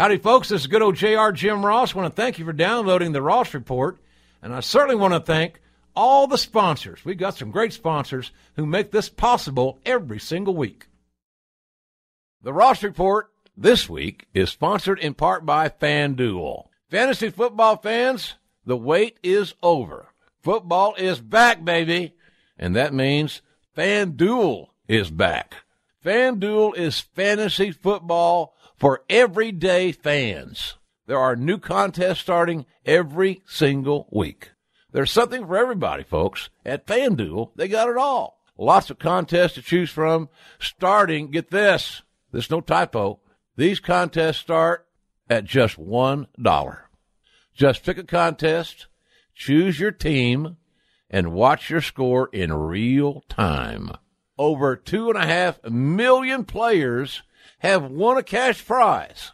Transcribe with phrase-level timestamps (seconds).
[0.00, 0.48] Howdy, folks.
[0.48, 1.94] This is good old JR Jim Ross.
[1.94, 3.98] I want to thank you for downloading the Ross Report.
[4.40, 5.60] And I certainly want to thank
[5.94, 7.04] all the sponsors.
[7.04, 10.86] We've got some great sponsors who make this possible every single week.
[12.42, 16.68] The Ross Report this week is sponsored in part by FanDuel.
[16.88, 20.06] Fantasy football fans, the wait is over.
[20.42, 22.14] Football is back, baby.
[22.58, 23.42] And that means
[23.76, 25.56] FanDuel is back.
[26.02, 30.76] FanDuel is fantasy football for everyday fans.
[31.06, 34.52] There are new contests starting every single week.
[34.90, 36.48] There's something for everybody, folks.
[36.64, 38.40] At FanDuel, they got it all.
[38.58, 43.20] Lots of contests to choose from, starting, get this, there's no typo.
[43.56, 44.86] These contests start
[45.28, 46.78] at just $1.
[47.54, 48.86] Just pick a contest,
[49.34, 50.56] choose your team,
[51.10, 53.90] and watch your score in real time.
[54.38, 57.22] Over two and a half million players
[57.60, 59.32] have won a cash prize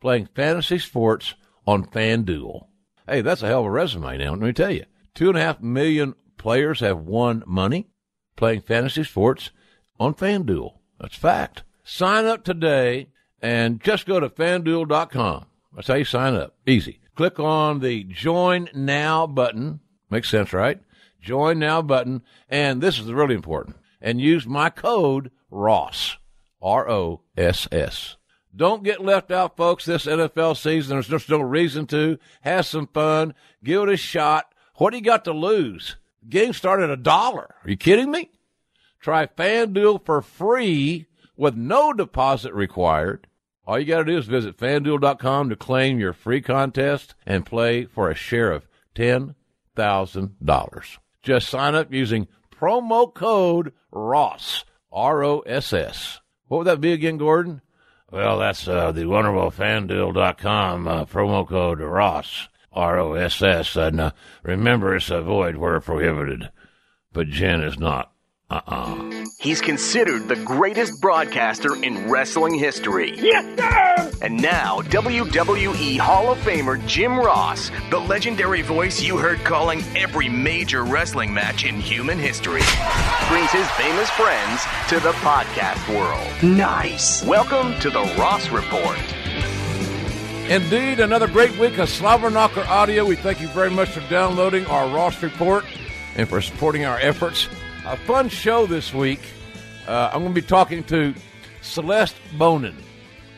[0.00, 1.34] playing fantasy sports
[1.66, 2.66] on FanDuel.
[3.06, 4.84] Hey, that's a hell of a resume now, let me tell you.
[5.14, 7.88] Two and a half million players have won money
[8.36, 9.50] playing fantasy sports
[9.98, 10.74] on FanDuel.
[11.00, 11.62] That's fact.
[11.84, 13.08] Sign up today
[13.40, 15.46] and just go to fanduel.com.
[15.74, 16.56] That's how you sign up.
[16.66, 17.00] Easy.
[17.16, 19.80] Click on the join now button.
[20.10, 20.80] Makes sense, right?
[21.20, 22.22] Join now button.
[22.48, 23.76] And this is really important.
[24.00, 26.16] And use my code ROSS.
[26.60, 28.16] R O S S.
[28.54, 30.96] Don't get left out, folks, this NFL season.
[30.96, 32.18] There's just no reason to.
[32.40, 33.34] Have some fun.
[33.62, 34.52] Give it a shot.
[34.76, 35.96] What do you got to lose?
[36.28, 37.54] game started a dollar.
[37.64, 38.30] Are you kidding me?
[39.00, 43.26] Try FanDuel for free with no deposit required.
[43.66, 47.84] All you got to do is visit fanduel.com to claim your free contest and play
[47.84, 50.98] for a share of $10,000.
[51.22, 56.20] Just sign up using promo code ROSS, R O S S.
[56.48, 57.60] What would that be again, Gordon?
[58.10, 63.76] Well, that's uh, the wonderful fanduel.com uh, promo code ROSS, R O S S.
[63.76, 64.10] And uh,
[64.42, 66.50] remember, it's a void where prohibited,
[67.12, 68.12] but gin is not.
[68.50, 69.26] Uh-uh.
[69.38, 73.12] He's considered the greatest broadcaster in wrestling history.
[73.14, 74.10] Yes, sir!
[74.22, 80.30] And now, WWE Hall of Famer Jim Ross, the legendary voice you heard calling every
[80.30, 82.62] major wrestling match in human history,
[83.28, 86.42] brings his famous friends to the podcast world.
[86.42, 87.22] Nice.
[87.24, 88.98] Welcome to the Ross Report.
[90.48, 93.04] Indeed, another great week of Slobberknocker Audio.
[93.04, 95.66] We thank you very much for downloading our Ross Report
[96.16, 97.46] and for supporting our efforts.
[97.88, 99.20] A fun show this week.
[99.86, 101.14] Uh, I'm going to be talking to
[101.62, 102.76] Celeste Bonin.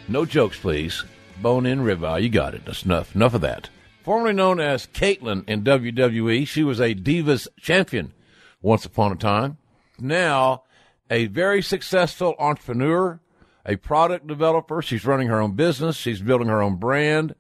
[0.09, 1.05] No jokes, please.
[1.41, 2.25] Bonin ribeye.
[2.25, 2.65] You got it.
[2.65, 3.15] That's enough.
[3.15, 3.71] Enough of that.
[4.03, 8.13] Formerly known as Caitlyn in WWE, she was a Divas champion
[8.61, 9.59] once upon a time.
[10.01, 10.65] Now,
[11.09, 13.21] a very successful entrepreneur,
[13.65, 14.83] a product developer.
[14.83, 15.97] She's running her own business.
[15.97, 17.37] She's building her own brand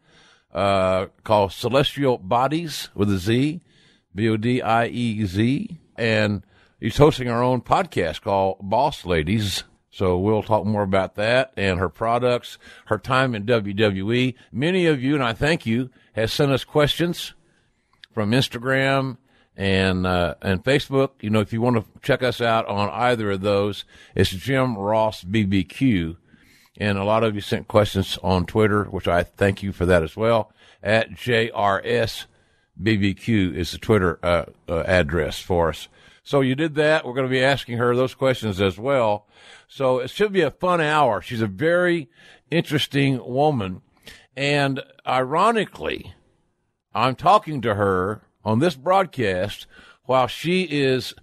[0.54, 3.62] uh, called Celestial Bodies with a Z,
[4.14, 5.76] B O D I E Z.
[5.96, 6.44] And
[6.80, 9.64] He's hosting our own podcast called Boss Ladies.
[9.90, 14.34] So we'll talk more about that and her products, her time in WWE.
[14.50, 17.34] Many of you, and I thank you, has sent us questions
[18.14, 19.18] from Instagram
[19.56, 21.10] and uh, and Facebook.
[21.20, 24.78] You know, if you want to check us out on either of those, it's Jim
[24.78, 26.16] Ross BBQ.
[26.78, 30.02] And a lot of you sent questions on Twitter, which I thank you for that
[30.02, 30.50] as well.
[30.82, 32.24] At JRS
[32.82, 35.88] BBQ is the Twitter uh, uh, address for us.
[36.22, 37.04] So you did that.
[37.04, 39.26] We're going to be asking her those questions as well.
[39.68, 41.22] So it should be a fun hour.
[41.22, 42.08] She's a very
[42.50, 43.82] interesting woman.
[44.36, 46.14] And ironically,
[46.94, 49.66] I'm talking to her on this broadcast
[50.04, 51.14] while she is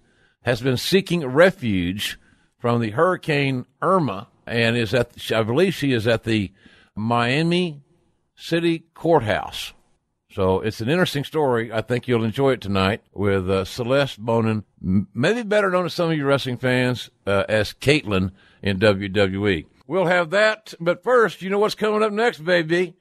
[0.42, 2.18] has been seeking refuge
[2.58, 6.52] from the Hurricane Irma and is at I believe she is at the
[6.94, 7.82] Miami
[8.34, 9.72] City Courthouse.
[10.38, 11.72] So it's an interesting story.
[11.72, 16.12] I think you'll enjoy it tonight with uh, Celeste Bonin, maybe better known to some
[16.12, 18.30] of you wrestling fans uh, as Caitlyn
[18.62, 19.66] in WWE.
[19.88, 22.94] We'll have that, but first, you know what's coming up next, baby?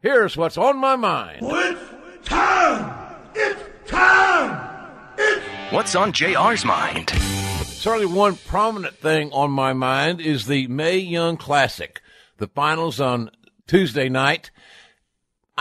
[0.00, 1.40] Here's what's on my mind.
[1.42, 3.16] It's time!
[3.34, 4.94] It's time!
[5.18, 7.10] It's What's on JR's mind?
[7.10, 12.00] Certainly, one prominent thing on my mind is the Mae Young Classic.
[12.38, 13.30] The finals on
[13.66, 14.50] Tuesday night.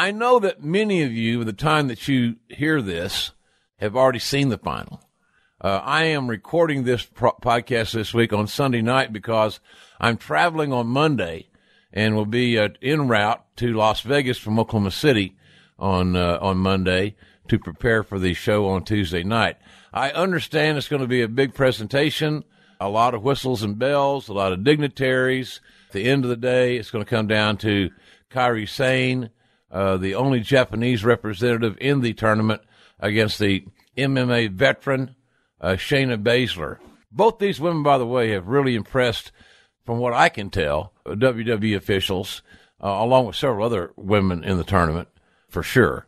[0.01, 3.33] I know that many of you, the time that you hear this,
[3.77, 4.99] have already seen the final.
[5.63, 9.59] Uh, I am recording this pro- podcast this week on Sunday night because
[9.99, 11.49] I'm traveling on Monday
[11.93, 15.35] and will be uh, en route to Las Vegas from Oklahoma City
[15.77, 17.15] on uh, on Monday
[17.49, 19.57] to prepare for the show on Tuesday night.
[19.93, 22.43] I understand it's going to be a big presentation,
[22.79, 25.61] a lot of whistles and bells, a lot of dignitaries.
[25.89, 27.91] At the end of the day, it's going to come down to
[28.31, 29.29] Kairi Sane,
[29.71, 32.61] uh, the only Japanese representative in the tournament,
[32.99, 33.65] against the
[33.97, 35.15] MMA veteran
[35.59, 36.77] uh, Shayna Baszler.
[37.11, 39.31] Both these women, by the way, have really impressed,
[39.85, 42.41] from what I can tell, WWE officials,
[42.81, 45.09] uh, along with several other women in the tournament,
[45.49, 46.07] for sure.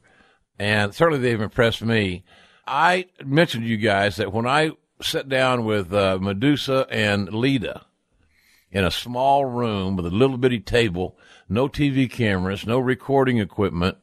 [0.58, 2.24] And certainly they've impressed me.
[2.66, 4.72] I mentioned to you guys that when I
[5.02, 7.82] sat down with uh, Medusa and Lita
[8.72, 11.18] in a small room with a little bitty table,
[11.54, 13.98] no TV cameras, no recording equipment,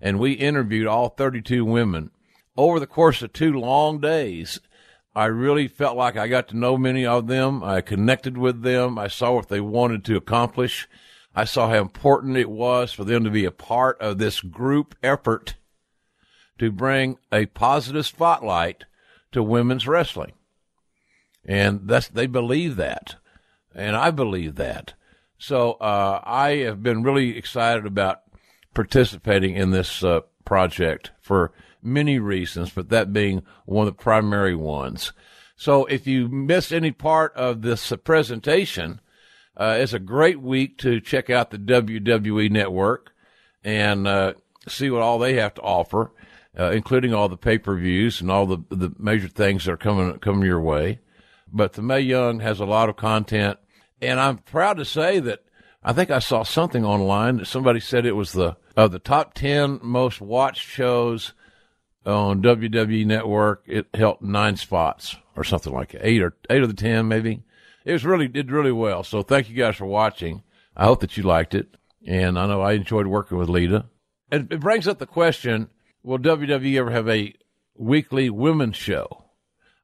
[0.00, 2.10] and we interviewed all 32 women
[2.56, 4.60] over the course of two long days.
[5.14, 7.62] I really felt like I got to know many of them.
[7.62, 8.98] I connected with them.
[8.98, 10.88] I saw what they wanted to accomplish.
[11.34, 14.94] I saw how important it was for them to be a part of this group
[15.02, 15.56] effort
[16.58, 18.84] to bring a positive spotlight
[19.32, 20.32] to women's wrestling.
[21.44, 23.16] And that's, they believe that.
[23.74, 24.94] And I believe that.
[25.42, 28.20] So, uh, I have been really excited about
[28.74, 31.50] participating in this, uh, project for
[31.82, 35.12] many reasons, but that being one of the primary ones.
[35.56, 39.00] So if you missed any part of this presentation,
[39.56, 43.12] uh, it's a great week to check out the WWE network
[43.64, 44.34] and uh,
[44.68, 46.12] see what all they have to offer,
[46.58, 49.76] uh, including all the pay per views and all the the major things that are
[49.76, 51.00] coming coming your way.
[51.52, 53.58] But the Mae Young has a lot of content,
[54.02, 55.44] and I'm proud to say that
[55.82, 59.34] I think I saw something online that somebody said it was the of the top
[59.34, 61.32] ten most watched shows
[62.04, 63.62] on WWE Network.
[63.66, 67.42] It held nine spots or something like that, eight or eight of the ten maybe.
[67.84, 69.02] It was really did really well.
[69.02, 70.42] So thank you guys for watching.
[70.76, 71.68] I hope that you liked it,
[72.06, 73.86] and I know I enjoyed working with Lita.
[74.30, 75.70] And it brings up the question:
[76.02, 77.34] Will WWE ever have a
[77.76, 79.24] weekly women's show?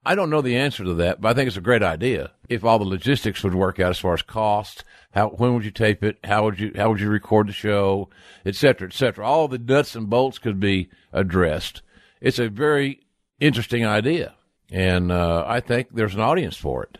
[0.04, 2.64] I don't know the answer to that, but I think it's a great idea if
[2.64, 4.84] all the logistics would work out as far as cost.
[5.12, 6.18] How when would you tape it?
[6.24, 8.08] How would you how would you record the show,
[8.44, 9.26] et cetera, et cetera.
[9.26, 11.82] All the nuts and bolts could be addressed.
[12.20, 13.00] It's a very
[13.40, 14.34] interesting idea,
[14.70, 16.98] and uh, I think there's an audience for it.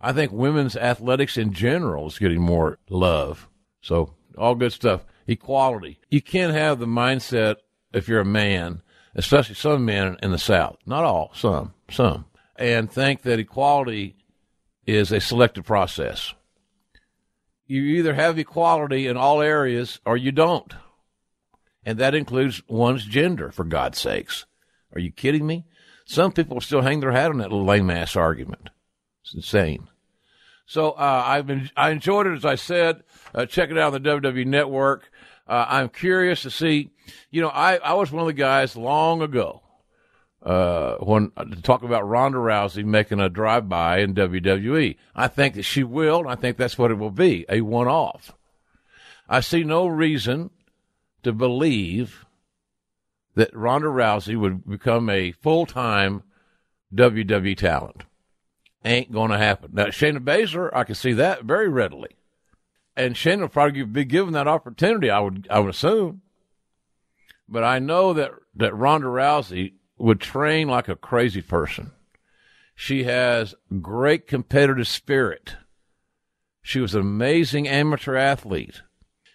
[0.00, 3.48] I think women's athletics in general is getting more love.
[3.80, 5.04] So all good stuff.
[5.26, 5.98] Equality.
[6.10, 7.56] You can't have the mindset
[7.92, 8.82] if you're a man,
[9.14, 10.76] especially some men in the South.
[10.86, 14.15] Not all, some, some, and think that equality
[14.86, 16.34] is a selective process.
[17.66, 20.72] You either have equality in all areas or you don't.
[21.84, 24.46] And that includes one's gender, for God's sakes.
[24.94, 25.64] Are you kidding me?
[26.04, 28.70] Some people still hang their hat on that little lame ass argument.
[29.22, 29.88] It's insane.
[30.66, 33.02] So uh, I've been I enjoyed it as I said.
[33.34, 35.10] Uh, check it out on the WWE Network.
[35.46, 36.90] Uh, I'm curious to see.
[37.30, 39.62] You know, I I was one of the guys long ago
[40.46, 44.96] uh, when to talk about Ronda Rousey making a drive by in WWE.
[45.14, 47.88] I think that she will, and I think that's what it will be a one
[47.88, 48.32] off.
[49.28, 50.50] I see no reason
[51.24, 52.24] to believe
[53.34, 56.22] that Ronda Rousey would become a full time
[56.94, 58.04] WWE talent.
[58.84, 59.70] Ain't going to happen.
[59.72, 62.10] Now, Shayna Baszler, I can see that very readily.
[62.96, 66.22] And Shayna will probably be given that opportunity, I would, I would assume.
[67.48, 71.92] But I know that, that Ronda Rousey would train like a crazy person.
[72.74, 75.56] She has great competitive spirit.
[76.62, 78.82] She was an amazing amateur athlete.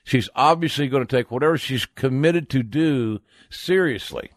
[0.04, 4.32] She's obviously going to take whatever she's committed to do seriously.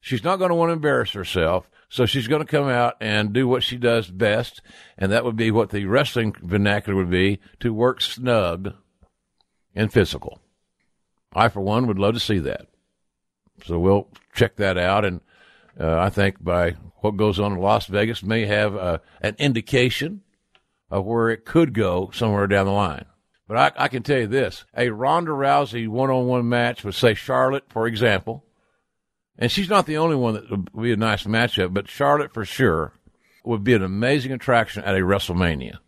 [0.00, 3.32] She's not going to want to embarrass herself, so she's going to come out and
[3.32, 4.62] do what she does best,
[4.96, 8.74] and that would be what the wrestling vernacular would be to work snug
[9.74, 10.40] and physical.
[11.32, 12.66] I, for one, would love to see that.
[13.64, 15.20] So we'll check that out, and
[15.78, 20.22] uh, I think by what goes on in Las Vegas may have uh, an indication
[20.90, 23.04] of where it could go somewhere down the line.
[23.48, 27.64] But I, I can tell you this: a Ronda Rousey one-on-one match with, say, Charlotte,
[27.68, 28.44] for example,
[29.38, 32.44] and she's not the only one that would be a nice matchup, but Charlotte for
[32.44, 32.94] sure
[33.44, 35.78] would be an amazing attraction at a WrestleMania.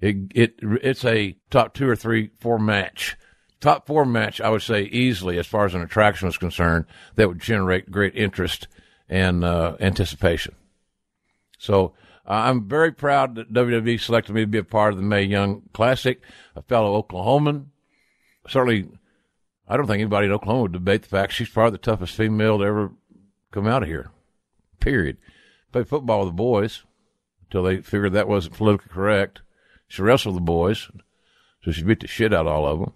[0.00, 3.16] It it it's a top two or three four match
[3.62, 7.28] top four match, I would say easily, as far as an attraction is concerned, that
[7.28, 8.68] would generate great interest
[9.08, 10.54] and uh, anticipation.
[11.58, 11.94] So
[12.26, 15.22] uh, I'm very proud that WWE selected me to be a part of the Mae
[15.22, 16.20] Young Classic,
[16.56, 17.66] a fellow Oklahoman.
[18.48, 18.88] Certainly,
[19.68, 22.58] I don't think anybody in Oklahoma would debate the fact she's probably the toughest female
[22.58, 22.92] to ever
[23.52, 24.10] come out of here.
[24.80, 25.18] Period.
[25.70, 26.82] Played football with the boys
[27.44, 29.40] until they figured that wasn't politically correct.
[29.86, 30.90] She wrestled the boys,
[31.62, 32.92] so she beat the shit out of all of them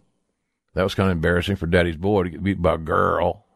[0.77, 3.47] that was kind of embarrassing for Daddy's boy to get beat by a girl.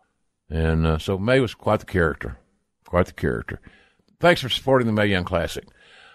[0.48, 2.38] And uh, so Mae was quite the character,
[2.86, 3.60] quite the character.
[4.18, 5.68] Thanks for supporting the Mae Young Classic.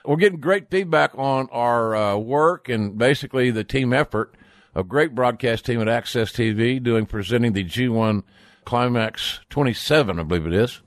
[0.03, 4.35] We're getting great feedback on our uh, work and basically the team effort
[4.75, 8.24] a great broadcast team at Access TV doing presenting the G1
[8.65, 10.81] Climax 27, I believe it is,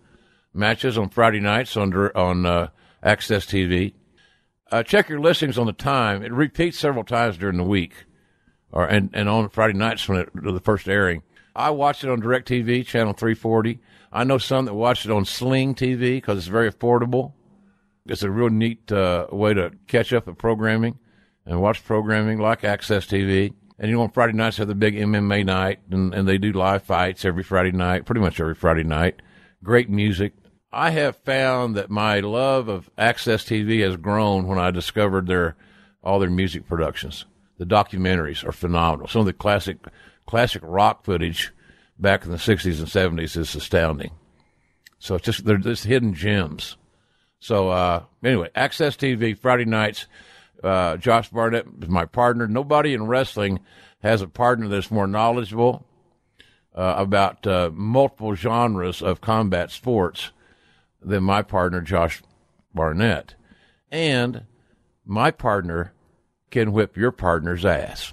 [0.52, 2.68] matches on Friday nights under on uh,
[3.02, 3.94] Access TV.
[4.70, 6.22] Uh, check your listings on the time.
[6.22, 8.04] It repeats several times during the week,
[8.72, 11.22] or and, and on Friday nights when it, the first airing.
[11.54, 13.80] I watch it on DirecTV, channel 340.
[14.12, 17.32] I know some that watch it on Sling TV because it's very affordable.
[18.06, 20.98] It's a real neat uh, way to catch up with programming
[21.44, 23.52] and watch programming like Access TV.
[23.78, 26.38] And you know, on Friday nights they have the big MMA night, and, and they
[26.38, 29.20] do live fights every Friday night, pretty much every Friday night.
[29.62, 30.34] Great music.
[30.72, 35.56] I have found that my love of Access TV has grown when I discovered their
[36.02, 37.25] all their music productions.
[37.58, 39.08] The documentaries are phenomenal.
[39.08, 39.78] Some of the classic
[40.26, 41.52] classic rock footage
[41.98, 44.12] back in the '60s and '70s is astounding.
[44.98, 46.76] So it's just they're just hidden gems.
[47.40, 50.06] So uh, anyway, Access TV Friday nights.
[50.62, 52.48] Uh, Josh Barnett is my partner.
[52.48, 53.60] Nobody in wrestling
[54.02, 55.86] has a partner that's more knowledgeable
[56.74, 60.32] uh, about uh, multiple genres of combat sports
[61.00, 62.22] than my partner, Josh
[62.74, 63.34] Barnett.
[63.90, 64.44] And
[65.04, 65.92] my partner
[66.50, 68.12] can whip your partner's ass.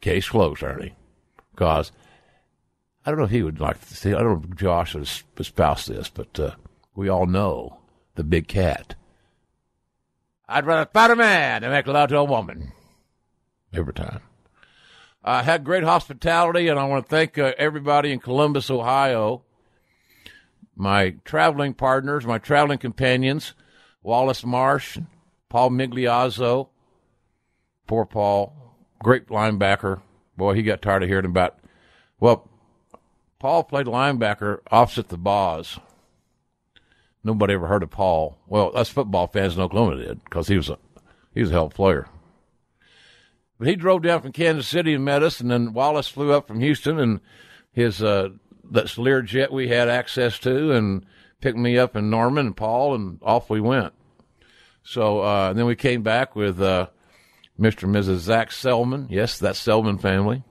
[0.00, 0.94] Case closed, Ernie.
[1.52, 1.92] Because
[3.04, 5.08] I don't know if he would like to see, I don't know if Josh would
[5.38, 6.52] espouse this, but uh,
[6.94, 7.78] we all know
[8.14, 8.94] the big cat.
[10.48, 12.72] I'd rather fight a man than make love to a woman.
[13.72, 14.20] Every time.
[15.24, 19.42] I had great hospitality, and I want to thank uh, everybody in Columbus, Ohio,
[20.74, 23.54] my traveling partners, my traveling companions,
[24.02, 24.98] Wallace Marsh,
[25.48, 26.68] Paul Migliazzo.
[27.92, 28.54] Poor Paul,
[29.02, 30.00] great linebacker.
[30.34, 31.58] Boy, he got tired of hearing about.
[32.18, 32.48] Well,
[33.38, 35.78] Paul played linebacker opposite the Boz.
[37.22, 38.38] Nobody ever heard of Paul.
[38.46, 40.78] Well, us football fans in Oklahoma did because he was a
[41.34, 42.08] he was a hell player.
[43.58, 46.48] But he drove down from Kansas City and met us, and then Wallace flew up
[46.48, 47.20] from Houston, and
[47.72, 48.30] his uh,
[48.70, 51.04] that Lear jet we had access to, and
[51.42, 53.92] picked me up in Norman and Paul, and off we went.
[54.82, 56.86] So uh, then we came back with uh,
[57.58, 57.84] Mr.
[57.84, 58.18] and Mrs.
[58.18, 59.06] Zach Selmon.
[59.10, 60.42] Yes, that Selmon family.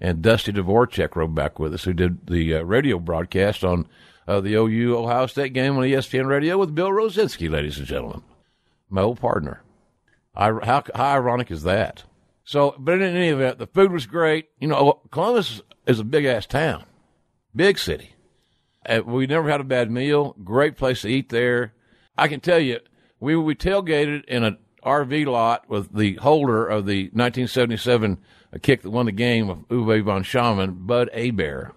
[0.00, 3.88] And Dusty Dvoracek rode back with us, who did the uh, radio broadcast on
[4.28, 8.22] uh, the OU Ohio State game on ESPN Radio with Bill Rosinski, ladies and gentlemen,
[8.88, 9.62] my old partner.
[10.36, 12.04] I, how, how ironic is that?
[12.44, 14.46] So, but in any event, the food was great.
[14.60, 16.84] You know, Columbus is a big ass town,
[17.54, 18.14] big city.
[18.88, 20.36] Uh, we never had a bad meal.
[20.44, 21.74] Great place to eat there.
[22.16, 22.80] I can tell you,
[23.20, 24.58] we we tailgated in a
[24.88, 28.18] RV lot with the holder of the 1977
[28.62, 31.74] kick that won the game of Uwe von Schamann, Bud Hebert.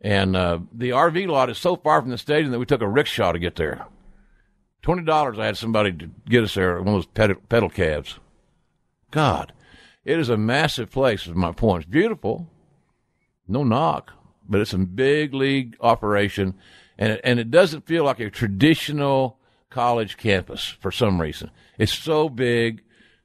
[0.00, 2.88] And uh, the RV lot is so far from the stadium that we took a
[2.88, 3.86] rickshaw to get there.
[4.82, 5.38] Twenty dollars.
[5.38, 6.78] I had somebody to get us there.
[6.78, 8.18] One of those pedal, pedal cabs.
[9.10, 9.52] God,
[10.04, 11.26] it is a massive place.
[11.26, 11.82] Is my point.
[11.82, 12.48] It's beautiful.
[13.46, 14.12] No knock,
[14.48, 16.54] but it's a big league operation,
[16.96, 19.38] and it, and it doesn't feel like a traditional
[19.70, 21.50] college campus for some reason.
[21.78, 22.82] It's so big.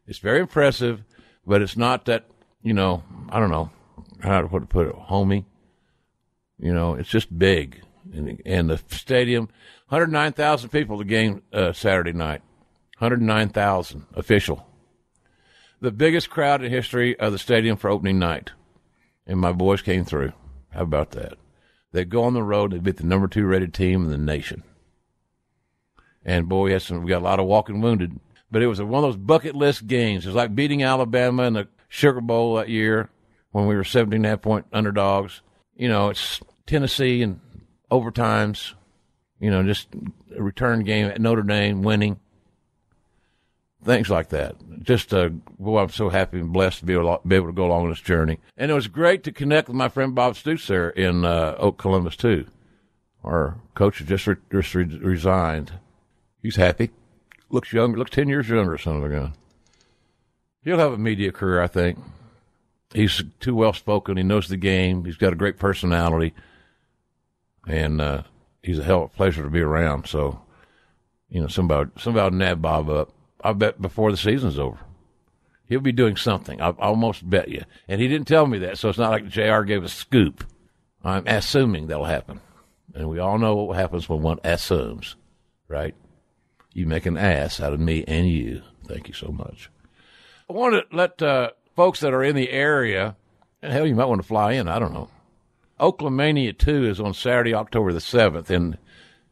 [0.07, 1.03] It's very impressive,
[1.45, 2.25] but it's not that
[2.61, 3.03] you know.
[3.29, 3.71] I don't know
[4.21, 4.95] how to put it.
[4.95, 5.45] Homey.
[6.57, 7.81] You know, it's just big,
[8.13, 9.49] and, and the stadium,
[9.89, 10.97] 109,000 people.
[10.97, 12.41] The game uh, Saturday night,
[12.99, 14.65] 109,000 official.
[15.81, 18.51] The biggest crowd in history of the stadium for opening night,
[19.27, 20.31] and my boys came through.
[20.69, 21.33] How about that?
[21.91, 22.71] They go on the road.
[22.71, 24.63] They beat the number two rated team in the nation.
[26.25, 28.19] And boy, yes, we got a lot of walking wounded.
[28.51, 30.25] But it was one of those bucket list games.
[30.25, 33.09] It was like beating Alabama in the Sugar Bowl that year
[33.51, 35.41] when we were 17 and a half point underdogs
[35.75, 37.39] you know, it's Tennessee and
[37.91, 38.73] overtimes,
[39.39, 39.89] you know, just
[40.35, 42.19] a return game at Notre Dame winning.
[43.83, 44.55] Things like that.
[44.81, 45.29] Just, uh,
[45.59, 47.89] boy, I'm so happy and blessed to be able, to, be able to go along
[47.89, 48.39] this journey.
[48.57, 51.77] And it was great to connect with my friend Bob Stoops there in uh, Oak
[51.77, 52.47] Columbus, too.
[53.23, 55.73] Our coach just, re- just re- resigned.
[56.45, 56.91] He's happy.
[57.49, 59.33] Looks younger, looks 10 years younger, son of a gun.
[60.63, 61.99] He'll have a media career, I think
[62.95, 64.17] he's too well spoken.
[64.17, 65.05] He knows the game.
[65.05, 66.33] He's got a great personality,
[67.67, 68.23] and uh,
[68.63, 70.07] he's a hell of a pleasure to be around.
[70.07, 70.41] So,
[71.29, 73.11] you know, somebody somebody nab Bob up.
[73.43, 74.79] I bet before the season's over,
[75.67, 76.61] he'll be doing something.
[76.61, 77.63] I almost bet you.
[77.87, 79.61] And he didn't tell me that, so it's not like Jr.
[79.61, 80.43] gave a scoop.
[81.03, 82.41] I'm assuming that'll happen,
[82.95, 85.15] and we all know what happens when one assumes,
[85.67, 85.93] right?
[86.75, 88.61] You make an ass out of me and you.
[88.85, 89.71] Thank you so much.
[90.47, 91.19] I want to let.
[91.19, 93.15] Uh, folks that are in the area,
[93.61, 94.67] and hell, you might want to fly in.
[94.67, 95.09] I don't know.
[95.79, 98.77] Oklahomania 2 is on Saturday, October the 7th, and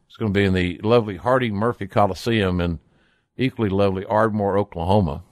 [0.06, 2.78] it's going to be in the lovely Hardy Murphy Coliseum in
[3.36, 5.22] equally lovely Ardmore, Oklahoma.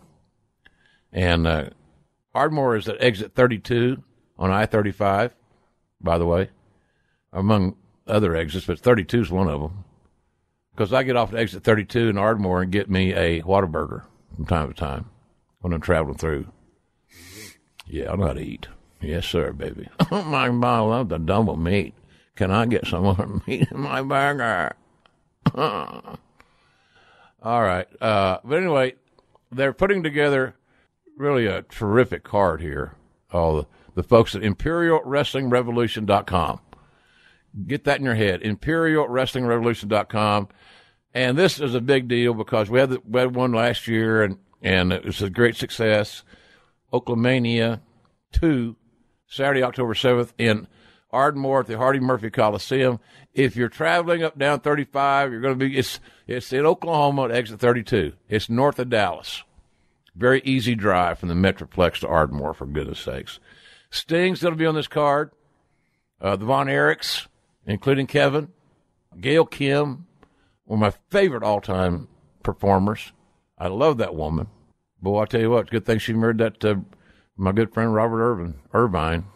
[1.12, 1.71] And uh,
[2.35, 4.02] Ardmore is at exit 32
[4.38, 5.35] on I 35,
[6.00, 6.49] by the way,
[7.33, 7.76] among
[8.07, 9.85] other exits, but 32 is one of them.
[10.75, 14.47] Because I get off at exit 32 in Ardmore and get me a Whataburger from
[14.47, 15.11] time to time
[15.61, 16.47] when I'm traveling through.
[17.87, 18.69] Yeah, I know how to eat.
[19.00, 19.88] Yes, sir, baby.
[20.11, 21.95] Oh, my, my, I love the double meat.
[22.37, 24.75] Can I get some more meat in my burger?
[25.55, 26.19] All
[27.43, 27.87] right.
[28.00, 28.95] Uh, but anyway,
[29.50, 30.55] they're putting together
[31.17, 32.95] really a terrific card here.
[33.33, 36.61] All the, the folks at ImperialWrestlingRevolution.com.
[37.67, 38.41] Get that in your head.
[38.41, 40.49] ImperialWrestlingRevolution.com.
[41.15, 44.23] And this is a big deal because we had, the, we had one last year
[44.23, 46.25] and, and it was a great success.
[46.93, 47.81] Oklahomania
[48.33, 48.77] 2,
[49.27, 50.67] Saturday, October 7th in
[51.11, 52.99] Ardmore at the Hardy Murphy Coliseum.
[53.35, 57.33] If you're traveling up down 35, you're going to be, it's, it's in Oklahoma at
[57.33, 58.15] exit 32.
[58.29, 59.43] It's north of Dallas.
[60.15, 63.39] Very easy drive from the Metroplex to Ardmore, for goodness sakes.
[63.91, 65.31] Sting's going to be on this card.
[66.21, 67.27] Uh, the Von Erichs,
[67.66, 68.49] including Kevin,
[69.21, 70.07] Gail Kim,
[70.64, 72.09] one of my favorite all time
[72.42, 73.12] performers.
[73.59, 74.49] I love that woman.
[75.00, 76.76] Boy, I tell you what, good thing she married that uh,
[77.37, 79.26] my good friend Robert Irvin Irvine.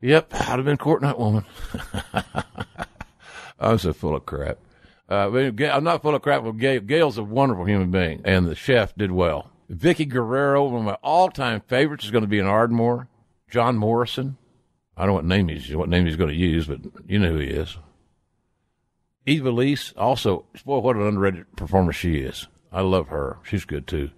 [0.00, 1.44] Yep, I'd have been courting that woman.
[3.58, 4.58] I'm so full of crap.
[5.08, 6.44] Uh, I'm not full of crap.
[6.44, 9.50] But Gail, Gail's a wonderful human being, and the chef did well.
[9.70, 13.08] Vickie Guerrero, one of my all-time favorites, is going to be in Ardmore.
[13.50, 14.36] John Morrison.
[14.96, 17.30] I don't know what name he's what name he's going to use, but you know
[17.30, 17.76] who he is.
[19.26, 22.46] Ivelisse, also, boy, what an underrated performer she is.
[22.70, 23.38] I love her.
[23.42, 24.10] She's good too.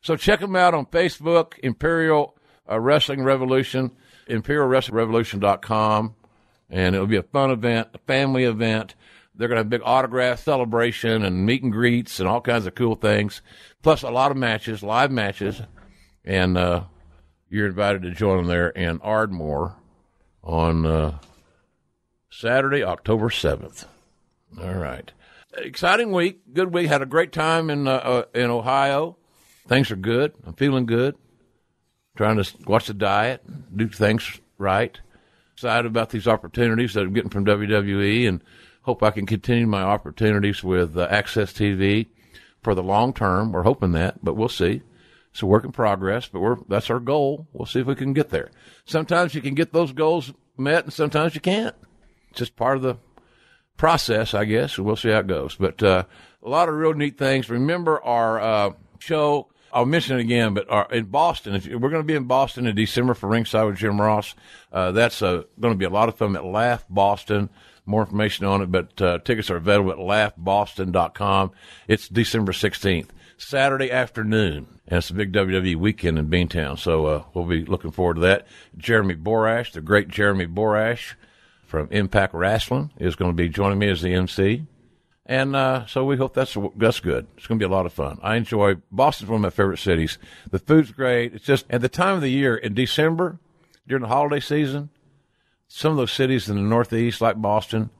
[0.00, 2.36] So check them out on Facebook, Imperial
[2.70, 3.90] uh, Wrestling Revolution,
[4.28, 6.14] ImperialWrestlingRevolution.com,
[6.70, 8.94] and it'll be a fun event, a family event.
[9.34, 12.66] They're going to have a big autograph celebration and meet and greets and all kinds
[12.66, 13.42] of cool things,
[13.82, 15.60] plus a lot of matches, live matches,
[16.24, 16.84] and uh,
[17.48, 19.76] you're invited to join them there in Ardmore
[20.42, 21.18] on uh,
[22.30, 23.86] Saturday, October 7th.
[24.60, 25.10] All right.
[25.56, 26.40] Exciting week.
[26.52, 26.88] Good week.
[26.88, 29.16] Had a great time in uh, uh, in Ohio.
[29.68, 30.32] Things are good.
[30.46, 31.16] I'm feeling good.
[32.16, 33.42] Trying to watch the diet,
[33.74, 34.98] do things right.
[35.54, 38.42] Excited about these opportunities that I'm getting from WWE, and
[38.82, 42.08] hope I can continue my opportunities with uh, Access TV
[42.62, 43.52] for the long term.
[43.52, 44.82] We're hoping that, but we'll see.
[45.32, 47.48] It's a work in progress, but we're that's our goal.
[47.52, 48.50] We'll see if we can get there.
[48.84, 51.74] Sometimes you can get those goals met, and sometimes you can't.
[52.30, 52.98] It's just part of the
[53.76, 54.78] process, I guess.
[54.78, 55.54] We'll see how it goes.
[55.54, 56.04] But uh,
[56.42, 57.48] a lot of real neat things.
[57.48, 59.48] Remember our uh, show.
[59.72, 62.66] I'll mention it again, but our, in Boston, if, we're going to be in Boston
[62.66, 64.34] in December for Ringside with Jim Ross.
[64.70, 67.48] Uh, that's uh, going to be a lot of fun at Laugh Boston.
[67.86, 69.98] More information on it, but uh, tickets are available at
[70.36, 71.52] laughboston.com.
[71.88, 73.08] It's December 16th,
[73.42, 76.78] Saturday afternoon, and it's a big WWE weekend in Beantown.
[76.78, 78.46] So uh, we'll be looking forward to that.
[78.76, 81.14] Jeremy Borash, the great Jeremy Borash
[81.66, 84.66] from Impact Wrestling is going to be joining me as the MC.
[85.26, 87.26] And uh, so we hope that's that's good.
[87.36, 88.18] It's going to be a lot of fun.
[88.22, 90.18] I enjoy Boston's one of my favorite cities.
[90.50, 91.34] The food's great.
[91.34, 93.38] It's just at the time of the year in December
[93.86, 94.90] during the holiday season.
[95.68, 97.90] Some of those cities in the Northeast, like Boston,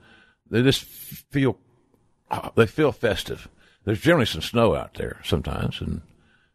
[0.51, 1.57] they just feel
[2.55, 3.49] they feel festive.
[3.85, 6.03] There's generally some snow out there sometimes, and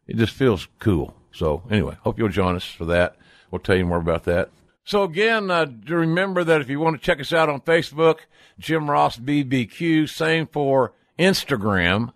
[0.06, 1.14] it just feels cool.
[1.32, 3.16] So anyway, hope you'll join us for that.
[3.50, 4.50] We'll tell you more about that.
[4.84, 8.20] So again, uh, remember that if you want to check us out on Facebook,
[8.58, 10.08] Jim Ross BBQ.
[10.08, 12.12] Same for Instagram.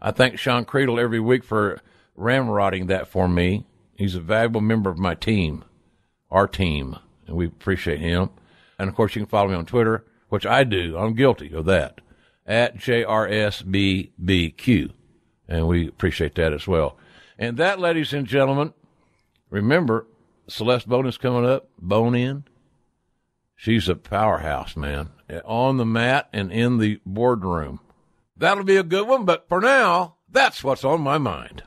[0.00, 1.80] I thank Sean Creedle every week for
[2.16, 3.66] ramrodding that for me.
[3.94, 5.64] He's a valuable member of my team,
[6.30, 8.30] our team, and we appreciate him.
[8.78, 10.96] And of course, you can follow me on Twitter, which I do.
[10.96, 12.00] I'm guilty of that
[12.46, 14.12] at JRSBBQ,
[15.48, 16.96] and we appreciate that as well.
[17.38, 18.72] And that, ladies and gentlemen,
[19.50, 20.06] remember
[20.48, 21.68] Celeste Bone is coming up.
[21.78, 22.44] Bone in.
[23.56, 25.10] She's a powerhouse, man.
[25.44, 27.80] On the mat and in the boardroom.
[28.36, 31.62] That'll be a good one, but for now, that's what's on my mind.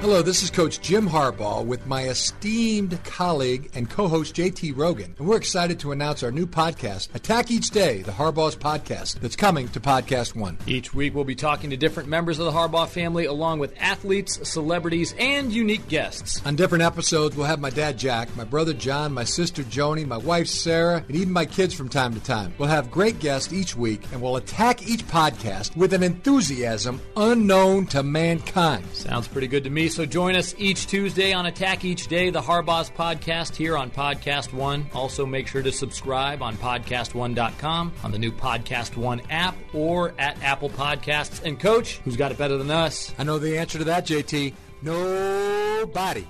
[0.00, 5.14] Hello, this is Coach Jim Harbaugh with my esteemed colleague and co host JT Rogan.
[5.18, 9.36] And we're excited to announce our new podcast, Attack Each Day, the Harbaugh's podcast, that's
[9.36, 10.56] coming to Podcast One.
[10.66, 14.48] Each week, we'll be talking to different members of the Harbaugh family, along with athletes,
[14.48, 16.40] celebrities, and unique guests.
[16.46, 20.16] On different episodes, we'll have my dad Jack, my brother John, my sister Joni, my
[20.16, 22.54] wife Sarah, and even my kids from time to time.
[22.56, 27.84] We'll have great guests each week, and we'll attack each podcast with an enthusiasm unknown
[27.88, 28.86] to mankind.
[28.94, 32.40] Sounds pretty good to me so join us each Tuesday on Attack Each Day, the
[32.40, 34.88] Harbaugh's podcast here on Podcast One.
[34.94, 40.40] Also, make sure to subscribe on PodcastOne.com, on the new Podcast One app, or at
[40.42, 41.44] Apple Podcasts.
[41.44, 43.12] And, Coach, who's got it better than us?
[43.18, 44.54] I know the answer to that, JT.
[44.82, 46.26] Nobody.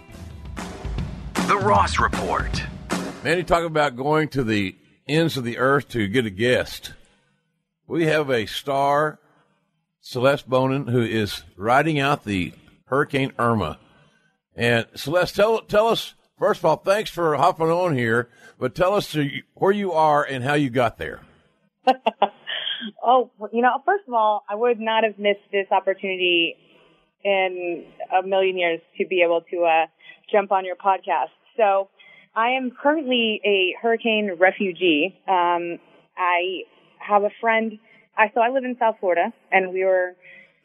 [1.47, 2.63] The Ross Report.
[3.23, 4.75] Man, you talk about going to the
[5.07, 6.95] ends of the earth to get a guest.
[7.87, 9.19] We have a star,
[10.01, 12.53] Celeste Bonin, who is riding out the
[12.91, 13.79] Hurricane Irma.
[14.55, 18.95] And Celeste, tell tell us first of all, thanks for hopping on here, but tell
[18.95, 19.17] us
[19.55, 21.21] where you are and how you got there.
[23.05, 26.57] oh, you know, first of all, I would not have missed this opportunity
[27.25, 29.87] in a million years to be able to uh,
[30.33, 31.31] jump on your podcast.
[31.57, 31.89] So
[32.35, 35.15] I am currently a hurricane refugee.
[35.29, 35.79] Um,
[36.17, 36.63] I
[36.99, 37.79] have a friend.
[38.17, 40.17] I so I live in South Florida, and we were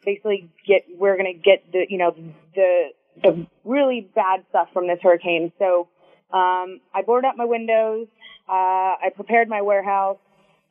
[0.06, 2.14] basically get we're gonna get the you know
[2.54, 2.90] the
[3.22, 5.52] the really bad stuff from this hurricane.
[5.58, 5.88] So
[6.32, 8.06] um, I boarded up my windows.
[8.48, 10.18] Uh, I prepared my warehouse,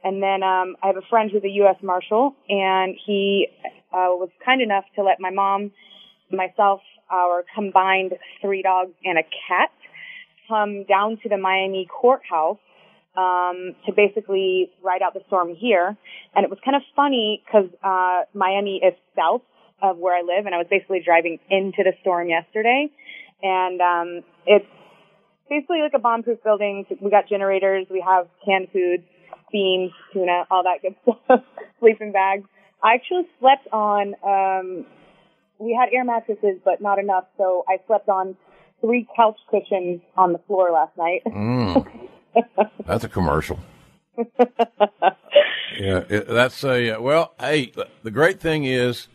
[0.04, 1.76] and then um, I have a friend who's a U.S.
[1.84, 3.48] Marshal, and he
[3.92, 5.72] uh, was kind enough to let my mom,
[6.32, 9.72] myself, our combined three dogs and a cat
[10.48, 12.58] come down to the Miami courthouse
[13.18, 15.98] um, to basically ride out the storm here.
[16.36, 19.42] And it was kind of funny because uh, Miami is south
[19.82, 22.88] of where I live, and I was basically driving into the storm yesterday.
[23.44, 24.66] And um, it's
[25.50, 26.86] basically like a bomb-proof building.
[27.02, 29.04] We got generators, we have canned food,
[29.52, 31.42] beans, tuna, all that good stuff,
[31.80, 32.46] sleeping bags.
[32.84, 34.16] I actually slept on.
[34.24, 34.86] Um,
[35.58, 38.36] we had air mattresses, but not enough, so I slept on
[38.82, 41.22] three couch cushions on the floor last night.
[41.26, 41.88] Mm.
[42.86, 43.60] That's a commercial.
[44.18, 47.34] yeah, it, that's a well.
[47.40, 49.08] Hey, the great thing is,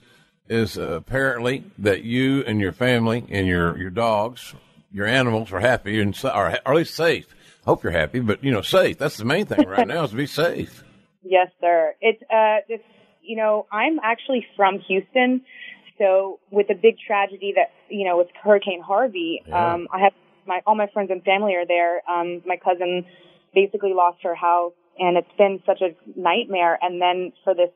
[0.48, 4.54] is uh, apparently that you and your family and your your dogs,
[4.92, 7.35] your animals are happy and are, or at least safe.
[7.64, 8.98] Hope you're happy, but you know, safe.
[8.98, 10.85] That's the main thing right now is to be safe.
[11.22, 11.94] Yes, sir.
[12.00, 12.83] It's uh, it's
[13.22, 15.42] you know, I'm actually from Houston,
[15.98, 19.74] so with the big tragedy that you know with Hurricane Harvey, yeah.
[19.74, 20.14] um, I have
[20.46, 22.03] my all my friends and family are there.
[22.11, 23.05] Um, my cousin
[23.55, 26.79] basically lost her house, and it's been such a nightmare.
[26.81, 27.70] And then for this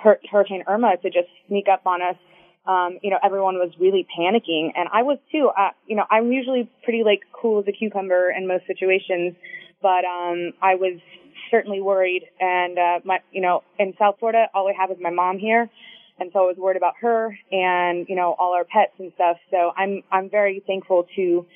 [0.00, 2.16] hur- Hurricane Irma to just sneak up on us,
[2.66, 5.50] um, you know, everyone was really panicking, and I was too.
[5.56, 9.34] Uh, you know, I'm usually pretty like cool as a cucumber in most situations,
[9.80, 11.00] but um, I was
[11.50, 12.24] certainly worried.
[12.40, 15.70] And uh, my, you know, in South Florida, all I have is my mom here
[16.20, 19.36] and so I was worried about her and you know all our pets and stuff.
[19.50, 21.46] So I'm I'm very thankful to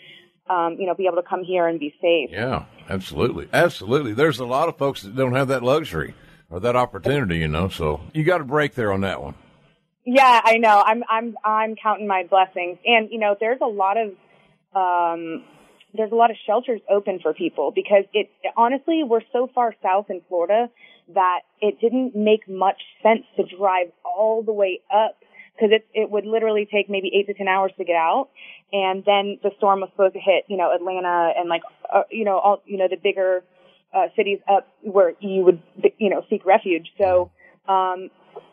[0.49, 2.31] um, you know be able to come here and be safe.
[2.31, 4.13] Yeah, absolutely, absolutely.
[4.15, 6.15] There's a lot of folks that don't have that luxury
[6.51, 7.69] or that opportunity, you know.
[7.69, 9.35] So you got a break there on that one.
[10.05, 10.83] Yeah, I know.
[10.85, 14.09] I'm I'm I'm counting my blessings, and you know, there's a lot of
[14.75, 15.45] um,
[15.95, 20.07] there's a lot of shelters open for people because it honestly we're so far south
[20.11, 20.69] in Florida
[21.15, 25.17] that it didn't make much sense to drive all the way up
[25.55, 28.29] because it it would literally take maybe eight to ten hours to get out,
[28.73, 31.63] and then the storm was supposed to hit you know Atlanta and like
[31.93, 33.43] uh, you know all you know the bigger
[33.95, 35.63] uh, cities up where you would
[35.99, 36.89] you know seek refuge.
[36.99, 37.31] So
[37.69, 38.11] um,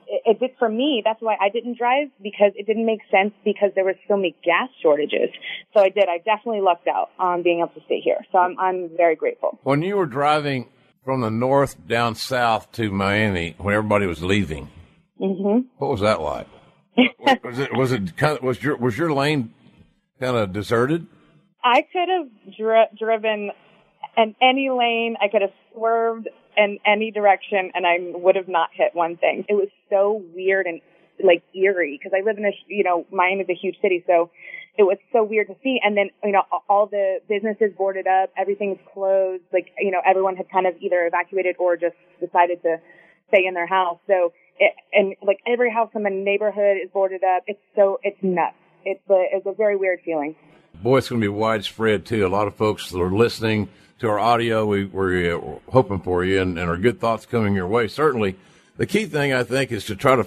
[0.07, 1.01] it, it did for me.
[1.03, 4.35] That's why I didn't drive because it didn't make sense because there were so many
[4.43, 5.29] gas shortages.
[5.73, 6.05] So I did.
[6.09, 8.25] I definitely lucked out on being able to stay here.
[8.31, 9.59] So I'm I'm very grateful.
[9.63, 10.67] When you were driving
[11.03, 14.69] from the north down south to Miami when everybody was leaving.
[15.19, 15.67] Mm-hmm.
[15.77, 16.47] What was that like?
[17.43, 19.53] Was it was it kind of, was your was your lane
[20.19, 21.07] kind of deserted?
[21.63, 23.51] I could have dri- driven
[24.17, 25.15] in any lane.
[25.21, 29.45] I could have swerved in any direction, and I would have not hit one thing.
[29.47, 30.81] It was so weird and
[31.23, 34.29] like eerie because I live in a you know Miami's a huge city, so
[34.79, 35.77] it was so weird to see.
[35.83, 39.43] And then, you know, all the businesses boarded up, everything's closed.
[39.51, 42.77] Like, you know, everyone had kind of either evacuated or just decided to
[43.27, 43.99] stay in their house.
[44.07, 47.43] So, it, and like every house in the neighborhood is boarded up.
[47.47, 48.55] It's so, it's nuts.
[48.85, 50.35] It's a, it's a very weird feeling.
[50.81, 52.25] Boy, it's going to be widespread too.
[52.25, 53.69] A lot of folks that are listening
[53.99, 57.53] to our audio, we, we're uh, hoping for you and, and our good thoughts coming
[57.53, 57.87] your way.
[57.87, 58.37] Certainly,
[58.77, 60.25] the key thing I think is to try to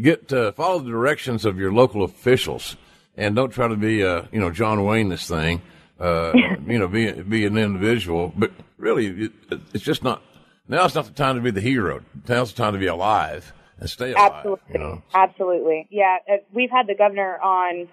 [0.00, 2.76] get to follow the directions of your local officials
[3.16, 5.62] and don't try to be uh you know John Wayne this thing.
[5.98, 6.32] Uh,
[6.66, 9.32] you know, be be an individual, but really, it,
[9.74, 10.22] it's just not.
[10.70, 12.00] Now it's not the time to be the hero.
[12.28, 14.32] Now's the time to be alive and stay alive.
[14.32, 15.02] Absolutely, you know?
[15.12, 16.18] absolutely, yeah.
[16.30, 17.88] Uh, we've had the governor on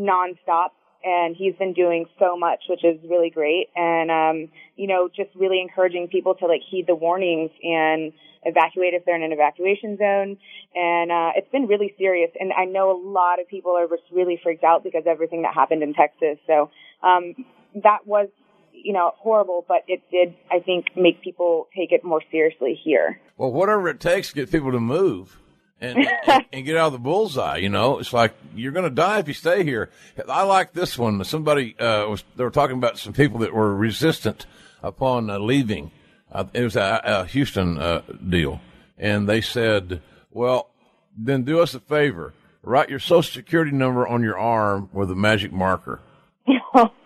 [0.00, 0.70] nonstop,
[1.04, 3.68] and he's been doing so much, which is really great.
[3.76, 8.94] And um, you know, just really encouraging people to like heed the warnings and evacuate
[8.94, 10.38] if they're in an evacuation zone.
[10.74, 12.30] And uh, it's been really serious.
[12.40, 15.52] And I know a lot of people are just really freaked out because everything that
[15.54, 16.38] happened in Texas.
[16.46, 16.70] So
[17.02, 17.34] um,
[17.82, 18.28] that was,
[18.74, 23.20] you know, horrible, but it did, I think, make people take it more seriously here.
[23.36, 25.38] Well, whatever it takes to get people to move
[25.80, 27.58] and, and, and get out of the bullseye.
[27.58, 29.90] You know, it's like you're going to die if you stay here.
[30.28, 31.22] I like this one.
[31.24, 34.46] Somebody uh, was they were talking about some people that were resistant
[34.82, 35.90] upon uh, leaving.
[36.30, 38.60] Uh, it was a, a Houston uh, deal,
[38.98, 40.70] and they said, "Well,
[41.16, 45.14] then do us a favor." Write your social security number on your arm with a
[45.14, 46.00] magic marker.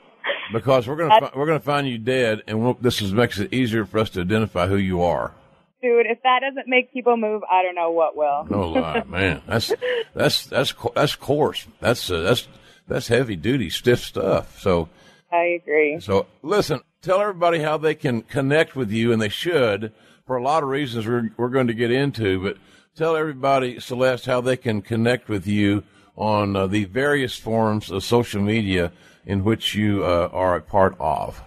[0.52, 3.52] because we're gonna fi- we're gonna find you dead, and we'll, this is makes it
[3.52, 5.32] easier for us to identify who you are.
[5.80, 8.46] Dude, if that doesn't make people move, I don't know what will.
[8.50, 9.42] No lie, man.
[9.46, 9.72] That's
[10.14, 11.66] that's that's that's coarse.
[11.80, 12.48] That's uh, that's
[12.86, 14.60] that's heavy duty, stiff stuff.
[14.60, 14.88] So
[15.30, 16.00] I agree.
[16.00, 19.92] so listen, tell everybody how they can connect with you, and they should
[20.26, 22.42] for a lot of reasons we're we're going to get into.
[22.42, 22.58] But
[22.96, 25.84] tell everybody, Celeste, how they can connect with you
[26.16, 28.90] on uh, the various forms of social media
[29.28, 31.42] in which you uh, are a part of.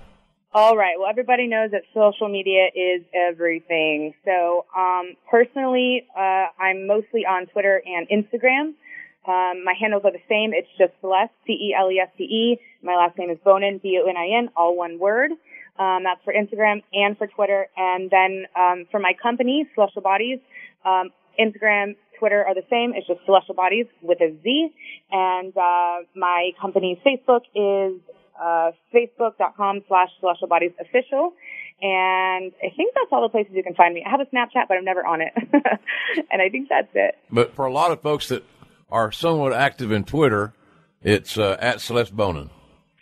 [0.54, 0.96] All right.
[1.00, 4.13] Well, everybody knows that social media is everything.
[4.24, 8.74] So, um, personally, uh, I'm mostly on Twitter and Instagram.
[9.28, 10.52] Um, my handles are the same.
[10.54, 12.60] It's just Celeste, C-E-L-E-S-T-E.
[12.84, 15.32] My last name is Bonin, B-O-N-I-N, all one word.
[15.80, 17.67] Um, that's for Instagram and for Twitter.
[17.78, 20.39] And then um, for my company, Celestial Bodies,
[20.86, 22.94] um, Instagram, Twitter are the same.
[22.96, 24.70] It's just Celestial Bodies with a Z.
[25.12, 28.00] And uh, my company's Facebook is
[28.40, 31.34] uh, facebook.com slash celestial bodies official.
[31.82, 34.04] And I think that's all the places you can find me.
[34.06, 35.34] I have a Snapchat, but I'm never on it.
[36.32, 37.16] and I think that's it.
[37.32, 38.44] But for a lot of folks that
[38.92, 40.54] are somewhat active in Twitter,
[41.02, 42.52] it's uh, at Celeste Bonin.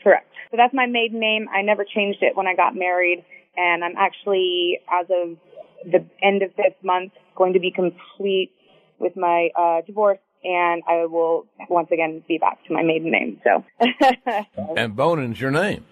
[0.02, 0.32] Correct.
[0.52, 1.48] So that's my maiden name.
[1.54, 3.26] I never changed it when I got married.
[3.58, 5.38] And I'm actually, as of
[5.84, 8.54] the end of this month, going to be complete
[9.00, 10.20] with my uh, divorce.
[10.44, 13.42] And I will once again be back to my maiden name.
[13.44, 13.66] So,
[14.78, 15.84] And Bonin's your name.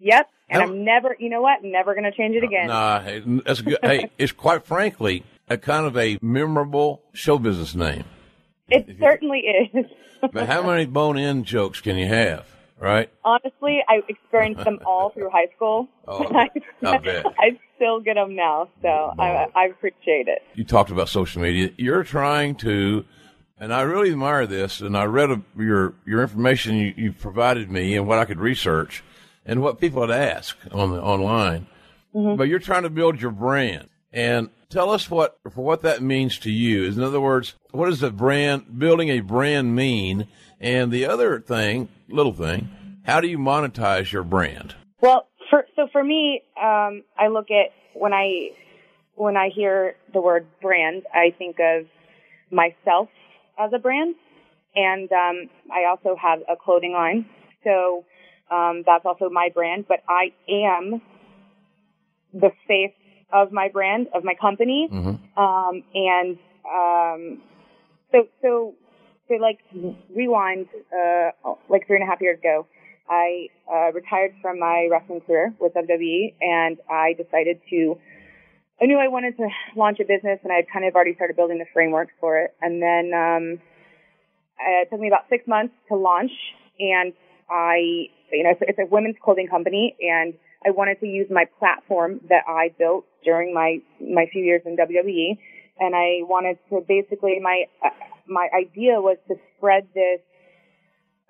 [0.00, 0.28] yep.
[0.50, 1.62] And How- I'm never, you know what?
[1.62, 2.66] Never going to change it again.
[2.66, 3.78] Nah, hey, that's good.
[3.82, 8.04] hey, it's quite frankly a kind of a memorable show business name.
[8.68, 9.84] It certainly is.
[10.32, 12.46] But how many bone in jokes can you have,
[12.78, 13.10] right?
[13.24, 15.88] Honestly, I experienced them all through high school.
[16.06, 16.48] Oh, I
[16.98, 17.26] bet.
[17.40, 20.42] I still get them now, so I, I appreciate it.
[20.54, 21.70] You talked about social media.
[21.76, 23.04] You're trying to,
[23.58, 24.80] and I really admire this.
[24.80, 28.38] And I read a, your your information you, you provided me and what I could
[28.38, 29.02] research
[29.44, 31.66] and what people had asked on the online.
[32.14, 32.36] Mm-hmm.
[32.36, 36.38] But you're trying to build your brand and tell us what for what that means
[36.40, 36.84] to you.
[36.84, 40.28] In other words, what does a brand building a brand mean?
[40.60, 42.70] And the other thing, little thing,
[43.04, 44.76] how do you monetize your brand?
[45.00, 48.52] Well, for, so for me, um, I look at when I
[49.16, 51.84] when I hear the word brand, I think of
[52.50, 53.10] myself
[53.58, 54.14] as a brand,
[54.74, 57.26] and um, I also have a clothing line,
[57.64, 58.06] so
[58.50, 59.84] um, that's also my brand.
[59.86, 61.02] But I am
[62.32, 62.94] the face
[63.30, 64.88] of my brand of my company,
[65.36, 67.42] um, and um,
[68.10, 68.74] so so
[69.28, 69.58] so like
[70.16, 70.66] rewind
[70.98, 71.30] uh,
[71.68, 72.66] like three and a half years ago.
[73.12, 77.98] I uh, retired from my wrestling career with WWE, and I decided to.
[78.80, 81.36] I knew I wanted to launch a business, and I had kind of already started
[81.36, 82.54] building the framework for it.
[82.62, 83.60] And then um,
[84.58, 86.32] it took me about six months to launch,
[86.80, 87.12] and
[87.50, 90.32] I, you know, it's, it's a women's clothing company, and
[90.64, 94.76] I wanted to use my platform that I built during my my few years in
[94.76, 95.36] WWE,
[95.78, 97.90] and I wanted to basically my uh,
[98.26, 100.20] my idea was to spread this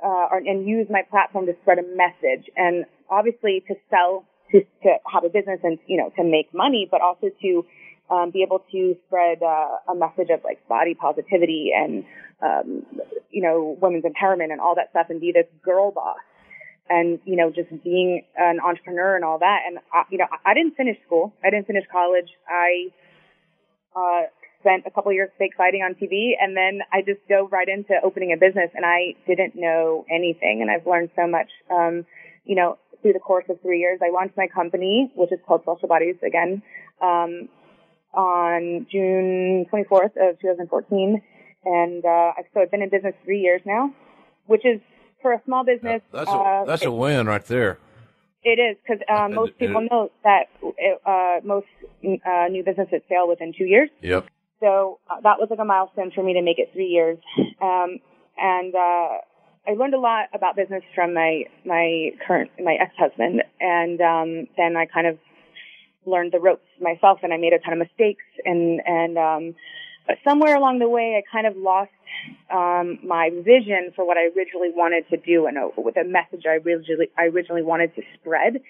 [0.04, 4.96] uh, and use my platform to spread a message, and obviously to sell to to
[5.10, 7.64] have a business and you know to make money, but also to
[8.10, 12.04] um, be able to spread uh, a message of like body positivity and
[12.42, 12.84] um,
[13.30, 16.18] you know women's empowerment and all that stuff, and be this girl boss.
[16.90, 19.60] And you know just being an entrepreneur and all that.
[19.66, 21.32] And I, you know I, I didn't finish school.
[21.44, 22.28] I didn't finish college.
[22.48, 22.88] I
[23.94, 24.22] uh
[24.62, 27.68] spent a couple of years fake fighting on tv and then i just dove right
[27.68, 32.07] into opening a business and i didn't know anything and i've learned so much um
[32.44, 35.61] you know through the course of three years i launched my company which is called
[35.64, 36.62] Celestial Bodies again
[37.03, 37.48] um
[38.14, 41.20] on june 24th of 2014
[41.64, 43.90] and uh so i've been in business three years now
[44.46, 44.81] which is
[45.22, 47.79] for a small business That's a uh, that's it- a win right there.
[48.44, 50.44] it is because uh, most people know that
[51.07, 51.68] uh, most
[52.05, 53.88] uh, new businesses fail within two years.
[54.01, 54.27] Yep.
[54.62, 57.18] So uh, that was like a milestone for me to make it three years.
[57.61, 57.98] Um,
[58.38, 59.18] and uh,
[59.66, 64.48] I learned a lot about business from my my current my ex husband, and um,
[64.57, 65.18] then I kind of
[66.07, 69.55] learned the ropes myself, and I made a ton of mistakes, and and um,
[70.07, 71.90] but somewhere along the way, I kind of lost
[72.53, 76.44] um, my vision for what I originally wanted to do and uh, with a message
[76.46, 78.61] I originally I originally wanted to spread,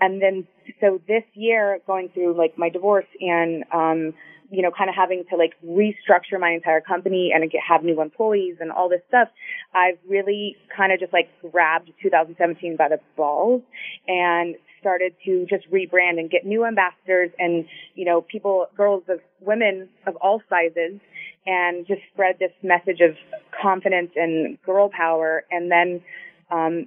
[0.00, 0.46] and then
[0.80, 4.14] so this year, going through like my divorce and, um,
[4.52, 8.56] you know, kind of having to like restructure my entire company and have new employees
[8.60, 9.28] and all this stuff,
[9.74, 13.62] I've really kind of just like grabbed 2017 by the balls
[14.06, 19.20] and started to just rebrand and get new ambassadors and, you know, people, girls of
[19.40, 21.00] women of all sizes
[21.46, 23.16] and just spread this message of
[23.62, 25.44] confidence and girl power.
[25.50, 26.02] And then,
[26.50, 26.86] um,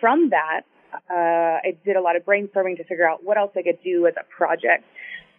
[0.00, 0.62] from that,
[1.08, 4.06] uh, I did a lot of brainstorming to figure out what else I could do
[4.06, 4.84] as a project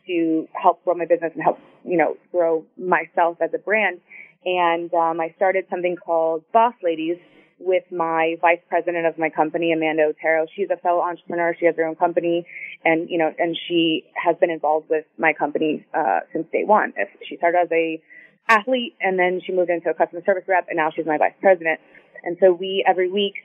[0.07, 3.99] to help grow my business and help, you know, grow myself as a brand.
[4.45, 7.17] And um, I started something called Boss Ladies
[7.59, 10.47] with my vice president of my company, Amanda Otero.
[10.55, 11.55] She's a fellow entrepreneur.
[11.59, 12.45] She has her own company,
[12.83, 16.93] and you know, and she has been involved with my company uh, since day one.
[17.27, 18.01] She started as a
[18.49, 21.33] athlete, and then she moved into a customer service rep, and now she's my vice
[21.39, 21.79] president.
[22.23, 23.35] And so we every week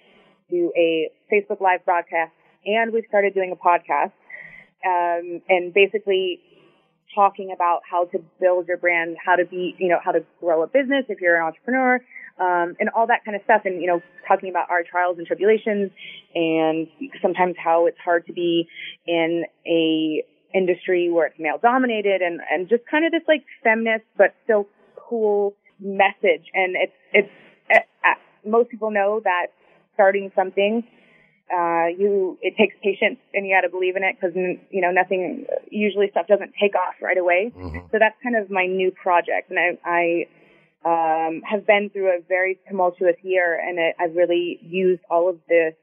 [0.50, 2.32] do a Facebook Live broadcast,
[2.64, 4.12] and we've started doing a podcast,
[4.84, 6.40] um, and basically
[7.16, 10.62] talking about how to build your brand, how to be, you know, how to grow
[10.62, 11.94] a business if you're an entrepreneur,
[12.38, 13.62] um, and all that kind of stuff.
[13.64, 15.90] And, you know, talking about our trials and tribulations
[16.34, 16.86] and
[17.22, 18.68] sometimes how it's hard to be
[19.06, 20.22] in a
[20.54, 24.66] industry where it's male dominated and, and just kind of this like feminist, but still
[25.08, 26.44] cool message.
[26.54, 27.30] And it's, it's,
[27.74, 28.14] uh,
[28.48, 29.46] most people know that
[29.94, 30.84] starting something
[31.52, 34.90] uh, you, it takes patience and you got to believe in it because, you know,
[34.90, 37.52] nothing, usually stuff doesn't take off right away.
[37.56, 37.86] Mm-hmm.
[37.92, 39.50] So that's kind of my new project.
[39.50, 40.26] And I, I,
[40.84, 45.38] um, have been through a very tumultuous year and it, I've really used all of
[45.48, 45.74] this,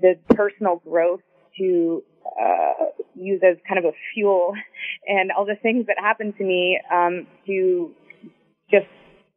[0.00, 1.20] the personal growth
[1.58, 2.02] to,
[2.40, 4.54] uh, use as kind of a fuel
[5.06, 7.90] and all the things that happened to me, um, to
[8.70, 8.86] just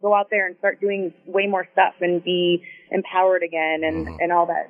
[0.03, 2.61] go out there and start doing way more stuff and be
[2.91, 4.17] empowered again and, mm-hmm.
[4.19, 4.69] and all that.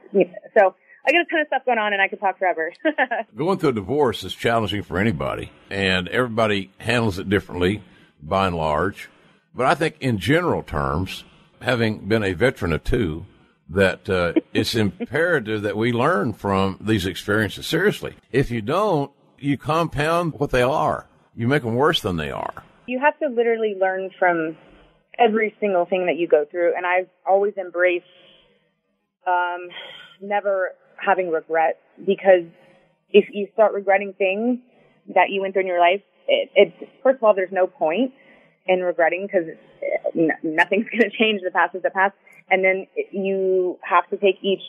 [0.58, 2.72] So I got a ton of stuff going on and I could talk forever.
[3.36, 7.84] going through a divorce is challenging for anybody and everybody handles it differently
[8.22, 9.10] by and large.
[9.54, 11.26] But I think in general terms,
[11.62, 13.26] having been a veteran of two,
[13.70, 18.16] that uh, it's imperative that we learn from these experiences seriously.
[18.32, 21.08] If you don't, you compound what they are.
[21.36, 22.64] You make them worse than they are.
[22.86, 24.56] You have to literally learn from
[25.20, 26.76] every single thing that you go through.
[26.76, 28.06] And I've always embraced
[29.28, 29.70] um,
[30.22, 32.46] never having regret because
[33.12, 34.60] if you start regretting things
[35.14, 38.14] that you went through in your life, it, it first of all, there's no point
[38.66, 39.48] in regretting because
[40.16, 41.42] nothing's going to change.
[41.44, 42.16] The past is the past,
[42.50, 44.62] and then you have to take each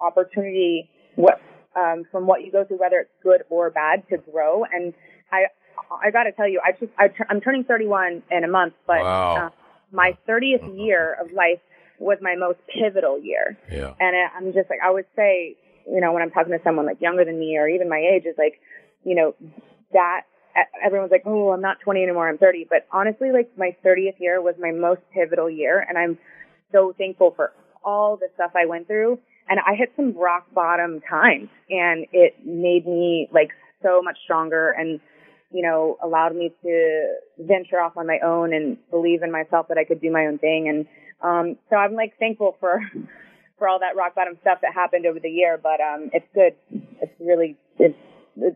[0.00, 1.40] opportunity what
[1.76, 4.64] um, from what you go through, whether it's good or bad, to grow.
[4.64, 4.92] And
[5.32, 5.46] I
[5.90, 8.74] Uh, I got to tell you, I just I, am turning 31 in a month,
[8.86, 9.46] but wow.
[9.46, 9.50] uh,
[9.92, 10.78] my 30th mm-hmm.
[10.78, 11.60] year of life
[11.98, 13.56] was my most pivotal year.
[13.70, 13.94] Yeah.
[14.00, 16.86] And uh, I'm just like I would say, you know, when I'm talking to someone
[16.86, 18.60] like younger than me or even my age, is like,
[19.04, 19.34] you know,
[19.92, 20.22] that
[20.84, 22.66] everyone's like, oh, I'm not 20 anymore, I'm 30.
[22.68, 26.18] But honestly, like my 30th year was my most pivotal year, and I'm
[26.72, 27.52] so thankful for
[27.84, 29.18] all the stuff I went through.
[29.48, 33.50] And I hit some rock bottom times, and it made me like
[33.82, 35.00] so much stronger and
[35.54, 39.78] you know, allowed me to venture off on my own and believe in myself that
[39.78, 40.68] I could do my own thing.
[40.68, 40.86] And
[41.22, 42.80] um, so I'm like thankful for
[43.58, 45.58] for all that rock bottom stuff that happened over the year.
[45.62, 46.56] But um, it's good.
[47.00, 47.96] It's really it's,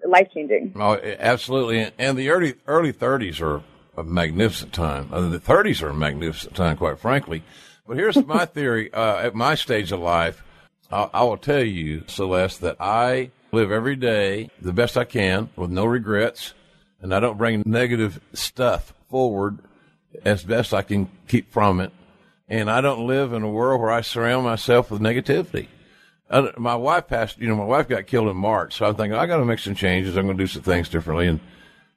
[0.05, 0.73] life changing.
[0.75, 1.93] Oh, absolutely.
[1.99, 3.63] And the early early 30s are
[3.97, 5.09] a magnificent time.
[5.13, 7.45] Uh, the 30s are a magnificent time, quite frankly.
[7.87, 8.93] But here's my theory.
[8.93, 10.43] Uh, at my stage of life,
[10.91, 15.49] I, I will tell you, Celeste, that I live every day the best I can
[15.55, 16.55] with no regrets
[17.01, 19.59] and I don't bring negative stuff forward
[20.25, 21.93] as best I can keep from it.
[22.49, 25.69] And I don't live in a world where I surround myself with negativity.
[26.57, 29.27] My wife passed, you know, my wife got killed in March, so I'm thinking I
[29.27, 30.17] got to make some changes.
[30.17, 31.41] I'm going to do some things differently, and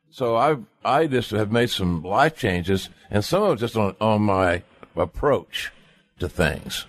[0.09, 3.95] so I I just have made some life changes, and some of it just on
[3.99, 4.63] on my
[4.95, 5.71] approach
[6.19, 6.85] to things.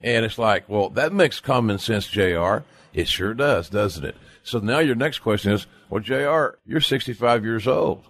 [0.00, 2.58] And it's like, well, that makes common sense, Jr.
[2.92, 4.16] It sure does, doesn't it?
[4.42, 8.04] So now your next question is, well, JR, you're 65 years old,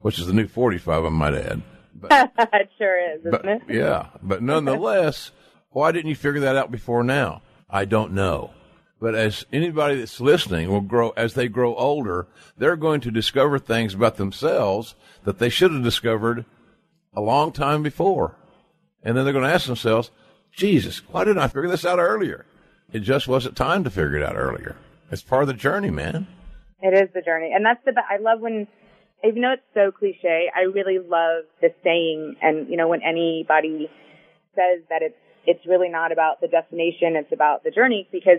[0.00, 1.62] which is the new 45, I might add.
[1.94, 3.62] But, it sure is, but, it?
[3.68, 5.32] Yeah, but nonetheless,
[5.70, 7.42] why didn't you figure that out before now?
[7.68, 8.52] I don't know.
[9.00, 12.28] But as anybody that's listening will grow, as they grow older,
[12.58, 14.94] they're going to discover things about themselves
[15.24, 16.44] that they should have discovered
[17.14, 18.36] a long time before.
[19.02, 20.10] And then they're going to ask themselves,
[20.52, 22.44] Jesus, why didn't I figure this out earlier?
[22.92, 24.76] It just wasn't time to figure it out earlier.
[25.10, 26.26] It's part of the journey, man.
[26.82, 27.52] It is the journey.
[27.54, 28.66] And that's the, I love when,
[29.24, 33.90] even though it's so cliche, I really love the saying and, you know, when anybody
[34.54, 38.38] says that it's, it's really not about the destination, it's about the journey because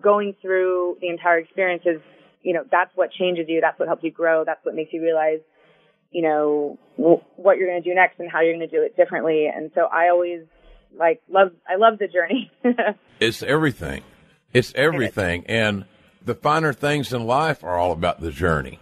[0.00, 2.00] going through the entire experience is
[2.42, 3.60] you know, that's what changes you.
[3.60, 4.44] That's what helps you grow.
[4.44, 5.40] That's what makes you realize,
[6.10, 8.82] you know, w- what you're going to do next and how you're going to do
[8.82, 9.46] it differently.
[9.54, 10.42] And so I always
[10.96, 12.50] like love, I love the journey.
[13.20, 14.02] it's everything.
[14.52, 15.44] It's everything.
[15.46, 15.84] And
[16.28, 18.78] the finer things in life are all about the journey.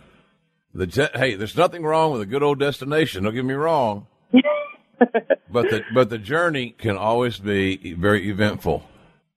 [0.74, 3.22] The je- hey, there's nothing wrong with a good old destination.
[3.22, 4.08] Don't get me wrong.
[4.98, 8.82] but the but the journey can always be very eventful.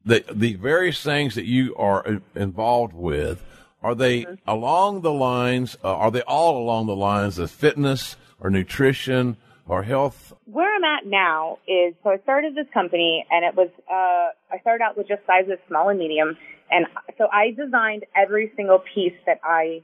[0.03, 3.43] The the various things that you are involved with
[3.84, 4.34] are they mm-hmm.
[4.49, 5.78] along the lines?
[5.84, 9.38] Uh, are they all along the lines of fitness or nutrition
[9.68, 10.34] or health?
[10.45, 14.60] Where I'm at now is so I started this company and it was uh, I
[14.62, 16.38] started out with just sizes small and medium,
[16.72, 16.86] and
[17.17, 19.82] so I designed every single piece that I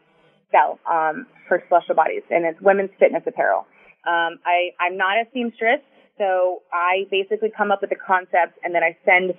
[0.51, 3.65] sell um, for celestial bodies, and it's women's fitness apparel.
[4.07, 5.81] Um, I, I'm not a seamstress,
[6.17, 9.33] so I basically come up with the concept and then I send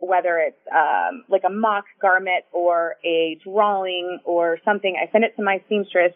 [0.00, 5.34] whether it's um, like a mock garment or a drawing or something, I send it
[5.36, 6.12] to my seamstress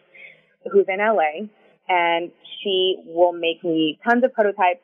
[0.71, 1.47] who's in LA
[1.89, 2.31] and
[2.61, 4.79] she will make me tons of prototypes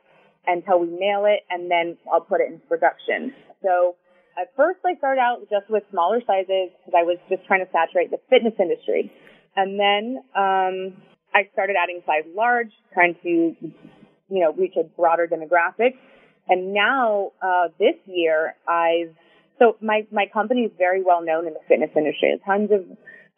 [0.48, 3.34] until we nail it and then I'll put it into production.
[3.64, 3.96] So
[4.42, 7.72] at first I started out just with smaller sizes because I was just trying to
[7.72, 9.12] saturate the fitness industry.
[9.56, 11.02] And then um,
[11.34, 13.74] I started adding size large, trying to, you
[14.30, 15.96] know, reach a broader demographic.
[16.48, 19.14] And now, uh, this year, I've,
[19.60, 22.40] so my, my company is very well known in the fitness industry.
[22.46, 22.86] Tons of,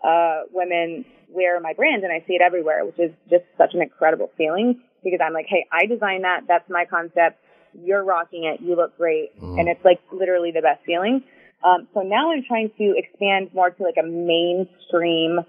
[0.03, 3.81] uh, women wear my brand and I see it everywhere, which is just such an
[3.81, 6.41] incredible feeling because I'm like, Hey, I designed that.
[6.47, 7.39] That's my concept.
[7.73, 8.61] You're rocking it.
[8.61, 9.39] You look great.
[9.41, 9.59] Mm.
[9.59, 11.23] And it's like literally the best feeling.
[11.63, 15.39] Um, so now I'm trying to expand more to like a mainstream,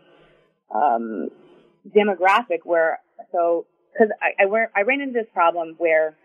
[0.74, 1.30] um,
[1.88, 3.00] demographic where,
[3.32, 3.66] so,
[3.96, 6.16] cause I, I, I ran into this problem where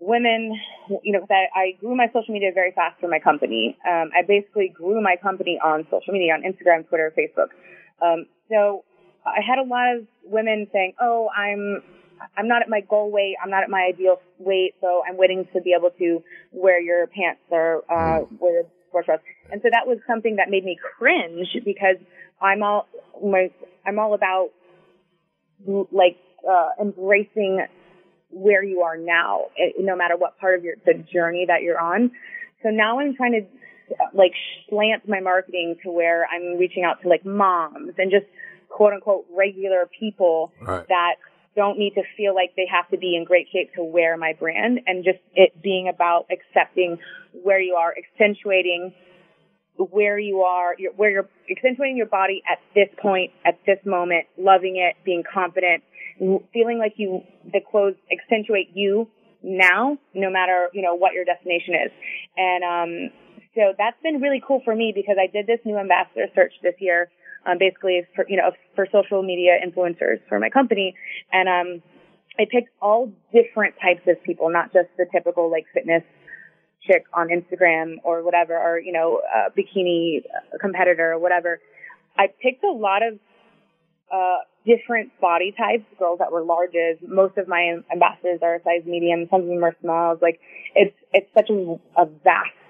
[0.00, 0.58] women,
[1.02, 3.76] you know, cause I, I grew my social media very fast for my company.
[3.88, 7.48] Um, I basically grew my company on social media, on Instagram, Twitter, Facebook.
[8.04, 8.84] Um, so
[9.24, 11.82] I had a lot of women saying, oh, I'm,
[12.36, 13.36] I'm not at my goal weight.
[13.42, 14.74] I'm not at my ideal weight.
[14.80, 19.20] So I'm waiting to be able to wear your pants or, uh, wear sports bras.
[19.50, 21.96] And so that was something that made me cringe because
[22.40, 22.86] I'm all,
[23.22, 23.50] my,
[23.86, 24.50] I'm all about
[25.92, 26.16] like
[26.48, 27.66] uh, embracing
[28.30, 31.80] where you are now, eh, no matter what part of your the journey that you're
[31.80, 32.10] on.
[32.62, 34.32] So now I'm trying to like
[34.68, 38.26] slant my marketing to where I'm reaching out to like moms and just
[38.68, 40.86] quote unquote regular people right.
[40.88, 41.16] that
[41.54, 44.32] don't need to feel like they have to be in great shape to wear my
[44.38, 46.98] brand and just it being about accepting
[47.42, 48.92] where you are, accentuating
[49.76, 54.76] where you are, where you're accentuating your body at this point, at this moment, loving
[54.76, 55.82] it, being confident,
[56.52, 57.22] feeling like you,
[57.52, 59.08] the clothes accentuate you
[59.42, 61.92] now, no matter, you know, what your destination is.
[62.36, 63.12] And, um,
[63.54, 66.74] so that's been really cool for me because I did this new ambassador search this
[66.78, 67.10] year,
[67.46, 70.94] um, basically for, you know, for social media influencers for my company.
[71.32, 71.82] And, um,
[72.38, 76.02] I picked all different types of people, not just the typical like fitness
[76.82, 79.20] chick on Instagram or whatever, or, you know,
[79.56, 80.22] bikini
[80.60, 81.60] competitor or whatever.
[82.16, 83.18] I picked a lot of,
[84.10, 86.96] uh, different body types, girls that were larges.
[87.06, 89.26] Most of my ambassadors are size medium.
[89.28, 90.20] Some of them are smalls.
[90.22, 90.38] Like,
[90.74, 92.61] it's, it's such a, a vast,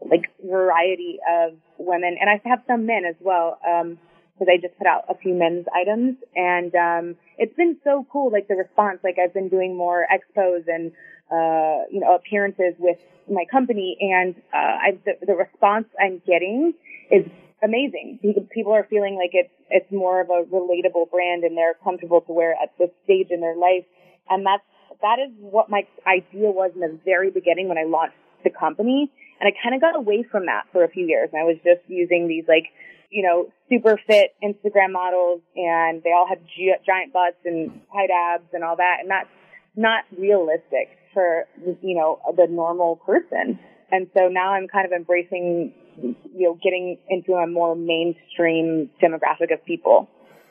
[0.00, 2.16] like, variety of women.
[2.20, 3.58] And I have some men as well.
[3.66, 3.98] Um,
[4.38, 8.30] because I just put out a few men's items and um it's been so cool
[8.30, 10.92] like the response like I've been doing more expos and
[11.26, 16.72] uh you know appearances with my company and uh, I, the, the response I'm getting
[17.10, 17.26] is
[17.62, 18.18] amazing.
[18.52, 22.32] People are feeling like it's it's more of a relatable brand and they're comfortable to
[22.32, 23.84] wear at this stage in their life.
[24.30, 24.62] And that's
[25.02, 29.10] that is what my idea was in the very beginning when I launched the company.
[29.40, 31.30] And I kind of got away from that for a few years.
[31.32, 32.66] And I was just using these like,
[33.10, 38.48] you know, super fit Instagram models and they all gi- giant butts and tight abs
[38.52, 38.98] and all that.
[39.00, 39.28] And that's
[39.76, 41.46] not realistic for,
[41.82, 43.58] you know, the normal person.
[43.90, 45.72] And so now I'm kind of embracing,
[46.02, 50.08] you know, getting into a more mainstream demographic of people.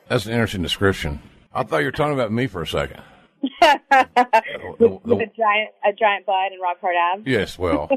[0.08, 1.20] That's an interesting description.
[1.52, 3.02] I thought you were talking about me for a second.
[3.60, 7.26] the, the, With a giant, a giant butt and rock hard abs.
[7.26, 7.90] Yes, well,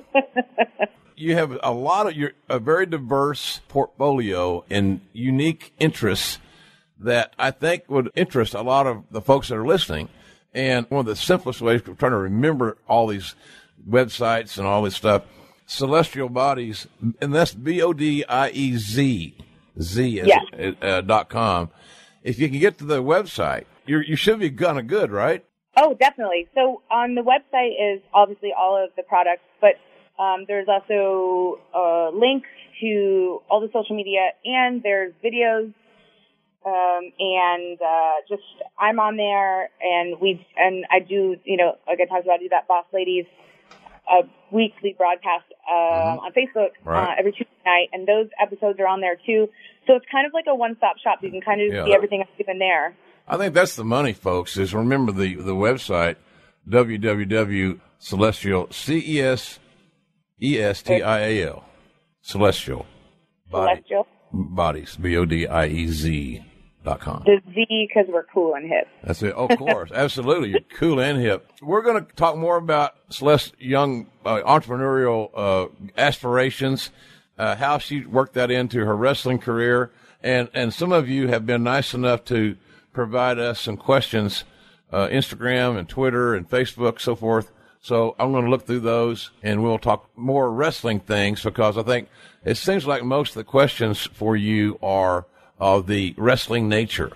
[1.16, 6.40] you have a lot of your a very diverse portfolio and unique interests
[7.00, 10.10] that I think would interest a lot of the folks that are listening.
[10.54, 13.36] And one of the simplest ways of trying to remember all these
[13.88, 15.24] websites and all this stuff,
[15.66, 16.88] celestial bodies,
[17.22, 19.36] and that's B O D I E Z,
[19.80, 20.72] Z yeah.
[20.82, 21.70] uh, dot com.
[22.24, 25.46] If you can get to the website, you you should be kind of good, right?
[25.78, 26.48] Oh, definitely.
[26.54, 29.76] So on the website is obviously all of the products, but
[30.22, 32.50] um, there's also uh, links
[32.82, 35.74] to all the social media and there's videos
[36.66, 38.44] um, and uh, just
[38.78, 42.44] I'm on there, and we and I do, you know, like I talked about, I
[42.44, 43.26] do that Boss Ladies
[44.08, 46.20] uh, weekly broadcast uh, mm-hmm.
[46.20, 47.14] on Facebook right.
[47.14, 49.50] uh, every Tuesday night, and those episodes are on there too.
[49.88, 51.20] So it's kind of like a one-stop shop.
[51.24, 51.86] You can kind of yeah.
[51.86, 52.96] see everything in there.
[53.28, 54.58] I think that's the money, folks.
[54.58, 56.16] Is remember the the website
[56.70, 59.60] www.celestial c e s
[60.40, 61.64] e s t i a l
[62.22, 62.86] celestial
[63.50, 66.44] celestial bodies b o d i e z
[66.84, 67.22] Dot com.
[67.28, 68.88] The Z because we're cool and hip.
[69.04, 69.36] That's it.
[69.38, 70.50] Oh, of course, absolutely.
[70.50, 71.48] You're cool and hip.
[71.62, 76.90] We're going to talk more about Celeste Young uh, entrepreneurial uh, aspirations,
[77.38, 79.92] uh, how she worked that into her wrestling career,
[80.24, 82.58] and and some of you have been nice enough to
[82.94, 84.44] provide us some questions,
[84.92, 87.52] uh, Instagram and Twitter and Facebook, so forth.
[87.80, 91.84] So I'm going to look through those, and we'll talk more wrestling things because I
[91.84, 92.10] think
[92.46, 95.26] it seems like most of the questions for you are
[95.60, 97.12] of the wrestling nature.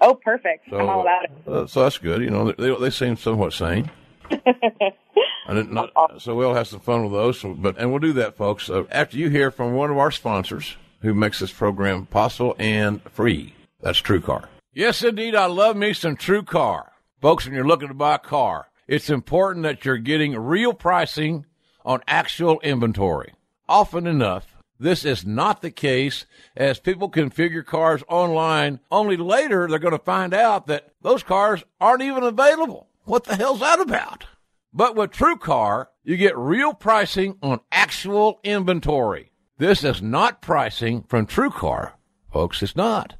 [0.00, 0.68] Oh, perfect!
[0.70, 1.30] So, I'm all about it.
[1.46, 2.22] Uh, so that's good.
[2.22, 3.88] You know, they they seem somewhat sane.
[5.48, 7.40] not, so we'll have some fun with those.
[7.42, 8.68] But and we'll do that, folks.
[8.68, 13.02] Uh, after you hear from one of our sponsors who makes this program possible and
[13.10, 13.54] free.
[13.80, 14.46] That's TrueCar.
[14.74, 15.34] Yes, indeed.
[15.34, 16.88] I love me some TrueCar,
[17.20, 17.44] folks.
[17.44, 21.44] When you're looking to buy a car, it's important that you're getting real pricing
[21.84, 23.34] on actual inventory.
[23.68, 26.24] Often enough, this is not the case
[26.56, 28.80] as people configure cars online.
[28.90, 32.88] Only later they're going to find out that those cars aren't even available.
[33.04, 34.24] What the hell's that about?
[34.72, 39.32] But with TrueCar, you get real pricing on actual inventory.
[39.58, 41.92] This is not pricing from TrueCar,
[42.32, 42.62] folks.
[42.62, 43.16] It's not.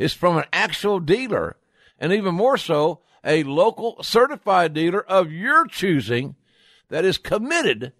[0.00, 1.58] It's from an actual dealer,
[1.98, 6.36] and even more so, a local certified dealer of your choosing
[6.88, 7.92] that is committed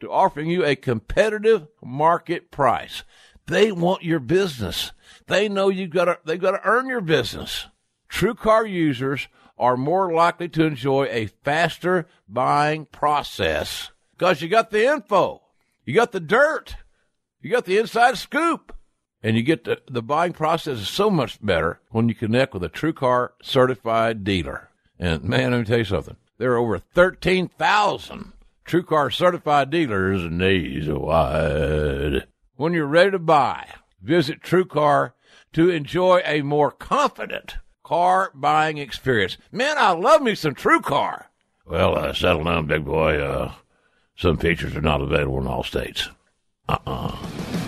[0.00, 3.02] to offering you a competitive market price.
[3.46, 4.92] They want your business.
[5.26, 7.68] They know you've got to, they've got to earn your business.
[8.10, 9.28] TrueCar users
[9.58, 15.40] are more likely to enjoy a faster buying process because you got the info,
[15.86, 16.76] you got the dirt,
[17.40, 18.74] you got the inside scoop,
[19.22, 22.62] and you get the, the buying process is so much better when you connect with
[22.64, 24.70] a TrueCar certified dealer.
[24.98, 26.16] And man, let me tell you something.
[26.38, 28.32] There are over 13,000
[28.64, 32.26] TrueCar certified dealers nationwide.
[32.56, 33.68] When you're ready to buy,
[34.02, 35.12] visit TrueCar
[35.54, 39.38] to enjoy a more confident car buying experience.
[39.50, 41.24] Man, I love me some TrueCar.
[41.64, 43.18] Well, uh, settle down, big boy.
[43.20, 43.52] Uh,
[44.16, 46.08] some features are not available in all states.
[46.68, 47.16] Uh-uh.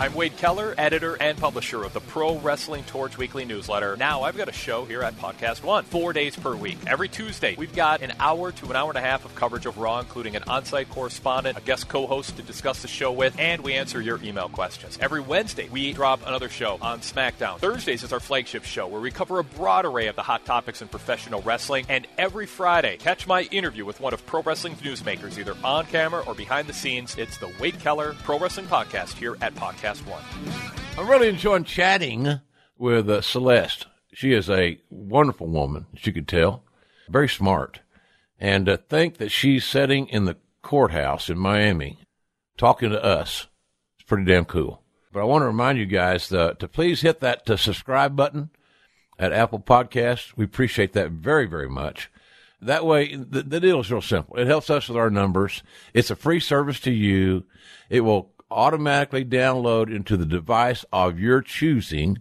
[0.00, 3.98] I'm Wade Keller, editor and publisher of the Pro Wrestling Torch Weekly newsletter.
[3.98, 6.78] Now I've got a show here at Podcast One, four days per week.
[6.86, 9.76] Every Tuesday, we've got an hour to an hour and a half of coverage of
[9.76, 13.74] Raw, including an on-site correspondent, a guest co-host to discuss the show with, and we
[13.74, 14.96] answer your email questions.
[15.02, 17.58] Every Wednesday, we drop another show on SmackDown.
[17.58, 20.80] Thursdays is our flagship show where we cover a broad array of the hot topics
[20.80, 21.84] in professional wrestling.
[21.90, 26.24] And every Friday, catch my interview with one of pro wrestling's newsmakers, either on camera
[26.26, 27.18] or behind the scenes.
[27.18, 30.22] It's the Wade Keller Pro Wrestling Podcast here at Podcast One.
[30.96, 32.40] I'm really enjoying chatting
[32.78, 33.86] with uh, Celeste.
[34.14, 36.62] She is a wonderful woman, as you can tell,
[37.08, 37.80] very smart.
[38.38, 41.98] And to think that she's sitting in the courthouse in Miami
[42.56, 43.48] talking to us
[43.98, 44.82] is pretty damn cool.
[45.12, 48.50] But I want to remind you guys to, to please hit that to subscribe button
[49.18, 50.36] at Apple Podcasts.
[50.36, 52.10] We appreciate that very, very much.
[52.62, 54.36] That way, the, the deal is real simple.
[54.36, 55.62] It helps us with our numbers.
[55.94, 57.44] It's a free service to you.
[57.88, 62.18] It will automatically download into the device of your choosing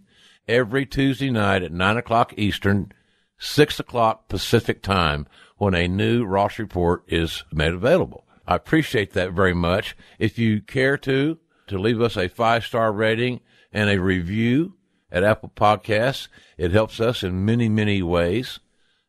[0.47, 2.91] every Tuesday night at 9 o'clock Eastern,
[3.37, 5.27] 6 o'clock Pacific time
[5.57, 8.25] when a new Ross report is made available.
[8.47, 9.95] I appreciate that very much.
[10.17, 14.73] If you care to, to leave us a five star rating and a review
[15.11, 16.27] at Apple Podcasts,
[16.57, 18.59] it helps us in many, many ways.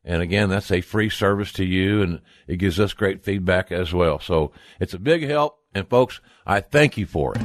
[0.05, 3.95] And again, that's a free service to you and it gives us great feedback as
[3.95, 4.19] well.
[4.19, 5.59] So it's a big help.
[5.75, 7.43] And folks, I thank you for it.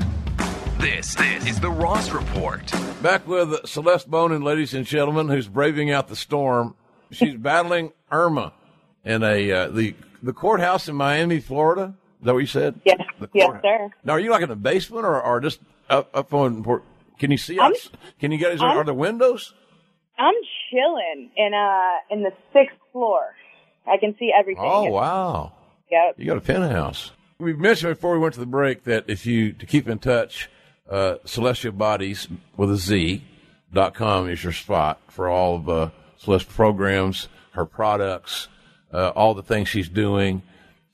[0.79, 2.71] This, this is the Ross Report.
[3.01, 6.75] Back with Celeste Bonin, ladies and gentlemen, who's braving out the storm.
[7.11, 8.53] She's battling Irma
[9.03, 11.95] in a uh, the the courthouse in Miami, Florida.
[12.19, 12.79] Is that what you said?
[12.83, 12.99] Yes,
[13.33, 13.89] yes, sir.
[14.03, 16.63] Now, are you like in the basement or, or just up, up on?
[17.19, 17.59] Can you see?
[17.59, 17.73] Out,
[18.19, 18.59] can you get?
[18.59, 19.53] Are there windows?
[20.17, 20.33] I'm
[20.71, 23.21] chilling in uh in the sixth floor.
[23.87, 24.63] I can see everything.
[24.65, 25.53] Oh wow!
[25.91, 26.15] Yep.
[26.17, 27.11] You got a penthouse.
[27.37, 30.49] We mentioned before we went to the break that if you to keep in touch,
[30.89, 33.23] uh, Celestial Bodies with a Z
[33.73, 38.47] dot com is your spot for all of uh, Celeste programs, her products,
[38.93, 40.43] uh, all the things she's doing,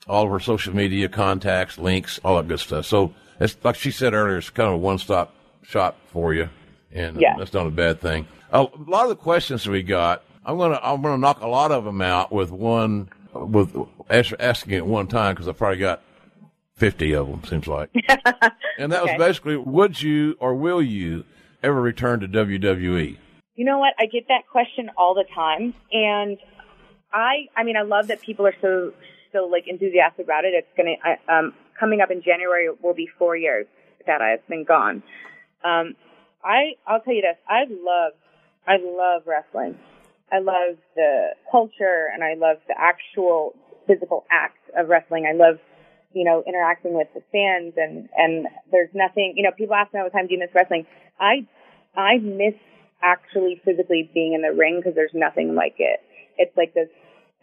[0.08, 2.86] all of her social media contacts, links, all that good stuff.
[2.86, 4.38] So it's like she said earlier.
[4.38, 5.32] It's kind of a one stop
[5.62, 6.48] shop for you,
[6.90, 7.36] and Yeah.
[7.38, 8.26] that's not a bad thing.
[8.50, 11.84] A lot of the questions we got, I'm gonna I'm gonna knock a lot of
[11.84, 13.76] them out with one with
[14.10, 16.02] asking at one time because I probably got
[16.82, 17.44] fifty of them.
[17.44, 17.90] Seems like,
[18.78, 21.24] and that was basically: Would you or will you
[21.62, 22.28] ever return to?
[22.28, 23.16] WWE?
[23.54, 23.94] You know what?
[24.00, 26.38] I get that question all the time, and
[27.12, 28.92] I, I mean, I love that people are so,
[29.32, 30.54] so like enthusiastic about it.
[30.54, 33.66] It's gonna, I, um, coming up in January will be four years
[34.08, 35.04] that I've been gone.
[35.64, 35.94] Um,
[36.42, 38.12] I, I'll tell you this: I love,
[38.66, 39.78] I love wrestling.
[40.32, 43.54] I love the culture, and I love the actual
[43.86, 45.26] physical act of wrestling.
[45.26, 45.60] I love
[46.14, 50.00] you know, interacting with the fans and, and there's nothing, you know, people ask me
[50.00, 50.86] all the time, do you miss wrestling?
[51.20, 51.46] I,
[51.96, 52.54] I miss
[53.02, 56.00] actually physically being in the ring because there's nothing like it.
[56.38, 56.88] It's like this,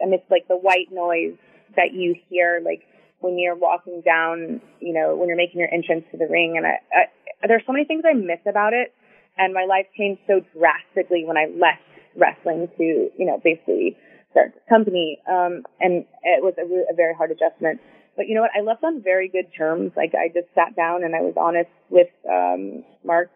[0.01, 1.37] I miss like the white noise
[1.75, 2.83] that you hear, like
[3.19, 6.55] when you're walking down, you know, when you're making your entrance to the ring.
[6.57, 8.93] And I, I there's so many things I miss about it.
[9.37, 11.83] And my life changed so drastically when I left
[12.15, 13.95] wrestling to, you know, basically
[14.31, 15.19] start the company.
[15.29, 17.79] Um, and it was a, re- a very hard adjustment.
[18.19, 18.51] But you know what?
[18.53, 19.93] I left on very good terms.
[19.95, 23.31] Like I just sat down and I was honest with um, Mark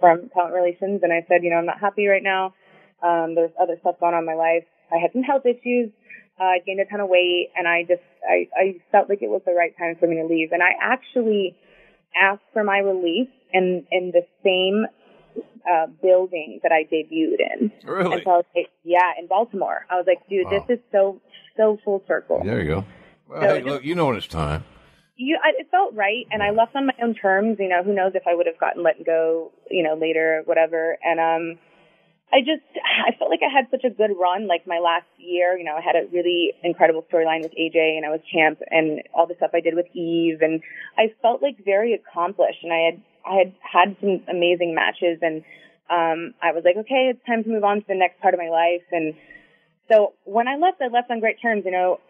[0.00, 2.54] from Talent Relations, and I said, you know, I'm not happy right now.
[3.02, 4.64] Um, there's other stuff going on in my life.
[4.90, 5.90] I had some health issues.
[6.40, 9.28] Uh, I gained a ton of weight, and I just I, I felt like it
[9.28, 10.52] was the right time for me to leave.
[10.52, 11.54] And I actually
[12.16, 14.86] asked for my release in in the same
[15.68, 17.72] uh, building that I debuted in.
[17.86, 18.14] Really?
[18.14, 19.84] And so I was like, yeah, in Baltimore.
[19.90, 20.64] I was like, dude, Wow.
[20.66, 21.20] this is so
[21.58, 22.40] so full circle.
[22.42, 22.84] There you go.
[23.28, 24.64] Well, So hey, it look, you know when it's time.
[25.16, 27.56] you, I, it felt right, and I left on my own terms.
[27.58, 30.96] You know, who knows if I would have gotten let go, you know, later, whatever.
[31.02, 31.58] And um,
[32.32, 32.66] I just,
[33.06, 34.46] I felt like I had such a good run.
[34.46, 38.04] Like my last year, you know, I had a really incredible storyline with AJ, and
[38.04, 40.62] I was champ, and all the stuff I did with Eve, and
[40.98, 42.62] I felt like very accomplished.
[42.62, 45.44] And I had, I had had some amazing matches, and
[45.90, 48.40] um, I was like, okay, it's time to move on to the next part of
[48.40, 48.82] my life.
[48.90, 49.14] And
[49.90, 51.64] so when I left, I left on great terms.
[51.66, 52.00] You know,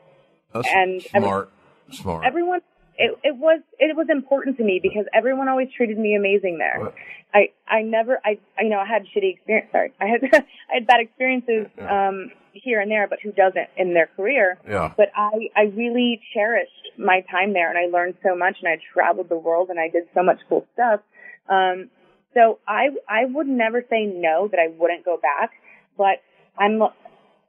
[0.54, 1.50] That's And every- smart,
[1.90, 2.24] smart.
[2.24, 2.60] everyone
[2.96, 6.92] it, it was it was important to me because everyone always treated me amazing there.
[7.34, 10.74] I I never I I you know I had shitty experience sorry I had I
[10.74, 14.92] had bad experiences um here and there but who doesn't in their career Yeah.
[14.96, 18.78] but I I really cherished my time there and I learned so much and I
[18.92, 21.00] traveled the world and I did so much cool stuff
[21.48, 21.90] um
[22.32, 25.50] so I I would never say no that I wouldn't go back
[25.98, 26.22] but
[26.56, 26.80] I'm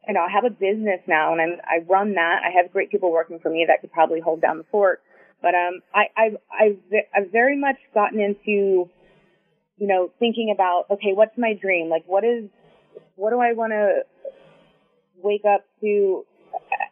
[0.07, 2.41] you know, I have a business now and I'm, I run that.
[2.43, 5.01] I have great people working for me that could probably hold down the fort.
[5.41, 6.77] But, um, I, I've, I've,
[7.15, 8.89] I've very much gotten into,
[9.77, 11.89] you know, thinking about, okay, what's my dream?
[11.89, 12.49] Like, what is,
[13.15, 14.01] what do I want to
[15.21, 16.25] wake up to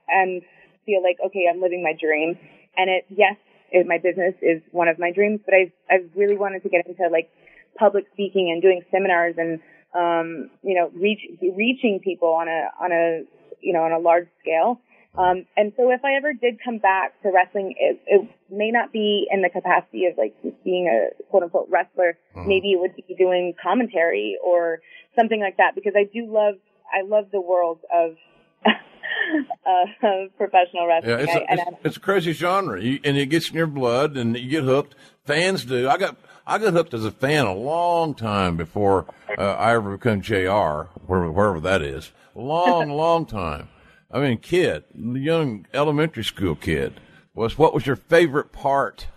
[0.07, 0.41] and
[0.85, 2.37] feel like, okay, I'm living my dream.
[2.75, 3.35] And it, yes,
[3.71, 6.85] it, my business is one of my dreams, but I, I really wanted to get
[6.87, 7.29] into like
[7.77, 9.59] public speaking and doing seminars and,
[9.93, 13.23] um, you know, reach, reaching people on a, on a,
[13.61, 14.79] you know, on a large scale.
[15.15, 18.91] Um, and so if I ever did come back to wrestling, it, it may not
[18.91, 22.17] be in the capacity of like being a quote unquote wrestler.
[22.47, 24.79] Maybe it would be doing commentary or
[25.15, 26.55] something like that because I do love,
[26.91, 28.15] I love the world of,
[28.65, 31.11] uh, of professional wrestling.
[31.11, 33.55] Yeah, it's I- a, and it's, it's a crazy genre, you, and it gets in
[33.55, 34.95] your blood, and you get hooked.
[35.25, 35.87] Fans do.
[35.87, 39.05] I got I got hooked as a fan a long time before
[39.37, 40.89] uh, I ever became Jr.
[41.05, 43.69] Wherever, wherever that is, long, long time.
[44.11, 46.99] I mean, kid, the young elementary school kid.
[47.35, 49.07] Was what was your favorite part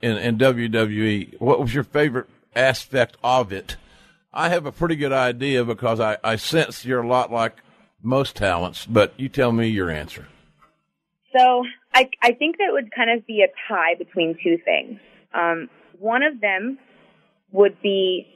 [0.00, 1.38] in, in WWE?
[1.40, 3.76] What was your favorite aspect of it?
[4.32, 7.56] I have a pretty good idea because I, I sense you're a lot like
[8.02, 10.26] most talents, but you tell me your answer.
[11.36, 11.64] So
[11.94, 14.98] I, I think that would kind of be a tie between two things.
[15.34, 15.68] Um,
[15.98, 16.78] one of them
[17.52, 18.26] would be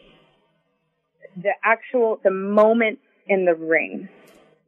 [1.36, 4.08] the actual, the moments in the ring.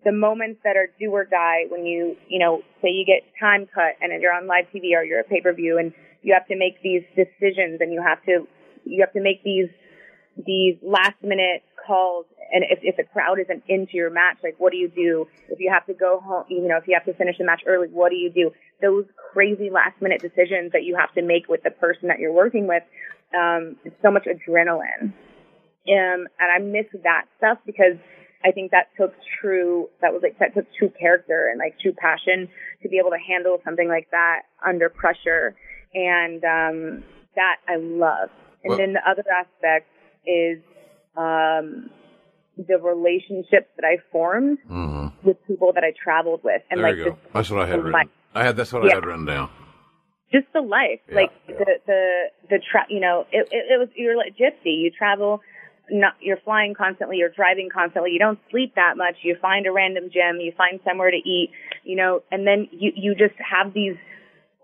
[0.05, 3.67] The moments that are do or die when you, you know, say you get time
[3.73, 6.83] cut and you're on live TV or you're a pay-per-view and you have to make
[6.83, 8.47] these decisions and you have to,
[8.85, 9.69] you have to make these,
[10.45, 14.73] these last minute calls and if, if the crowd isn't into your match, like what
[14.73, 15.27] do you do?
[15.49, 17.63] If you have to go home, you know, if you have to finish the match
[17.67, 18.53] early, what do you do?
[18.83, 22.33] Those crazy last minute decisions that you have to make with the person that you're
[22.33, 22.83] working with,
[23.35, 25.15] um, it's so much adrenaline.
[25.89, 27.97] Um, and I miss that stuff because
[28.45, 31.95] I think that took true, that was like, that took true character and like true
[31.97, 32.49] passion
[32.83, 35.57] to be able to handle something like that under pressure.
[35.95, 38.29] And, um, that I love.
[38.63, 39.89] And Well- then the other aspect
[40.27, 40.59] is,
[41.17, 41.91] um,
[42.57, 45.27] the relationships that I formed mm-hmm.
[45.27, 46.63] with people that I traveled with.
[46.71, 47.19] And there like you go.
[47.33, 48.11] That's what I had written.
[48.35, 48.93] I had that's what Yeah.
[48.93, 49.51] I had written down.
[50.33, 51.57] just the life, Yeah, like yeah.
[51.59, 52.03] the the
[52.51, 54.81] the tra- you know, it, it it was you're like gypsy.
[54.83, 55.41] You travel,
[55.91, 58.11] not you're flying constantly, you're driving constantly.
[58.13, 59.17] You don't sleep that much.
[59.23, 61.51] You find a random gym, you find somewhere to eat,
[61.85, 63.97] you know, and then you you just have these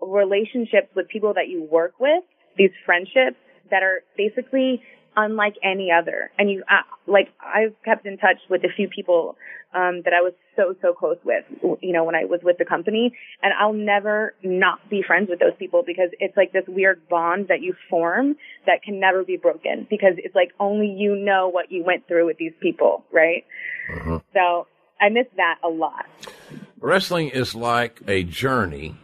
[0.01, 2.23] relationships with people that you work with,
[2.57, 3.37] these friendships
[3.69, 4.81] that are basically
[5.15, 6.31] unlike any other.
[6.37, 9.35] And you, uh, like, I've kept in touch with a few people,
[9.73, 11.45] um, that I was so, so close with,
[11.81, 13.13] you know, when I was with the company.
[13.43, 17.49] And I'll never not be friends with those people because it's like this weird bond
[17.49, 18.35] that you form
[18.65, 22.25] that can never be broken because it's like only you know what you went through
[22.25, 23.45] with these people, right?
[24.33, 24.67] So
[24.99, 26.05] I miss that a lot.
[26.79, 28.95] Wrestling is like a journey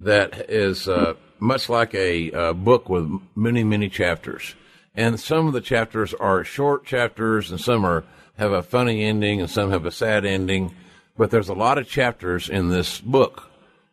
[0.00, 4.54] that is uh, much like a uh, book with many, many chapters.
[4.94, 8.04] And some of the chapters are short chapters, and some are
[8.36, 10.74] have a funny ending, and some have a sad ending.
[11.16, 13.50] But there's a lot of chapters in this book,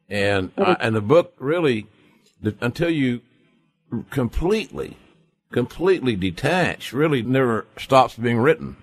[0.10, 1.88] and uh, and the book really,
[2.62, 3.22] until you
[4.10, 4.98] completely,
[5.52, 8.78] completely detach, really never stops being written.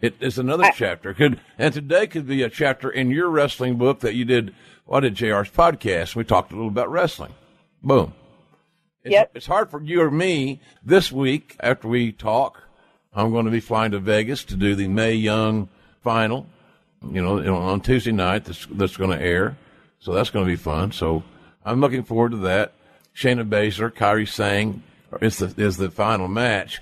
[0.00, 1.12] It is another chapter.
[1.12, 4.54] Could and today could be a chapter in your wrestling book that you did.
[4.86, 6.16] What did JR's podcast?
[6.16, 7.34] We talked a little about wrestling.
[7.82, 8.14] Boom.
[9.02, 9.30] It's, Yep.
[9.34, 12.62] it's hard for you or me this week after we talk.
[13.14, 15.68] I'm going to be flying to Vegas to do the Mae Young
[16.02, 16.46] final.
[17.02, 19.56] You know, on Tuesday night that's that's going to air.
[20.00, 20.92] So that's going to be fun.
[20.92, 21.22] So
[21.64, 22.72] I'm looking forward to that.
[23.16, 24.82] Shayna Baszler, Kairi Sane
[25.20, 26.80] is the is the final match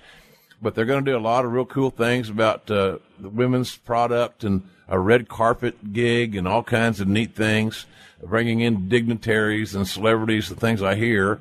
[0.60, 3.76] but they're going to do a lot of real cool things about uh, the women's
[3.76, 7.86] product and a red carpet gig and all kinds of neat things,
[8.22, 11.40] bringing in dignitaries and celebrities, the things I hear.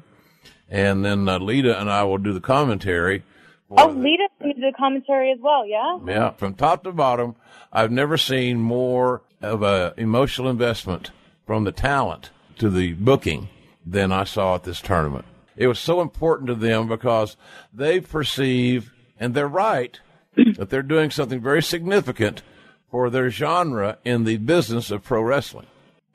[0.70, 3.24] And then uh, Lita and I will do the commentary.
[3.72, 5.98] Oh, the- Lita did the commentary as well, yeah?
[6.06, 7.36] yeah, from top to bottom,
[7.72, 11.12] I've never seen more of a emotional investment
[11.46, 13.50] from the talent to the booking
[13.86, 15.26] than I saw at this tournament.
[15.56, 17.36] It was so important to them because
[17.74, 20.00] they perceive, and they're right,
[20.36, 22.42] that they're doing something very significant
[22.92, 25.68] for their genre in the business of pro wrestling.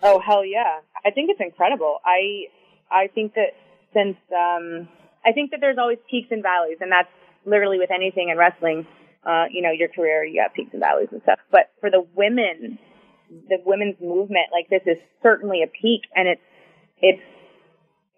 [0.03, 0.81] Oh hell yeah!
[1.05, 1.99] I think it's incredible.
[2.05, 2.47] I
[2.91, 3.55] I think that
[3.95, 4.89] since um
[5.25, 7.13] I think that there's always peaks and valleys, and that's
[7.47, 8.87] literally with anything in wrestling.
[9.25, 11.39] Uh, you know, your career, you have peaks and valleys and stuff.
[11.53, 12.79] But for the women,
[13.31, 16.43] the women's movement, like this is certainly a peak, and it's
[17.01, 17.23] it's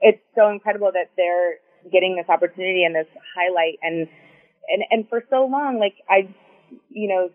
[0.01, 1.57] it's so incredible that they're
[1.91, 3.07] getting this opportunity and this
[3.37, 4.09] highlight and
[4.69, 6.29] and and for so long like i
[6.91, 7.31] you know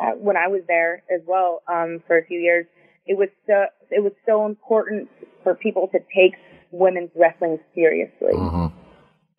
[0.00, 2.66] uh, when i was there as well um for a few years
[3.06, 5.08] it was so it was so important
[5.42, 6.34] for people to take
[6.72, 8.34] women's wrestling seriously.
[8.34, 8.66] Mm-hmm.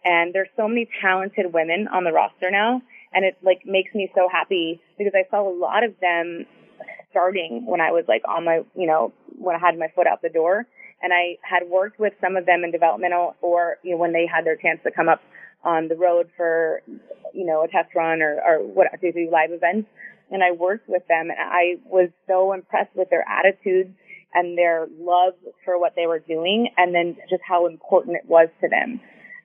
[0.05, 2.81] And there's so many talented women on the roster now
[3.13, 6.45] and it like makes me so happy because i saw a lot of them
[7.11, 10.21] starting when i was like on my you know when i had my foot out
[10.21, 10.65] the door.
[11.03, 14.25] And I had worked with some of them in developmental or, you know, when they
[14.25, 15.21] had their chance to come up
[15.61, 16.81] on the road for,
[17.33, 19.89] you know, a test run or, or what, to do live events.
[20.31, 23.89] And I worked with them and I was so impressed with their attitudes
[24.33, 28.49] and their love for what they were doing and then just how important it was
[28.61, 28.99] to them.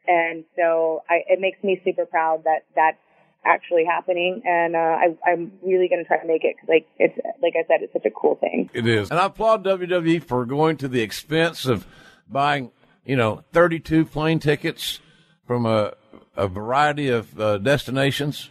[0.07, 2.99] And so I, it makes me super proud that that's
[3.45, 4.43] actually happening.
[4.45, 7.55] And, uh, I, I'm really going to try to make it because like, it's, like
[7.57, 8.70] I said, it's such a cool thing.
[8.72, 9.11] It is.
[9.11, 11.86] And I applaud WWE for going to the expense of
[12.28, 12.70] buying,
[13.05, 15.01] you know, 32 plane tickets
[15.47, 15.95] from a,
[16.36, 18.49] a variety of uh, destinations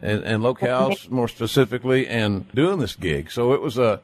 [0.00, 3.30] and, and locales more specifically and doing this gig.
[3.30, 4.00] So it was a,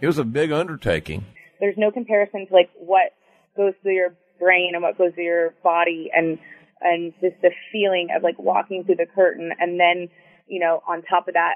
[0.00, 1.24] it was a big undertaking.
[1.60, 3.12] there's no comparison to like what
[3.56, 6.38] goes through your brain and what goes through your body and
[6.80, 10.08] and just the feeling of like walking through the curtain and then
[10.46, 11.54] you know on top of that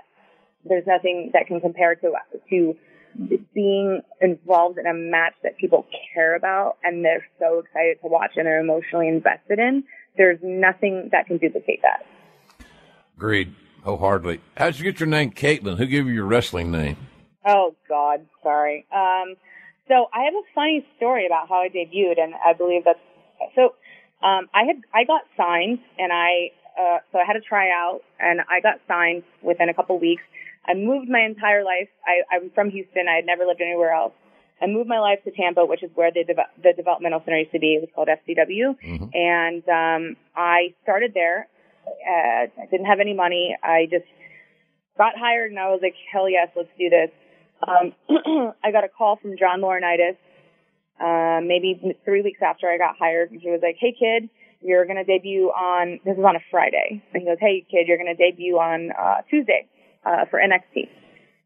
[0.64, 2.12] there's nothing that can compare to
[2.50, 2.74] to
[3.54, 8.32] being involved in a match that people care about and they're so excited to watch
[8.36, 9.84] and they're emotionally invested in
[10.16, 12.04] there's nothing that can duplicate that
[13.16, 13.54] Agreed.
[13.84, 14.40] Wholeheartedly.
[14.56, 15.76] How'd you get your name, Kaitlyn?
[15.76, 16.96] Who gave you your wrestling name?
[17.46, 18.86] Oh God, sorry.
[18.94, 19.34] Um,
[19.88, 22.98] so I have a funny story about how I debuted, and I believe that's
[23.54, 23.74] so.
[24.22, 28.40] Um, I had I got signed, and I uh, so I had a tryout, and
[28.48, 30.22] I got signed within a couple weeks.
[30.66, 31.88] I moved my entire life.
[32.06, 33.08] I, I'm from Houston.
[33.10, 34.12] I had never lived anywhere else.
[34.62, 37.50] I moved my life to Tampa, which is where the deve- the developmental center used
[37.52, 37.74] to be.
[37.74, 38.76] It was called FCW,
[39.12, 41.48] and um, I started there.
[41.86, 43.56] Uh, I didn't have any money.
[43.60, 44.06] I just
[44.96, 47.10] got hired, and I was like, hell yes, let's do this.
[47.66, 47.92] Um,
[48.64, 50.16] I got a call from John Laurinaitis,
[51.00, 53.30] uh, maybe three weeks after I got hired.
[53.30, 54.28] And he was like, hey kid,
[54.60, 57.02] you're to debut on, this is on a Friday.
[57.12, 59.68] And he goes, hey kid, you're to debut on, uh, Tuesday,
[60.04, 60.88] uh, for NXT.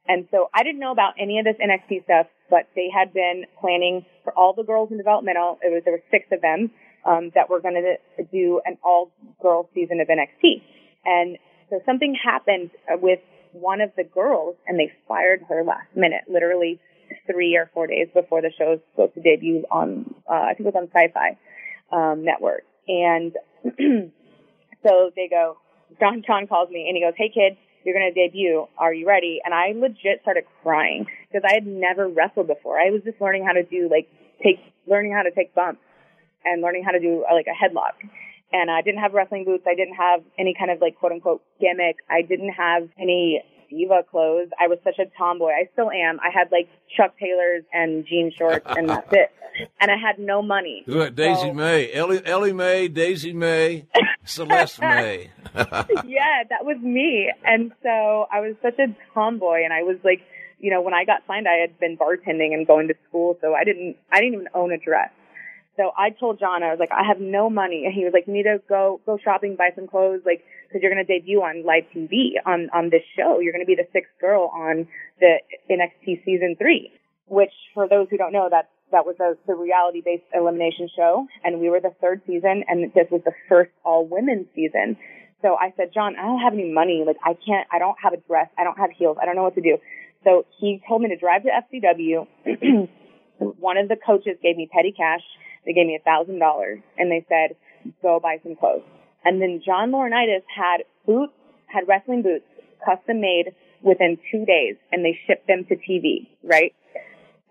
[0.09, 3.45] And so I didn't know about any of this NXT stuff but they had been
[3.61, 5.59] planning for all the girls in developmental.
[5.63, 6.71] It was there were six of them
[7.05, 10.63] um, that were going to do an all girls season of NXT,
[11.05, 11.39] and
[11.71, 13.21] so something happened with
[13.61, 16.81] one of the girls, and they fired her last minute, literally
[17.31, 20.69] three or four days before the show was supposed to debut on, uh, I think
[20.69, 21.37] it was on Sci-Fi
[21.93, 23.33] um, Network, and
[24.87, 25.59] so they go.
[26.01, 28.67] John John calls me and he goes, "Hey kid, you're going to debut.
[28.77, 32.79] Are you ready?" And I legit started crying because I had never wrestled before.
[32.79, 34.09] I was just learning how to do like
[34.43, 35.81] take learning how to take bumps
[36.45, 37.95] and learning how to do like a headlock.
[38.53, 39.65] And I didn't have wrestling boots.
[39.67, 41.97] I didn't have any kind of like quote unquote gimmick.
[42.09, 44.49] I didn't have any diva clothes.
[44.61, 45.51] I was such a tomboy.
[45.51, 46.21] I still am.
[46.21, 49.31] I had like Chuck Taylors and jean shorts and that's it.
[49.81, 50.85] And I had no money.
[50.87, 53.87] Look, Daisy So- May, Ellie, Ellie May, Daisy May,
[54.27, 55.31] Celeste May.
[55.55, 57.33] yeah, that was me.
[57.43, 60.21] And so I was such a tomboy and I was like,
[60.61, 63.39] you know, when I got signed, I had been bartending and going to school.
[63.41, 65.09] So I didn't, I didn't even own a dress.
[65.77, 67.85] So I told John, I was like, I have no money.
[67.85, 70.81] And he was like, you need to go, go shopping, buy some clothes, like, cause
[70.83, 73.41] you're going to debut on live TV on, on this show.
[73.41, 74.89] You're going to be the sixth girl on
[75.21, 75.37] the
[75.71, 76.93] NXT season three,
[77.27, 81.27] which for those who don't know, that, that was a, the reality based elimination show.
[81.45, 84.97] And we were the third season and this was the first all women season.
[85.43, 87.05] So I said, John, I don't have any money.
[87.07, 88.49] Like I can't, I don't have a dress.
[88.57, 89.19] I don't have heels.
[89.21, 89.77] I don't know what to do.
[90.25, 92.89] So he told me to drive to FCW.
[93.39, 95.21] One of the coaches gave me petty cash.
[95.67, 97.57] They gave me a thousand dollars and they said,
[98.03, 98.83] go buy some clothes.
[99.25, 101.33] And then John Laurinaitis had boots,
[101.67, 102.45] had wrestling boots
[102.85, 106.75] custom made within two days and they shipped them to TV, right?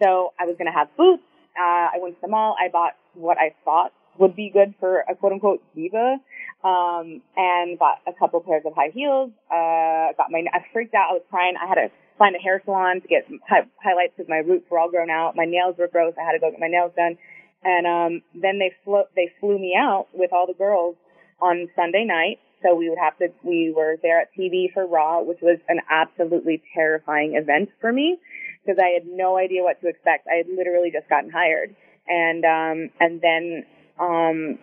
[0.01, 1.23] So I was going to have boots.
[1.57, 2.55] Uh, I went to the mall.
[2.59, 6.17] I bought what I thought would be good for a quote unquote diva.
[6.63, 9.29] Um, and bought a couple pairs of high heels.
[9.51, 11.11] Uh, got my, I freaked out.
[11.11, 11.53] I was crying.
[11.61, 14.65] I had to find a hair salon to get some hi- highlights because my roots
[14.71, 15.35] were all grown out.
[15.35, 16.13] My nails were gross.
[16.17, 17.17] I had to go get my nails done.
[17.65, 20.95] And, um, then they flew, they flew me out with all the girls
[21.41, 22.39] on Sunday night.
[22.61, 25.81] So we would have to, we were there at TV for Raw, which was an
[25.89, 28.17] absolutely terrifying event for me
[28.63, 30.27] because I had no idea what to expect.
[30.31, 31.75] I had literally just gotten hired.
[32.07, 33.65] And, um, and then,
[33.99, 34.59] um,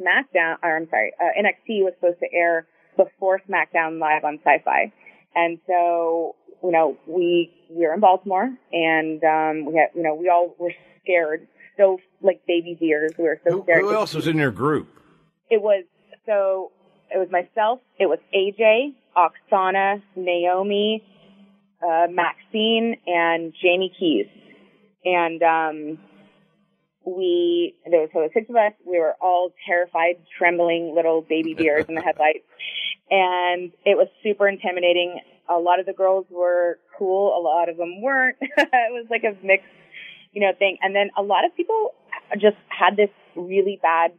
[0.00, 4.92] SmackDown, or I'm sorry, uh, NXT was supposed to air before SmackDown live on Sci-Fi.
[5.34, 10.14] And so, you know, we, we were in Baltimore and, um, we had, you know,
[10.14, 10.72] we all were
[11.02, 11.46] scared.
[11.76, 13.12] So, like baby's ears.
[13.18, 13.82] We were so Who, scared.
[13.82, 14.88] who else was in your group?
[15.50, 15.84] It was
[16.26, 16.72] so
[17.10, 21.04] it was myself, it was AJ, Aksana, Naomi,
[21.82, 24.26] uh, Maxine, and Jamie Keyes.
[25.04, 25.98] And um
[27.04, 31.54] we there was so there six of us, we were all terrified, trembling little baby
[31.54, 32.44] deers in the headlights.
[33.10, 35.20] And it was super intimidating.
[35.48, 38.36] A lot of the girls were cool, a lot of them weren't.
[38.40, 39.66] it was like a mixed,
[40.32, 40.78] you know, thing.
[40.82, 41.94] And then a lot of people
[42.34, 44.12] just had this really bad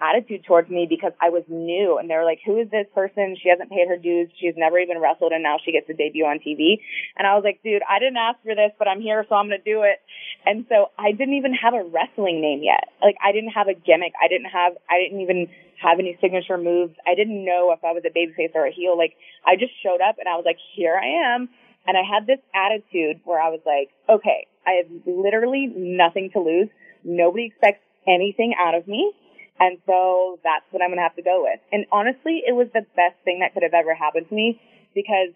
[0.00, 3.36] attitude towards me because I was new and they were like, who is this person?
[3.42, 4.30] She hasn't paid her dues.
[4.38, 6.78] She's never even wrestled and now she gets a debut on TV.
[7.18, 9.48] And I was like, dude, I didn't ask for this, but I'm here, so I'm
[9.50, 9.98] going to do it.
[10.46, 12.94] And so I didn't even have a wrestling name yet.
[13.02, 14.14] Like I didn't have a gimmick.
[14.22, 15.50] I didn't have, I didn't even
[15.82, 16.94] have any signature moves.
[17.06, 18.96] I didn't know if I was a babyface or a heel.
[18.96, 21.48] Like I just showed up and I was like, here I am.
[21.86, 26.40] And I had this attitude where I was like, okay, I have literally nothing to
[26.40, 26.68] lose.
[27.02, 29.12] Nobody expects anything out of me.
[29.58, 31.58] And so that's what I'm going to have to go with.
[31.72, 34.60] And honestly, it was the best thing that could have ever happened to me
[34.94, 35.32] because,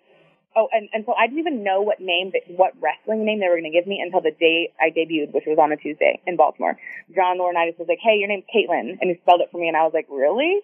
[0.54, 3.58] oh, and, and so I didn't even know what name, what wrestling name they were
[3.58, 6.36] going to give me until the day I debuted, which was on a Tuesday in
[6.36, 6.76] Baltimore.
[7.14, 9.00] John Laurinaitis was like, hey, your name's Kaitlyn.
[9.00, 9.66] And he spelled it for me.
[9.66, 10.60] And I was like, really?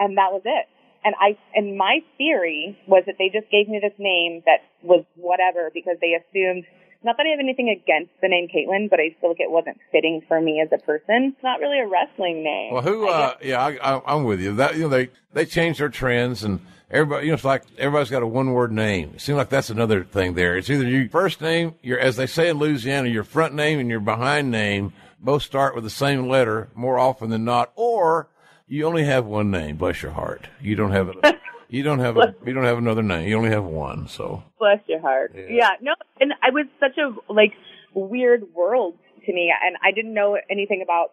[0.00, 0.66] And that was it.
[1.04, 5.04] And I, and my theory was that they just gave me this name that was
[5.14, 6.64] whatever because they assumed
[7.06, 9.78] not that I have anything against the name Kaitlyn, but I feel like it wasn't
[9.92, 11.32] fitting for me as a person.
[11.34, 12.74] It's not really a wrestling name.
[12.74, 13.08] Well, who?
[13.08, 14.56] I Uh, yeah, I, I, I'm with you.
[14.56, 17.26] That you know they they changed their trends and everybody.
[17.26, 19.12] You know, it's like everybody's got a one word name.
[19.14, 20.56] It seems like that's another thing there.
[20.56, 23.88] It's either your first name, your as they say in Louisiana, your front name and
[23.88, 28.28] your behind name both start with the same letter more often than not, or
[28.66, 29.76] you only have one name.
[29.76, 30.48] Bless your heart.
[30.60, 31.36] You don't have it.
[31.68, 33.28] You don't have a, you don't have another name.
[33.28, 34.08] You only have one.
[34.08, 35.32] So Bless your heart.
[35.34, 35.70] Yeah.
[35.80, 37.52] no, and I was such a like
[37.94, 38.94] weird world
[39.24, 41.12] to me, and I didn't know anything about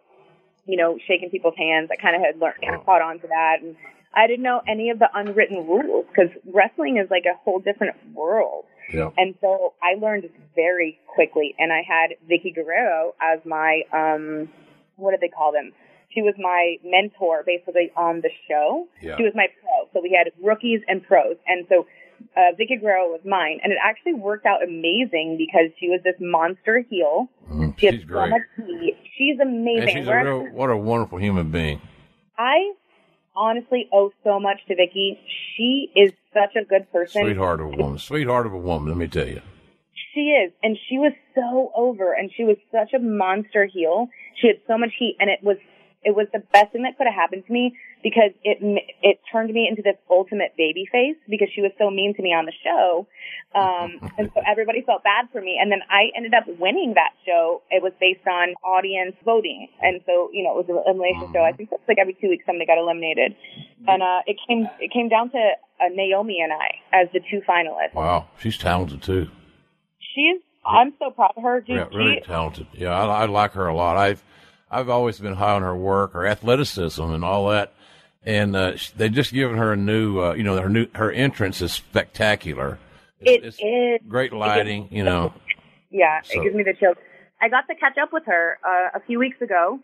[0.66, 1.90] you know shaking people's hands.
[1.90, 3.76] I kind of had learned, kind of caught on to that, and
[4.14, 7.96] I didn't know any of the unwritten rules because wrestling is like a whole different
[8.14, 8.64] world.
[8.92, 9.10] yeah.
[9.16, 14.48] And so I learned very quickly, and I had Vickie Guerrero as my um,
[14.96, 15.72] what do they call them?
[16.14, 18.86] She was my mentor basically on the show.
[19.02, 19.16] Yeah.
[19.16, 19.88] She was my pro.
[19.92, 21.86] So we had rookies and pros, and so
[22.36, 26.14] uh, Vickie Guerrero was mine, and it actually worked out amazing because she was this
[26.20, 27.28] monster heel.
[27.50, 28.32] Mm, She she's great.
[29.18, 29.96] She's And amazing.
[29.96, 31.80] she's a real, what a wonderful human being.
[32.38, 32.72] I
[33.36, 35.18] honestly owe so much to Vickie.
[35.56, 37.22] She is such a good person.
[37.22, 37.98] Sweetheart of a woman.
[37.98, 39.40] Sweetheart of a woman, let me tell you.
[40.12, 44.08] She is, and she was so over, and she was such a monster heel.
[44.40, 45.56] She had so much heat, and it was
[46.04, 48.58] it was the best thing that could have happened to me because it
[49.02, 52.30] it turned me into this ultimate baby face because she was so mean to me
[52.30, 53.08] on the show,
[53.56, 55.58] um, and so everybody felt bad for me.
[55.60, 57.62] And then I ended up winning that show.
[57.70, 61.42] It was based on audience voting, and so you know it was an elimination show.
[61.42, 63.34] I think it's like every two weeks somebody got eliminated,
[63.88, 65.40] and uh, it came it came down to
[65.80, 67.94] uh, Naomi and I as the two finalists.
[67.94, 69.28] Wow, she's talented too.
[69.98, 70.40] She's.
[70.66, 71.60] I'm so proud of her.
[71.60, 72.66] Dude, Yeah, really she, talented.
[72.72, 73.98] Yeah, I, I like her a lot.
[73.98, 74.24] I've
[74.74, 77.72] I've always been high on her work, her athleticism, and all that.
[78.24, 81.60] And uh, they just given her a new, uh, you know, her new her entrance
[81.60, 82.78] is spectacular.
[83.20, 84.08] It It's, is.
[84.08, 85.32] great lighting, you know.
[85.90, 86.96] Yeah, So- it gives me the chills.
[87.40, 89.78] I got to catch up with her uh, a few weeks ago.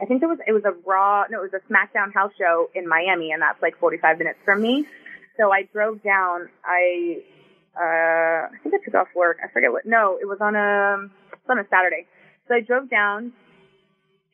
[0.00, 2.70] I think there was it was a Raw, no, it was a SmackDown house show
[2.74, 4.86] in Miami, and that's like 45 minutes from me.
[5.38, 6.48] So I drove down.
[6.64, 7.22] I
[7.76, 9.38] uh, I think I took off work.
[9.42, 9.86] I forget what.
[9.86, 12.06] No, it was on a it was on a Saturday.
[12.48, 13.32] So I drove down,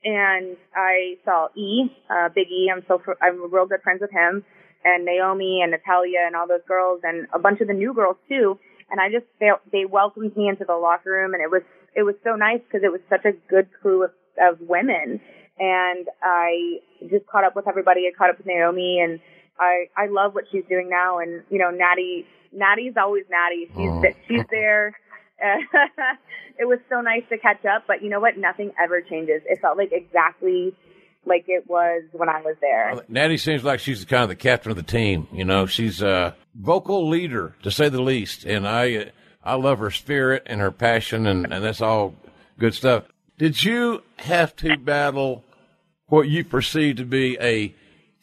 [0.04, 2.70] and I saw E, uh, Big E.
[2.74, 4.44] I'm so fr- I'm real good friends with him,
[4.84, 8.16] and Naomi and Natalya and all those girls, and a bunch of the new girls
[8.28, 8.58] too.
[8.90, 11.62] And I just felt they welcomed me into the locker room, and it was
[11.94, 15.20] it was so nice because it was such a good crew of, of women.
[15.58, 16.78] And I
[17.10, 18.02] just caught up with everybody.
[18.08, 19.20] I caught up with Naomi, and
[19.58, 21.18] I I love what she's doing now.
[21.20, 23.66] And you know, Natty Natty's always Natty.
[23.76, 24.02] She's Oh.
[24.28, 24.94] she's there.
[26.58, 28.36] it was so nice to catch up, but you know what?
[28.36, 29.42] Nothing ever changes.
[29.46, 30.74] It felt like exactly
[31.24, 33.00] like it was when I was there.
[33.08, 35.28] Natty seems like she's kind of the captain of the team.
[35.32, 39.12] You know, she's a vocal leader to say the least, and I
[39.44, 42.14] I love her spirit and her passion, and, and that's all
[42.58, 43.04] good stuff.
[43.38, 45.44] Did you have to battle
[46.06, 47.74] what you perceive to be a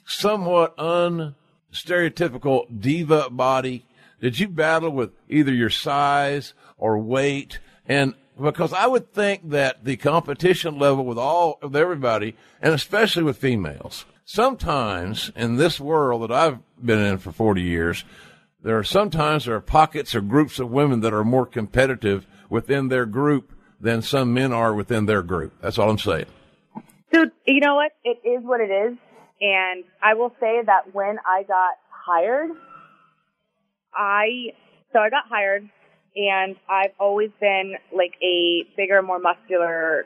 [0.06, 3.86] somewhat unstereotypical diva body?
[4.22, 7.60] Did you battle with either your size or weight?
[7.86, 13.24] And because I would think that the competition level with all with everybody, and especially
[13.24, 18.06] with females, sometimes in this world that I've been in for forty years,
[18.64, 22.88] there are sometimes there are pockets or groups of women that are more competitive within
[22.88, 25.54] their group than some men are within their group.
[25.62, 26.26] That's all I'm saying.
[27.14, 27.92] So you know what?
[28.04, 28.98] It is what it is.
[29.42, 32.52] And I will say that when I got hired,
[33.94, 34.54] I,
[34.92, 35.70] so I got hired
[36.16, 40.06] and I've always been like a bigger, more muscular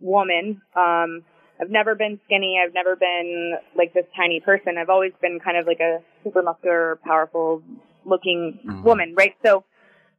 [0.00, 0.60] woman.
[0.76, 1.22] Um,
[1.60, 2.58] I've never been skinny.
[2.64, 4.76] I've never been like this tiny person.
[4.78, 7.62] I've always been kind of like a super muscular, powerful
[8.04, 9.34] looking woman, right?
[9.44, 9.64] So,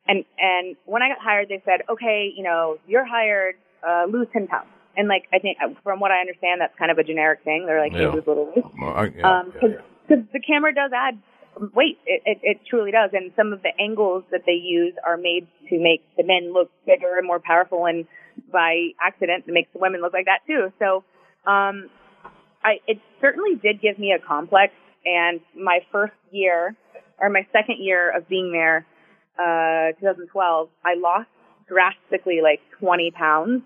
[0.07, 3.55] and, and when I got hired, they said, okay, you know, you're hired,
[3.87, 4.67] uh, lose 10 pounds.
[4.95, 7.65] And like, I think from what I understand, that's kind of a generic thing.
[7.65, 8.63] They're like, hey, lose a little weight.
[8.79, 10.15] Well, I- yeah, Um, yeah, cause, yeah.
[10.15, 11.17] 'cause the camera does add
[11.73, 11.99] weight.
[12.05, 13.11] It, it, it truly does.
[13.13, 16.71] And some of the angles that they use are made to make the men look
[16.85, 17.85] bigger and more powerful.
[17.85, 18.05] And
[18.51, 20.71] by accident, it makes the women look like that too.
[20.79, 21.03] So,
[21.49, 21.89] um,
[22.63, 24.73] I, it certainly did give me a complex.
[25.05, 26.75] And my first year
[27.19, 28.85] or my second year of being there,
[29.37, 31.27] uh, 2012, I lost
[31.67, 33.63] drastically like 20 pounds.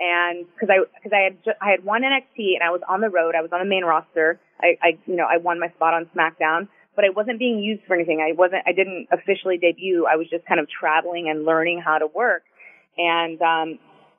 [0.00, 3.00] And cause I, cause I had, ju- I had won NXT and I was on
[3.00, 3.34] the road.
[3.36, 4.38] I was on the main roster.
[4.60, 6.68] I, I, you know, I won my spot on SmackDown,
[6.98, 8.18] but I wasn't being used for anything.
[8.20, 10.04] I wasn't, I didn't officially debut.
[10.10, 12.42] I was just kind of traveling and learning how to work.
[12.96, 13.78] And, um,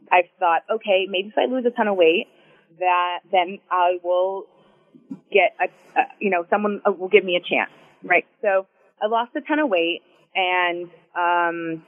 [0.09, 2.27] I thought, okay, maybe if I lose a ton of weight,
[2.79, 4.45] that then I will
[5.29, 5.65] get a,
[5.99, 7.69] a you know, someone uh, will give me a chance,
[8.01, 8.25] right?
[8.41, 8.65] So
[9.01, 9.99] I lost a ton of weight
[10.33, 10.85] and,
[11.17, 11.83] um,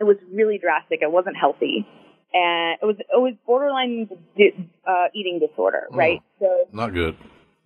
[0.00, 1.00] it was really drastic.
[1.02, 1.86] It wasn't healthy.
[2.32, 6.22] And it was, it was borderline di- uh, eating disorder, right?
[6.40, 7.18] So Not good.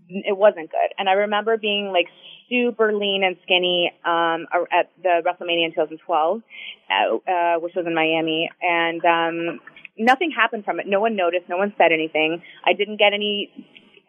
[0.08, 0.90] it wasn't good.
[0.98, 2.08] And I remember being like
[2.48, 6.42] super lean and skinny um at the WrestleMania in 2012,
[6.90, 9.60] uh, uh, which was in Miami, and um
[9.98, 10.86] nothing happened from it.
[10.86, 11.48] No one noticed.
[11.48, 12.42] No one said anything.
[12.64, 13.50] I didn't get any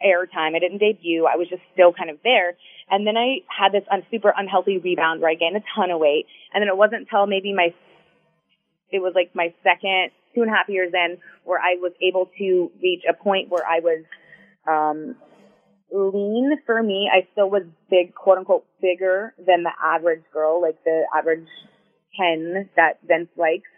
[0.05, 0.55] airtime.
[0.55, 1.25] I didn't debut.
[1.25, 2.55] I was just still kind of there.
[2.89, 5.99] And then I had this un- super unhealthy rebound where I gained a ton of
[5.99, 6.25] weight.
[6.53, 7.73] And then it wasn't until maybe my
[8.91, 12.29] it was like my second two and a half years in where I was able
[12.38, 14.03] to reach a point where I was
[14.67, 15.15] um
[15.91, 17.09] lean for me.
[17.13, 21.47] I still was big, quote unquote, bigger than the average girl, like the average
[22.19, 23.69] 10 that Vince likes,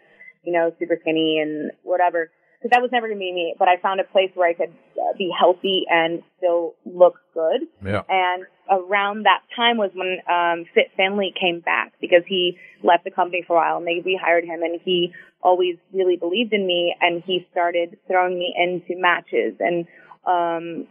[0.44, 2.30] you know, super skinny and whatever.
[2.58, 3.54] because that was never going to be me.
[3.58, 7.62] But I found a place where I could uh, be healthy and still look good.
[7.84, 8.02] Yeah.
[8.08, 13.10] And around that time was when um, Fit Finlay came back because he left the
[13.10, 16.94] company for a while and they rehired him and he always really believed in me
[17.00, 19.86] and he started throwing me into matches and
[20.26, 20.86] um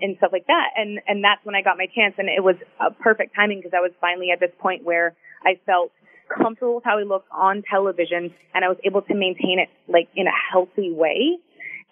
[0.00, 2.56] and stuff like that and and that's when I got my chance and it was
[2.80, 5.92] a perfect timing because I was finally at this point where I felt
[6.28, 10.08] comfortable with how I looked on television and I was able to maintain it like
[10.14, 11.38] in a healthy way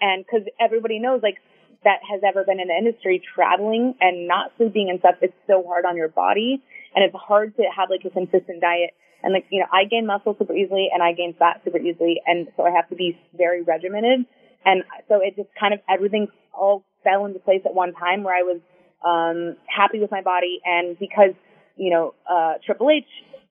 [0.01, 1.39] and because everybody knows like
[1.85, 5.65] that has ever been in the industry traveling and not sleeping and stuff it's so
[5.67, 6.63] hard on your body
[6.95, 10.07] and it's hard to have like a consistent diet and like, you know, I gain
[10.07, 12.21] muscle super easily and I gain fat super easily.
[12.27, 14.27] And so I have to be very regimented.
[14.65, 18.35] And so it just kind of everything all fell into place at one time where
[18.35, 18.61] I was,
[19.05, 20.61] um, happy with my body.
[20.65, 21.35] And because,
[21.77, 23.05] you know, uh, Triple H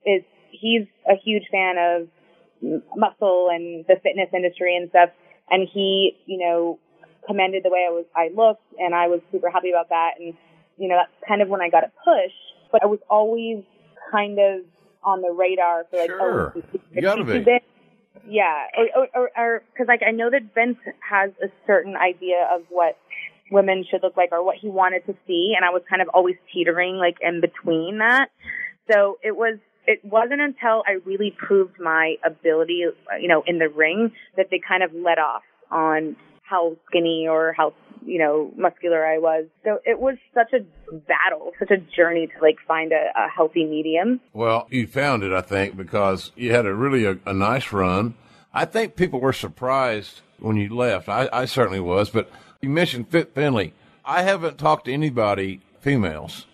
[0.06, 2.08] is, he's a huge fan of
[2.96, 5.10] muscle and the fitness industry and stuff.
[5.50, 6.80] And he, you know,
[7.26, 10.12] commended the way I was, I looked and I was super happy about that.
[10.20, 10.34] And,
[10.78, 12.34] you know, that's kind of when I got a push,
[12.72, 13.64] but I was always
[14.12, 14.62] kind of
[15.04, 16.54] on the radar for like, Sure.
[16.56, 17.40] oh, You gotta be.
[17.40, 17.64] Vince-
[18.28, 22.64] Yeah, or or or because like I know that Vince has a certain idea of
[22.70, 22.98] what
[23.52, 26.10] women should look like or what he wanted to see, and I was kind of
[26.14, 28.30] always teetering like in between that.
[28.92, 32.84] So it was it wasn't until I really proved my ability,
[33.22, 37.54] you know, in the ring that they kind of let off on how skinny or
[37.54, 37.74] how
[38.06, 39.46] you know muscular I was.
[39.64, 43.66] So it was such a battle, such a journey to like find a, a healthy
[43.66, 44.20] medium.
[44.34, 48.16] Well, you found it, I think, because you had a really a, a nice run.
[48.54, 51.10] I think people were surprised when you left.
[51.10, 52.30] I, I certainly was, but
[52.68, 53.72] you mentioned Fit Finlay.
[54.04, 56.46] I haven't talked to anybody, females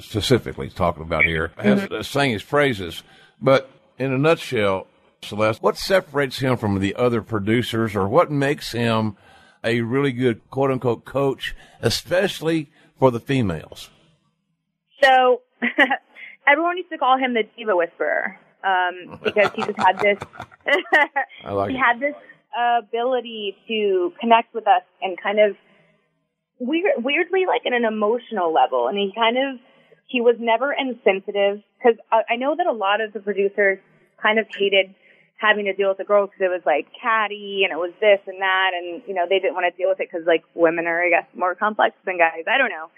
[0.00, 3.02] specifically, talking about here, has, uh, sang his praises.
[3.40, 4.86] But in a nutshell,
[5.22, 9.16] Celeste, what separates him from the other producers, or what makes him
[9.64, 13.90] a really good quote unquote coach, especially for the females?
[15.02, 15.42] So
[16.46, 20.18] everyone used to call him the diva whisperer um, because he just had this.
[21.44, 21.80] I like he it.
[21.80, 22.14] had this
[22.58, 25.56] ability to connect with us and kind of
[26.58, 28.88] weird, weirdly like in an emotional level.
[28.88, 29.60] And he kind of
[30.06, 33.78] he was never insensitive because I, I know that a lot of the producers
[34.20, 34.94] kind of hated
[35.36, 38.18] having to deal with the girls because it was like catty and it was this
[38.26, 40.86] and that and you know they didn't want to deal with it because like women
[40.86, 42.44] are I guess more complex than guys.
[42.48, 42.90] I don't know.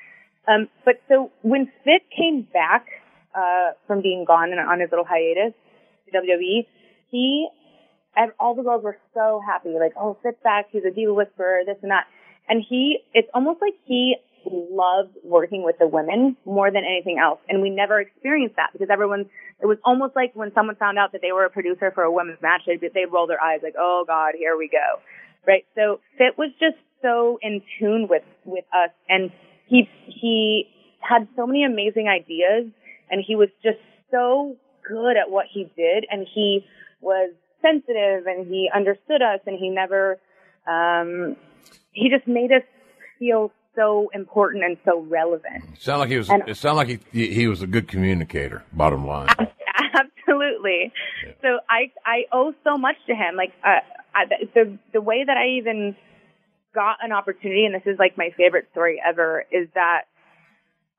[0.48, 2.86] Um, but so when Fit came back
[3.34, 5.52] uh, from being gone and on his little hiatus,
[6.06, 6.66] to WWE,
[7.10, 7.48] he
[8.16, 11.60] and all the girls were so happy, like, oh, Fit's back, he's a diva whisperer,
[11.64, 12.06] this and that.
[12.48, 14.16] And he, it's almost like he
[14.50, 17.38] loved working with the women more than anything else.
[17.48, 19.26] And we never experienced that because everyone,
[19.60, 22.12] it was almost like when someone found out that they were a producer for a
[22.12, 25.00] women's match, they'd, they'd roll their eyes like, oh God, here we go.
[25.46, 25.64] Right?
[25.74, 29.30] So Fit was just so in tune with, with us and
[29.66, 30.66] he, he
[31.00, 32.70] had so many amazing ideas
[33.10, 33.78] and he was just
[34.10, 34.56] so
[34.86, 36.64] good at what he did and he
[37.00, 37.32] was
[37.62, 40.18] sensitive and he understood us and he never
[40.66, 41.36] um
[41.92, 42.62] he just made us
[43.18, 46.28] feel so important and so relevant Sound like he was.
[46.28, 48.64] And- it sounded like he, he was a good communicator.
[48.72, 49.28] Bottom line.
[49.94, 50.92] absolutely
[51.42, 53.80] so i i owe so much to him like uh
[54.14, 55.96] I, the the way that i even
[56.74, 60.02] got an opportunity and this is like my favorite story ever is that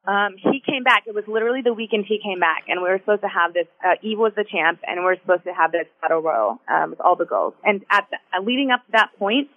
[0.08, 1.04] um, he came back.
[1.06, 3.68] It was literally the weekend he came back, and we were supposed to have this.
[3.86, 6.92] Uh, Eve was the champ, and we were supposed to have this battle royal um,
[6.92, 7.54] with all the girls.
[7.64, 9.50] And at the, uh, leading up to that point,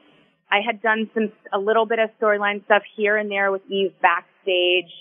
[0.52, 3.92] I had done some a little bit of storyline stuff here and there with Eve
[4.02, 4.92] backstage,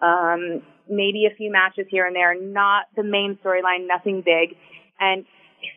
[0.00, 2.40] um, maybe a few matches here and there.
[2.40, 4.56] Not the main storyline, nothing big.
[5.00, 5.24] And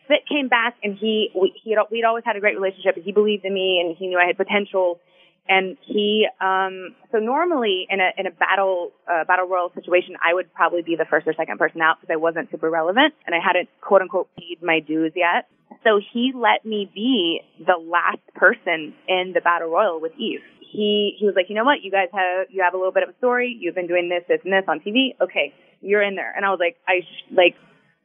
[0.06, 2.94] Fit came back, and he we, he had, we'd always had a great relationship.
[3.02, 5.00] He believed in me, and he knew I had potential
[5.48, 10.34] and he um so normally in a in a battle uh, battle royal situation i
[10.34, 13.34] would probably be the first or second person out because i wasn't super relevant and
[13.34, 15.48] i hadn't quote unquote paid my dues yet.
[15.84, 20.40] So he let me be the last person in the battle royal with eve.
[20.60, 21.82] He he was like you know what?
[21.82, 23.56] You guys have you have a little bit of a story.
[23.58, 26.32] You've been doing this this and this on tv okay you're in there.
[26.34, 27.54] And i was like i sh- like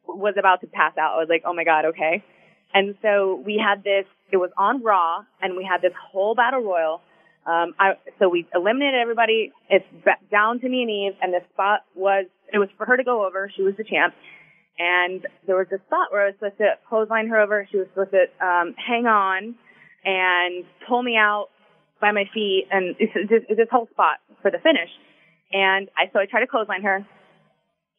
[0.07, 1.15] was about to pass out.
[1.15, 2.23] I was like oh my god okay.
[2.73, 6.61] And so we had this it was on raw and we had this whole battle
[6.61, 7.01] royal
[7.45, 9.51] um, I, so we eliminated everybody.
[9.69, 9.85] It's
[10.31, 13.25] down to me and Eve, and the spot was it was for her to go
[13.25, 13.51] over.
[13.55, 14.13] She was the champ,
[14.77, 17.67] and there was a spot where I was supposed to clothesline her over.
[17.71, 19.55] She was supposed to um, hang on
[20.05, 21.47] and pull me out
[21.99, 24.89] by my feet, and it's, it's, it's this whole spot for the finish.
[25.51, 27.05] And I so I tried to clothesline her,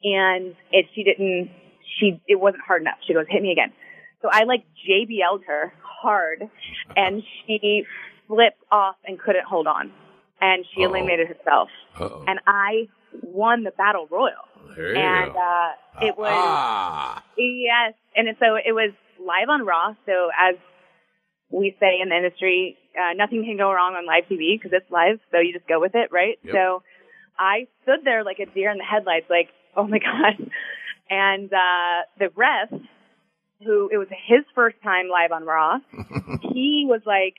[0.04, 1.50] and it she didn't
[1.98, 2.98] she it wasn't hard enough.
[3.06, 3.72] She goes hit me again.
[4.22, 6.48] So I like JBL'd her hard,
[6.96, 7.84] and she
[8.32, 9.92] flipped off and couldn't hold on,
[10.40, 10.88] and she Uh-oh.
[10.90, 11.68] eliminated herself,
[12.00, 12.24] Uh-oh.
[12.26, 12.88] and I
[13.22, 14.46] won the battle royal.
[14.76, 15.70] There and uh,
[16.06, 19.94] it was Ah, yes, and so it was live on Raw.
[20.06, 20.54] So as
[21.50, 24.90] we say in the industry, uh, nothing can go wrong on live TV because it's
[24.90, 25.18] live.
[25.30, 26.38] So you just go with it, right?
[26.42, 26.54] Yep.
[26.54, 26.82] So
[27.38, 30.50] I stood there like a deer in the headlights, like, oh my god.
[31.10, 32.70] And uh, the ref,
[33.66, 35.78] who it was his first time live on Raw,
[36.54, 37.34] he was like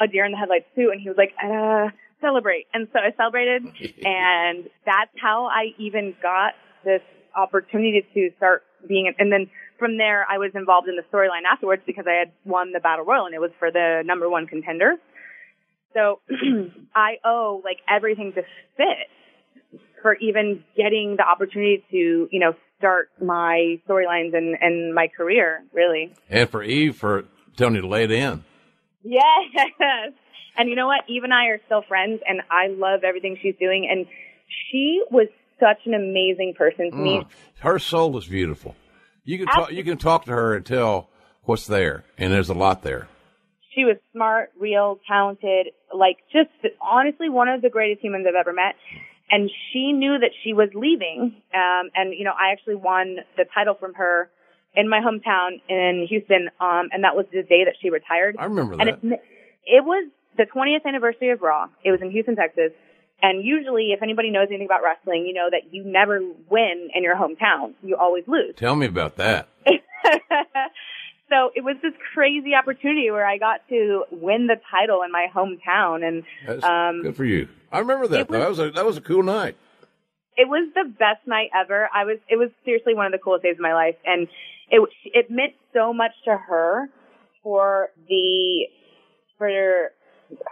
[0.00, 1.90] a deer in the headlights too, and he was like, uh,
[2.20, 2.66] celebrate.
[2.74, 3.64] And so I celebrated,
[4.04, 6.54] and that's how I even got
[6.84, 7.02] this
[7.34, 9.12] opportunity to start being.
[9.18, 12.72] And then from there, I was involved in the storyline afterwards because I had won
[12.72, 14.96] the battle royal, and it was for the number one contender.
[15.94, 16.20] So
[16.94, 18.42] I owe like everything to
[18.76, 25.08] fit for even getting the opportunity to, you know, start my storylines and, and my
[25.08, 26.12] career, really.
[26.28, 27.24] and for Eve for
[27.56, 28.44] telling you to lay it in.
[29.06, 30.12] Yes.
[30.58, 31.02] And you know what?
[31.08, 33.86] Eve and I are still friends and I love everything she's doing.
[33.90, 34.06] And
[34.70, 35.28] she was
[35.60, 37.18] such an amazing person to me.
[37.18, 37.26] Mm.
[37.60, 38.74] Her soul is beautiful.
[39.24, 39.72] You can talk.
[39.72, 41.08] You can talk to her and tell
[41.42, 43.08] what's there, and there's a lot there.
[43.74, 46.50] She was smart, real, talented, like just
[46.80, 48.76] honestly one of the greatest humans I've ever met.
[49.28, 51.34] And she knew that she was leaving.
[51.52, 54.30] Um, and you know, I actually won the title from her
[54.76, 56.48] in my hometown in Houston.
[56.60, 58.36] Um, and that was the day that she retired.
[58.38, 58.98] I remember And that.
[59.02, 59.20] it,
[59.64, 61.66] it was the 20th anniversary of Raw.
[61.82, 62.72] It was in Houston, Texas.
[63.22, 66.20] And usually, if anybody knows anything about wrestling, you know that you never
[66.50, 67.72] win in your hometown.
[67.82, 68.54] You always lose.
[68.56, 69.48] Tell me about that.
[71.30, 75.26] so it was this crazy opportunity where I got to win the title in my
[75.34, 77.48] hometown, and That's um, good for you.
[77.72, 78.28] I remember that.
[78.28, 78.38] though.
[78.38, 79.56] That was a that was a cool night.
[80.36, 81.88] it was the best night ever.
[81.94, 84.28] I was it was seriously one of the coolest days of my life, and
[84.70, 86.88] it it meant so much to her
[87.42, 88.66] for the
[89.38, 89.48] for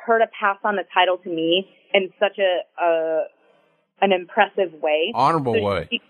[0.07, 3.24] her to pass on the title to me in such a, a
[4.01, 5.89] an impressive way, Honorable So way.
[5.91, 6.01] she-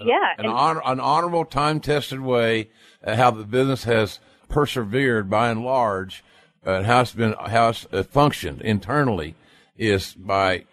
[0.00, 2.70] yeah, An, and- honor, an honorable, time tested way
[3.04, 4.18] uh, how the business has
[4.48, 6.24] persevered by and large,
[6.66, 9.34] uh, and how it's been how it's uh, functioned internally
[9.76, 10.64] is by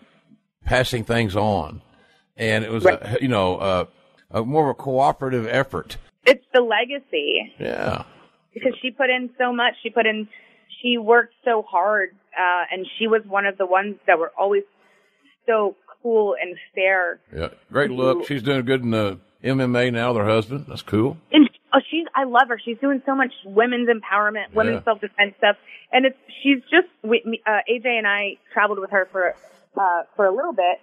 [0.65, 1.81] passing things on,
[2.37, 3.85] and it was a, you know uh,
[4.31, 5.97] a more of a cooperative effort.
[6.25, 7.53] It's the legacy.
[7.59, 8.03] Yeah.
[8.53, 9.73] because she put in so much.
[9.83, 10.27] She put in,
[10.81, 14.63] she worked so hard, uh, and she was one of the ones that were always
[15.47, 17.19] so cool and fair.
[17.35, 18.27] Yeah, great look.
[18.27, 20.13] She's doing good in the MMA now.
[20.13, 20.65] With her husband.
[20.67, 21.17] That's cool.
[21.31, 22.59] And oh, she's, I love her.
[22.63, 24.83] She's doing so much women's empowerment, women's Yeah.
[24.83, 25.55] self defense stuff,
[25.91, 26.87] and it's she's just.
[27.03, 29.35] We, me- uh, AJ and I traveled with her for
[29.77, 30.79] uh, for a little bit.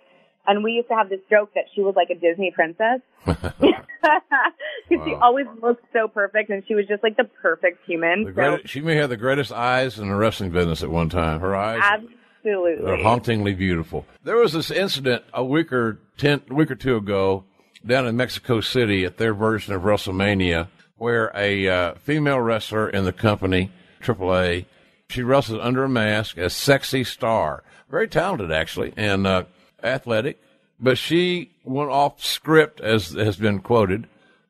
[0.47, 3.01] And we used to have this joke that she was like a Disney princess.
[3.27, 3.53] Because
[4.89, 8.25] she always looked so perfect and she was just like the perfect human.
[8.25, 11.11] The so, greatest, she may have the greatest eyes in the wrestling business at one
[11.11, 11.41] time.
[11.41, 12.91] Her eyes absolutely.
[12.91, 14.07] are hauntingly beautiful.
[14.25, 17.45] There was this incident a week or ten, week or two ago
[17.87, 23.05] down in Mexico City at their version of WrestleMania, where a uh, female wrestler in
[23.05, 23.71] the company
[24.03, 24.67] AAA,
[25.09, 29.45] she wrestled under a mask as sexy star, very talented actually and uh,
[29.83, 30.41] athletic,
[30.81, 34.07] but she went off script as has been quoted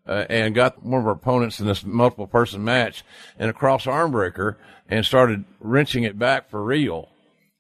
[0.07, 3.05] uh, and got one of her opponents in this multiple person match
[3.39, 7.09] in a cross arm breaker and started wrenching it back for real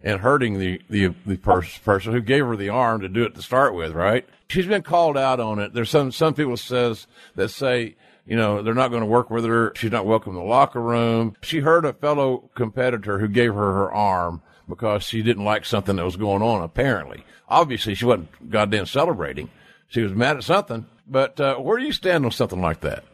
[0.01, 3.35] and hurting the, the, the pers- person who gave her the arm to do it
[3.35, 4.27] to start with, right?
[4.49, 5.74] She's been called out on it.
[5.74, 9.45] There's some, some people says that say, you know, they're not going to work with
[9.45, 9.73] her.
[9.74, 11.35] She's not welcome in the locker room.
[11.43, 15.97] She hurt a fellow competitor who gave her her arm because she didn't like something
[15.97, 17.24] that was going on, apparently.
[17.49, 19.51] Obviously, she wasn't goddamn celebrating.
[19.89, 20.86] She was mad at something.
[21.07, 23.05] But uh, where do you stand on something like that?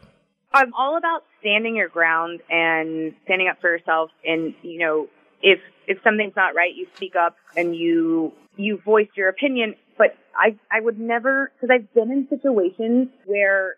[0.53, 4.11] I'm all about standing your ground and standing up for yourself.
[4.25, 5.07] And you know,
[5.41, 9.75] if if something's not right, you speak up and you you voice your opinion.
[9.97, 13.75] But I I would never because I've been in situations where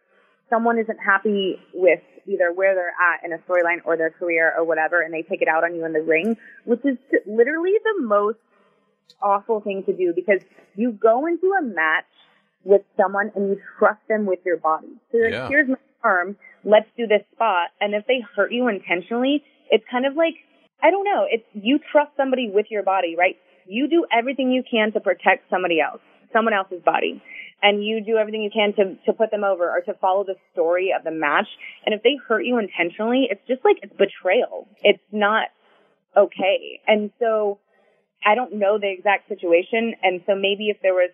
[0.49, 4.63] someone isn't happy with either where they're at in a storyline or their career or
[4.63, 6.35] whatever, and they take it out on you in the ring,
[6.65, 8.37] which is literally the most
[9.21, 10.39] awful thing to do because
[10.75, 12.05] you go into a match
[12.63, 14.87] with someone and you trust them with your body.
[15.11, 15.47] So like, Yeah.
[15.47, 17.69] here's my arm, let's do this spot.
[17.81, 20.35] And if they hurt you intentionally, it's kind of like,
[20.83, 23.37] I don't know, it's you trust somebody with your body, right?
[23.65, 26.01] You do everything you can to protect somebody else,
[26.33, 27.21] someone else's body.
[27.61, 30.35] And you do everything you can to, to put them over or to follow the
[30.53, 31.47] story of the match.
[31.85, 34.67] And if they hurt you intentionally, it's just like it's betrayal.
[34.83, 35.47] It's not
[36.15, 36.79] okay.
[36.85, 37.57] And so
[38.23, 39.95] I don't know the exact situation.
[40.03, 41.09] And so maybe if there was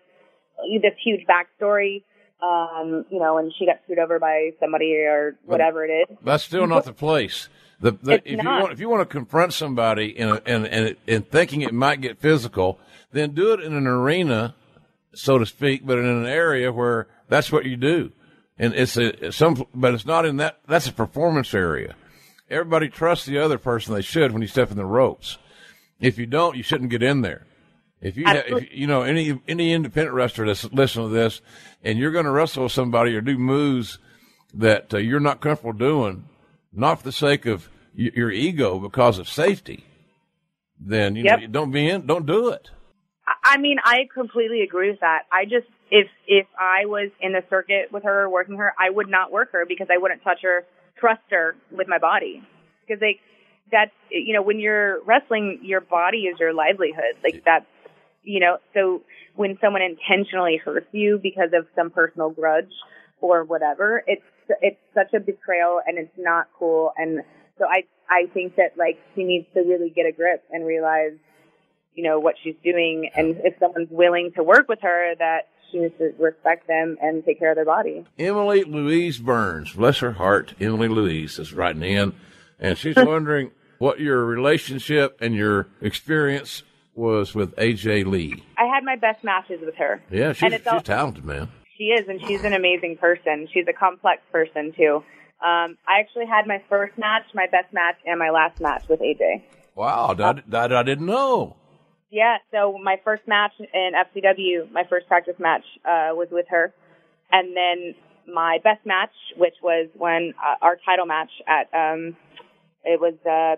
[0.82, 2.02] this huge backstory,
[2.42, 6.16] um, you know, and she got screwed over by somebody or whatever it is.
[6.22, 7.48] That's still not the place.
[7.80, 8.44] The, the, It's if not.
[8.44, 11.74] you want if you want to confront somebody in a, and and and thinking it
[11.74, 12.78] might get physical,
[13.12, 14.54] then do it in an arena,
[15.14, 18.12] so to speak, but in an area where that's what you do.
[18.58, 20.60] And it's a some, but it's not in that.
[20.66, 21.96] That's a performance area.
[22.48, 23.94] Everybody trusts the other person.
[23.94, 25.38] They should when you step in the ropes.
[26.00, 27.46] If you don't, you shouldn't get in there.
[28.00, 31.40] If you, ha- if, you know, any any independent wrestler that's listening to this,
[31.82, 33.98] and you're going to wrestle with somebody or do moves
[34.52, 36.28] that uh, you're not comfortable doing,
[36.72, 39.84] not for the sake of your ego, because of safety,
[40.78, 41.40] then you Yep.
[41.40, 42.70] know, don't be in, don't do it.
[43.42, 45.22] I mean, I completely agree with that.
[45.32, 49.08] I just if if I was in the circuit with her, working her, I would
[49.08, 50.64] not work her because I wouldn't touch her,
[50.98, 52.42] trust her with my body.
[52.86, 53.20] Because like
[53.70, 57.16] that's you know when you're wrestling, your body is your livelihood.
[57.22, 57.66] Like that's
[58.22, 59.02] you know so
[59.36, 62.72] when someone intentionally hurts you because of some personal grudge
[63.20, 64.22] or whatever, it's
[64.60, 66.92] it's such a betrayal and it's not cool.
[66.96, 67.22] And
[67.58, 71.12] so I I think that like she needs to really get a grip and realize
[71.94, 73.10] you know, what she's doing.
[73.14, 77.24] And if someone's willing to work with her, that she needs to respect them and
[77.24, 78.04] take care of their body.
[78.18, 82.14] Emily Louise Burns, bless her heart, Emily Louise is writing in,
[82.58, 86.62] and she's wondering what your relationship and your experience
[86.94, 88.42] was with AJ Lee.
[88.56, 90.02] I had my best matches with her.
[90.10, 91.50] Yeah, she's, she's talented, man.
[91.76, 93.48] She is, and she's an amazing person.
[93.52, 95.02] She's a complex person too.
[95.44, 99.00] Um, I actually had my first match, my best match, and my last match with
[99.00, 99.42] AJ.
[99.74, 101.56] Wow, that, that I didn't know.
[102.14, 106.72] Yeah, so my first match in FCW, my first practice match, uh, was with her.
[107.32, 107.96] And then
[108.32, 112.16] my best match, which was when uh, our title match at, um,
[112.84, 113.56] it was, uh,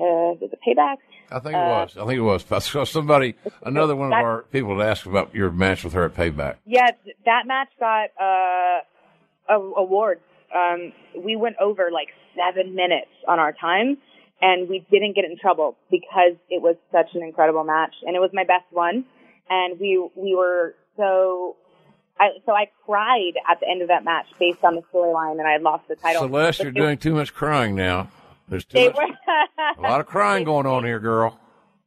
[0.00, 0.98] uh, was it Payback?
[1.32, 1.96] I think it Uh, was.
[1.96, 2.44] I think it was.
[2.52, 3.34] I saw somebody,
[3.64, 6.58] another one of our people had asked about your match with her at Payback.
[6.66, 6.92] Yeah,
[7.26, 8.80] that match got, uh,
[9.48, 10.20] a- awards.
[10.54, 13.98] Um, we went over like seven minutes on our time
[14.44, 18.18] and we didn't get in trouble because it was such an incredible match and it
[18.18, 19.06] was my best one.
[19.48, 21.56] And we, we were so,
[22.20, 25.48] I, so I cried at the end of that match based on the storyline and
[25.48, 26.22] I had lost the title.
[26.24, 28.10] Celeste, you're doing too much crying now.
[28.46, 31.40] There's too much, were, a lot of crying going on here, girl.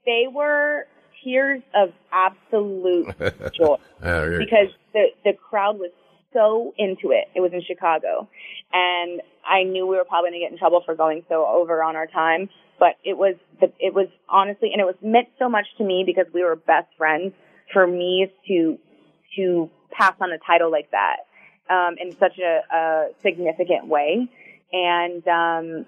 [0.08, 0.88] they were
[1.24, 3.08] tears of absolute
[3.54, 3.76] joy.
[3.76, 5.92] Oh, there because the the crowd was
[6.34, 7.26] so into it.
[7.36, 8.28] It was in Chicago,
[8.72, 11.82] and I knew we were probably going to get in trouble for going so over
[11.84, 12.50] on our time.
[12.80, 16.04] But it was the, it was honestly, and it was meant so much to me
[16.06, 17.34] because we were best friends.
[17.74, 18.78] For me to
[19.36, 21.28] to pass on a title like that
[21.70, 24.30] um, in such a, a significant way,
[24.72, 25.86] and um,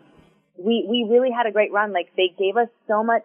[0.57, 1.93] we we really had a great run.
[1.93, 3.23] Like they gave us so much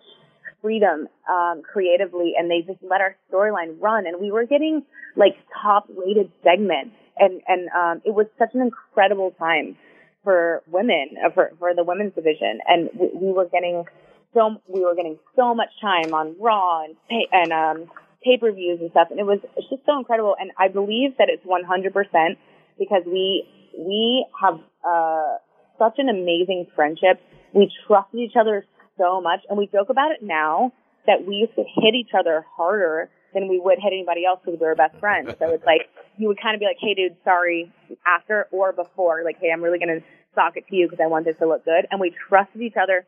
[0.62, 4.06] freedom um, creatively, and they just let our storyline run.
[4.06, 4.82] And we were getting
[5.16, 9.76] like top rated segments, and and um, it was such an incredible time
[10.22, 13.84] for women uh, for for the women's division, and we, we were getting
[14.32, 17.90] so we were getting so much time on Raw and pay, and um,
[18.22, 20.34] pay per views and stuff, and it was it's just so incredible.
[20.38, 22.38] And I believe that it's 100 percent
[22.78, 23.46] because we
[23.78, 25.36] we have uh,
[25.78, 27.20] such an amazing friendship.
[27.52, 28.64] We trusted each other
[28.98, 30.72] so much, and we joke about it now
[31.06, 34.58] that we used to hit each other harder than we would hit anybody else because
[34.60, 35.34] we were best friends.
[35.38, 37.70] So it's like you would kind of be like, "Hey, dude, sorry,"
[38.06, 40.00] after or before, like, "Hey, I'm really gonna
[40.34, 42.76] sock it to you because I want this to look good." And we trusted each
[42.80, 43.04] other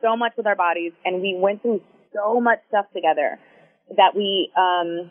[0.00, 1.80] so much with our bodies, and we went through
[2.12, 3.38] so much stuff together
[3.96, 4.50] that we.
[4.56, 5.10] um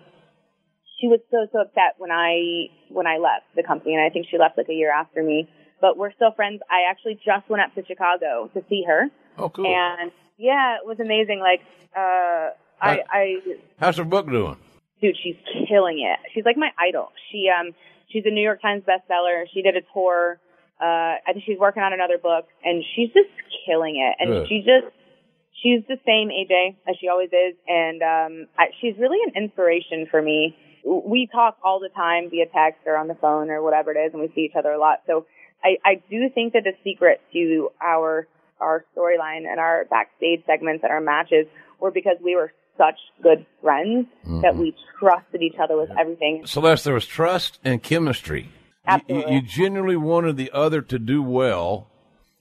[1.00, 4.28] she was so so upset when I when I left the company, and I think
[4.30, 5.50] she left like a year after me.
[5.82, 6.62] But we're still friends.
[6.70, 9.66] I actually just went up to Chicago to see her, Oh, cool.
[9.66, 11.40] and yeah, it was amazing.
[11.40, 11.62] Like,
[11.98, 12.50] uh,
[12.82, 13.42] I, I,
[13.80, 14.58] How's her book doing?
[15.02, 15.36] dude, she's
[15.68, 16.20] killing it.
[16.34, 17.12] She's like my idol.
[17.32, 17.74] She, um,
[18.10, 19.46] she's a New York Times bestseller.
[19.54, 20.40] She did a tour.
[20.80, 23.30] Uh, I think she's working on another book, and she's just
[23.66, 24.16] killing it.
[24.20, 24.48] And Good.
[24.48, 24.94] she just,
[25.62, 30.08] she's the same AJ as she always is, and um, I, she's really an inspiration
[30.10, 30.56] for me.
[30.86, 34.14] We talk all the time via text or on the phone or whatever it is,
[34.14, 35.02] and we see each other a lot.
[35.06, 35.28] So
[35.64, 38.28] I, I do think that the secret to our
[38.60, 41.48] our storyline and our backstage segments and our matches
[41.80, 44.08] were because we were such good friends
[44.42, 46.46] that we trusted each other with everything.
[46.46, 48.42] Celeste, there was trust and chemistry.
[48.44, 49.34] You- You, Absolutely.
[49.36, 51.88] you genuinely wanted the other to do well.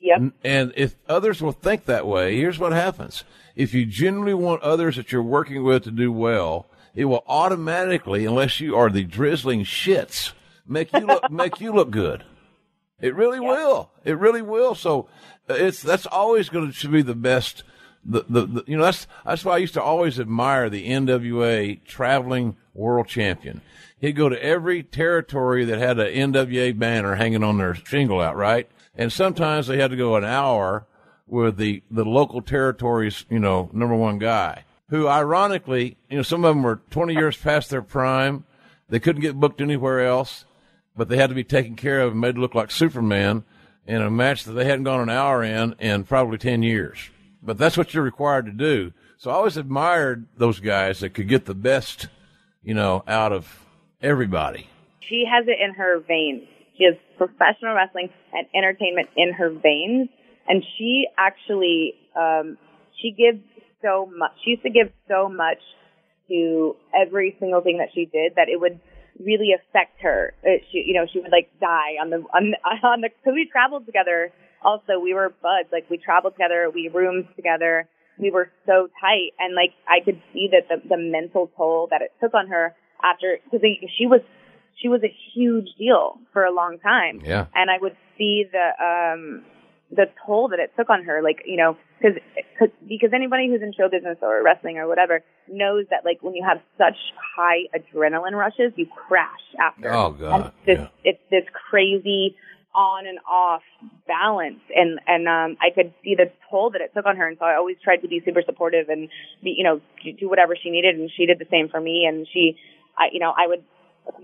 [0.00, 0.32] Yep.
[0.42, 3.24] And if others will think that way, here's what happens.
[3.54, 8.24] If you genuinely want others that you're working with to do well, it will automatically,
[8.24, 10.32] unless you are the drizzling shits,
[10.66, 12.24] make you look, make you look good.
[13.00, 13.90] It really will.
[14.04, 14.74] It really will.
[14.74, 15.08] So
[15.50, 17.62] uh, it's that's always going to be the best.
[18.04, 21.84] The, the, the you know that's that's why I used to always admire the NWA
[21.84, 23.60] traveling world champion.
[24.00, 28.36] He'd go to every territory that had an NWA banner hanging on their shingle out,
[28.36, 28.68] right?
[28.96, 30.86] And sometimes they had to go an hour
[31.26, 36.44] with the the local territory's you know number one guy, who ironically, you know, some
[36.44, 38.44] of them were 20 years past their prime.
[38.88, 40.46] They couldn't get booked anywhere else,
[40.96, 43.44] but they had to be taken care of and made to look like Superman
[43.86, 47.10] in a match that they hadn't gone an hour in in probably 10 years.
[47.42, 48.92] But that's what you're required to do.
[49.16, 52.08] So I always admired those guys that could get the best,
[52.62, 53.66] you know, out of
[54.02, 54.68] everybody.
[55.08, 56.42] She has it in her veins.
[56.76, 60.08] She has professional wrestling and entertainment in her veins,
[60.48, 62.56] and she actually um,
[63.00, 63.42] she gives
[63.82, 64.32] so much.
[64.44, 65.58] She used to give so much
[66.28, 68.80] to every single thing that she did that it would
[69.18, 70.32] really affect her.
[70.44, 73.48] Uh, she, you know, she would like die on the on on the because we
[73.50, 74.32] traveled together.
[74.62, 75.68] Also, we were buds.
[75.72, 77.88] Like we traveled together, we roomed together.
[78.18, 82.02] We were so tight, and like I could see that the the mental toll that
[82.02, 83.66] it took on her after because
[83.96, 84.20] she was
[84.80, 87.20] she was a huge deal for a long time.
[87.24, 87.46] Yeah.
[87.54, 89.44] And I would see the um
[89.90, 92.18] the toll that it took on her, like you know, because
[92.88, 96.44] because anybody who's in show business or wrestling or whatever knows that like when you
[96.46, 96.96] have such
[97.36, 99.28] high adrenaline rushes, you crash
[99.60, 99.92] after.
[99.92, 100.32] Oh god.
[100.32, 101.10] And it's this yeah.
[101.10, 102.36] it's this crazy
[102.74, 103.62] on and off
[104.10, 104.60] balance.
[104.74, 107.28] And and um I could see the toll that it took on her.
[107.28, 109.08] And so I always tried to be super supportive and
[109.42, 109.80] be you know
[110.18, 110.96] do whatever she needed.
[110.98, 112.04] And she did the same for me.
[112.08, 112.58] And she
[112.98, 113.62] I you know I would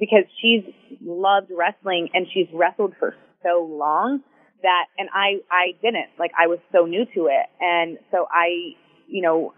[0.00, 0.64] because she's
[1.00, 3.14] loved wrestling and she's wrestled for
[3.44, 4.22] so long
[4.62, 6.10] that and I I didn't.
[6.18, 7.46] Like I was so new to it.
[7.60, 8.74] And so I
[9.06, 9.54] you know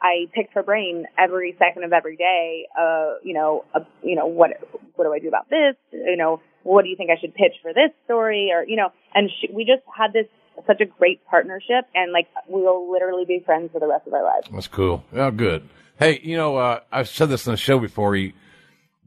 [0.00, 4.26] I picked her brain every second of every day uh you know uh, you know
[4.26, 4.50] what
[4.94, 5.74] what do I do about this?
[5.92, 8.90] You know what do you think I should pitch for this story or you know
[9.14, 10.26] and she, we just had this
[10.66, 14.12] such a great partnership and like we will literally be friends for the rest of
[14.14, 15.04] our lives That's cool.
[15.14, 15.68] Oh, good.
[15.98, 18.14] Hey, you know, uh, I've said this in the show before.
[18.16, 18.32] You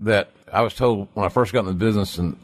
[0.01, 2.37] that I was told when I first got in the business and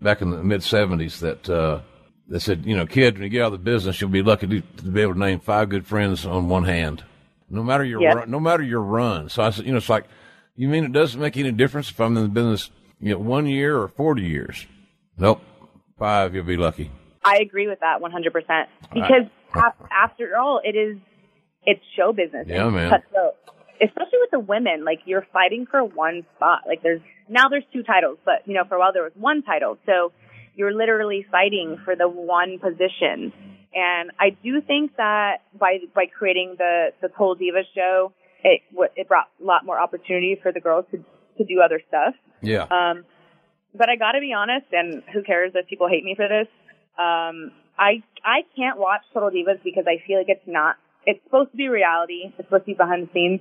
[0.00, 1.80] back in the mid '70s that uh,
[2.28, 4.46] they said, you know, kid, when you get out of the business, you'll be lucky
[4.46, 7.02] to, to be able to name five good friends on one hand,
[7.48, 8.12] no matter your Yeah.
[8.14, 9.28] run, no matter your run.
[9.28, 10.04] So I said, you know, it's like,
[10.56, 12.70] you mean it doesn't make any difference if I'm in the business,
[13.00, 14.66] you know, one year or forty years?
[15.18, 15.40] Nope,
[15.98, 16.90] five, you'll be lucky.
[17.22, 20.96] I agree with that 100% because af- after all, it is,
[21.66, 22.46] it's show business.
[22.48, 22.90] Yeah, It's man.
[22.90, 23.34] cutthroat.
[23.82, 26.60] Especially with the women, like you're fighting for one spot.
[26.66, 29.42] Like there's, now there's two titles, but you know, for a while there was one
[29.42, 29.76] title.
[29.84, 30.12] So
[30.54, 33.32] you're literally fighting for the one position.
[33.74, 38.12] And I do think that by, by creating the, the Total Divas show,
[38.42, 38.62] it,
[38.96, 41.04] it brought a lot more opportunity for the girls to,
[41.40, 42.14] to do other stuff.
[42.42, 42.68] Yeah.
[42.70, 43.04] Um,
[43.74, 46.48] but I got to be honest, and who cares if people hate me for this?
[46.98, 50.76] Um, I I can't watch Total Divas because I feel like it's not.
[51.06, 52.28] It's supposed to be reality.
[52.36, 53.40] It's supposed to be behind the scenes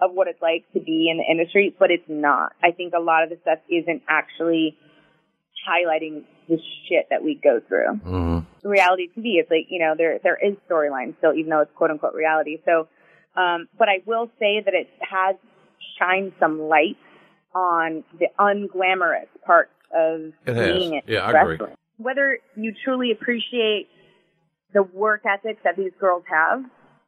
[0.00, 2.52] of what it's like to be in the industry, but it's not.
[2.62, 4.76] I think a lot of the stuff isn't actually
[5.66, 6.58] highlighting the
[6.88, 8.00] shit that we go through.
[8.04, 8.68] Mm-hmm.
[8.68, 11.90] Reality TV is like you know there there is storyline still, even though it's quote
[11.90, 12.58] unquote reality.
[12.64, 12.88] So,
[13.40, 15.36] um, but I will say that it has
[15.98, 16.96] shined some light
[17.56, 20.78] on the unglamorous parts of It has.
[20.78, 21.52] being in Yeah, I agree.
[21.52, 21.74] wrestling.
[21.96, 23.88] Whether you truly appreciate
[24.74, 26.62] the work ethic that these girls have,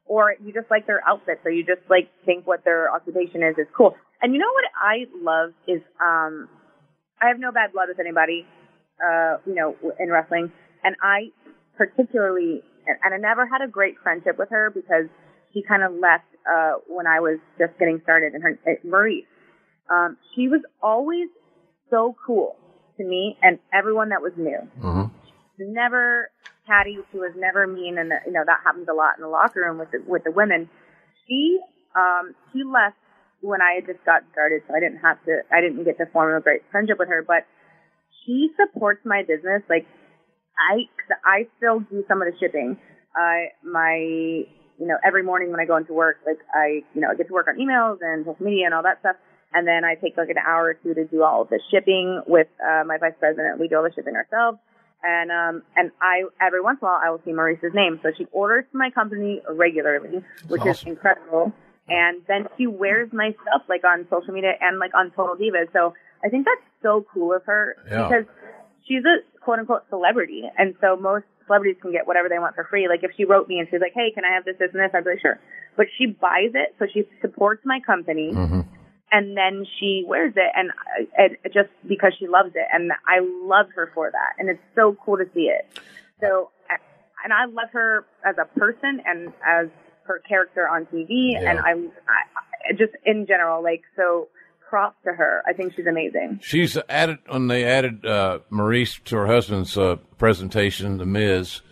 [0.06, 3.58] or you just like their outfits, or you just like think what their occupation is
[3.58, 3.94] is cool.
[4.22, 6.48] And you know what I love is um,
[7.20, 8.46] I have no bad blood with anybody,
[9.04, 10.50] uh, you know, in wrestling,
[10.82, 11.28] and I
[11.76, 15.12] particularly and I never had a great friendship with her because
[15.52, 18.32] she kind of left uh, when I was just getting started.
[18.32, 19.26] And her uh, Maryse,
[19.90, 21.28] um, she was always
[21.90, 22.56] so cool
[22.98, 24.58] to me and everyone that was new.
[24.80, 25.04] Mm-hmm.
[25.72, 26.30] Never
[26.66, 26.98] catty.
[27.10, 29.78] She was never mean, and you know that happens a lot in the locker room
[29.78, 30.68] with the, with the women.
[31.26, 31.58] She
[31.96, 32.96] um, she left
[33.40, 35.40] when I had just got started, so I didn't have to.
[35.50, 37.46] I didn't get to form a great friendship with her, but
[38.24, 39.62] she supports my business.
[39.68, 39.86] Like
[40.54, 40.86] I,
[41.24, 42.76] I still do some of the shipping.
[43.16, 47.08] I my you know every morning when I go into work, like I you know
[47.10, 49.16] I get to work on emails and social media and all that stuff.
[49.52, 52.22] And then I take like an hour or two to do all of the shipping
[52.26, 53.58] with uh, my vice president.
[53.58, 54.58] We do all the shipping ourselves.
[55.02, 58.00] And um and I every once in a while I will see Maryse's name.
[58.02, 61.52] So she orders from my company regularly, which is incredible.
[61.88, 65.72] And then she wears my stuff like on social media and like on Total Divas.
[65.72, 65.94] So
[66.24, 68.08] I think that's so cool of her Yeah.
[68.08, 68.24] because
[68.88, 70.42] she's a quote unquote celebrity.
[70.58, 72.88] And so most celebrities can get whatever they want for free.
[72.88, 74.82] Like if she wrote me and she's like, Hey, can I have this, this and
[74.82, 74.90] this?
[74.92, 75.38] I'd be like, sure.
[75.76, 76.74] But she buys it.
[76.80, 78.60] So she supports my company Mm-hmm.
[79.10, 80.70] And then she wears it and,
[81.16, 84.96] and just because she loves it and I love her for that and it's so
[85.04, 85.66] cool to see it.
[86.20, 86.50] So
[87.24, 89.68] and I love her as a person and as
[90.04, 91.50] her character on TV Yeah.
[91.50, 94.28] and I, I just in general like so
[94.68, 95.42] props to her.
[95.46, 96.40] I think she's amazing.
[96.42, 101.62] She's added when they added uh, Maryse to her husband's uh, presentation, The Miz,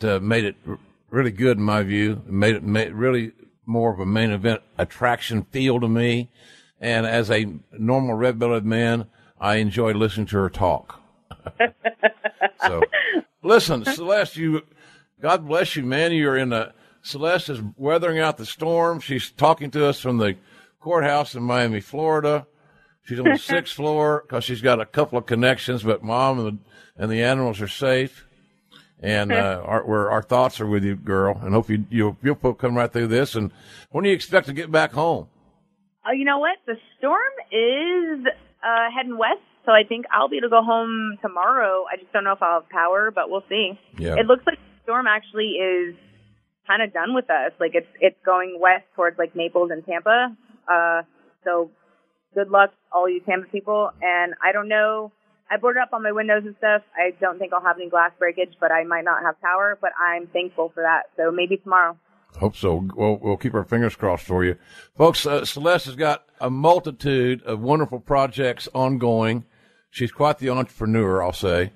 [0.00, 0.78] to made it r-
[1.10, 2.20] really good in my view.
[2.26, 3.30] Made it made really
[3.66, 6.28] more of a main event attraction feel to me.
[6.80, 9.06] And as a normal red-belted man,
[9.38, 11.00] I enjoy listening to her talk.
[12.62, 12.82] so,
[13.42, 14.62] listen, Celeste, you,
[15.20, 16.12] God bless you, man.
[16.12, 19.00] You're in a, Celeste is weathering out the storm.
[19.00, 20.36] She's talking to us from the
[20.80, 22.46] courthouse in Miami, Florida.
[23.04, 26.46] She's on the sixth floor because she's got a couple of connections, but mom and
[26.46, 28.26] the, and the animals are safe.
[29.00, 32.36] And uh, our, we're, our thoughts are with you, girl, and hope you you'll, you'll
[32.36, 33.34] come right through this.
[33.34, 33.52] And
[33.90, 35.28] when do you expect to get back home?
[36.06, 36.56] Oh, you know what?
[36.66, 38.26] The storm is
[38.64, 41.84] uh, heading west, so I think I'll be able to go home tomorrow.
[41.92, 43.78] I just don't know if I'll have power, but we'll see.
[43.98, 44.16] Yeah.
[44.16, 45.94] It looks like the storm actually is
[46.66, 47.52] kind of done with us.
[47.60, 50.36] Like it's it's going west towards like Naples and Tampa.
[50.66, 51.02] Uh,
[51.44, 51.70] so
[52.34, 53.90] good luck, all you Tampa people.
[54.00, 55.12] And I don't know.
[55.50, 56.82] I boarded up on my windows and stuff.
[56.94, 59.76] I don't think I'll have any glass breakage, but I might not have power.
[59.80, 61.10] But I'm thankful for that.
[61.16, 61.98] So maybe tomorrow.
[62.38, 62.88] Hope so.
[62.94, 64.56] We'll, we'll keep our fingers crossed for you.
[64.96, 69.44] Folks, uh, Celeste has got a multitude of wonderful projects ongoing.
[69.90, 71.72] She's quite the entrepreneur, I'll say.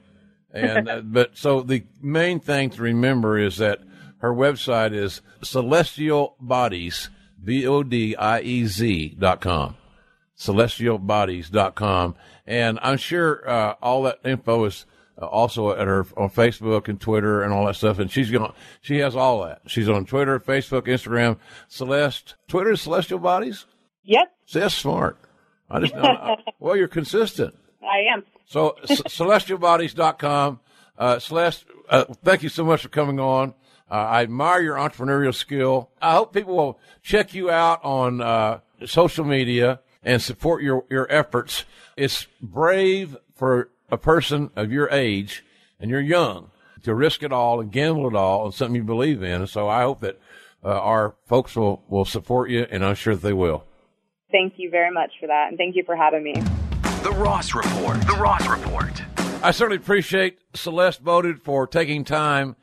[0.53, 3.81] And, uh, but so the main thing to remember is that
[4.19, 7.11] her website is celestial bodies,
[7.43, 9.77] B-O-D-I-E-Z dot com,
[10.39, 12.15] celestialbodiez dot com.
[12.47, 14.87] And I'm sure, uh, all that info is,
[15.21, 17.99] uh, also at her on Facebook and Twitter and all that stuff.
[17.99, 19.63] And she's going, she has all that.
[19.67, 21.39] She's on Twitter, Facebook, Instagram.
[21.69, 23.67] Celeste, Twitter is Celestial Bodies.
[24.05, 25.19] Yep, See, that's smart.
[25.71, 27.55] I just, I, well, you're consistent.
[27.83, 28.25] I am.
[28.47, 28.97] So, c-
[29.69, 30.61] celestialbodiez.com.
[30.99, 33.55] Uh, Celeste, uh, thank you so much for coming on.
[33.91, 35.91] Uh, I admire your entrepreneurial skill.
[36.01, 41.11] I hope people will check you out on, uh, social media and support your, your
[41.11, 41.65] efforts.
[41.97, 45.45] It's brave for a person of your age
[45.79, 46.51] and you're young
[46.83, 49.43] to risk it all and gamble it all on something you believe in.
[49.43, 50.21] And so I hope that,
[50.65, 53.65] uh, our folks will, will support you and I'm sure that they will.
[54.31, 56.35] Thank you very much for that, and thank you for having me.
[57.05, 58.01] The Ross Report.
[58.01, 59.03] The Ross Report.
[59.45, 62.57] I certainly appreciate Celeste Boded for taking time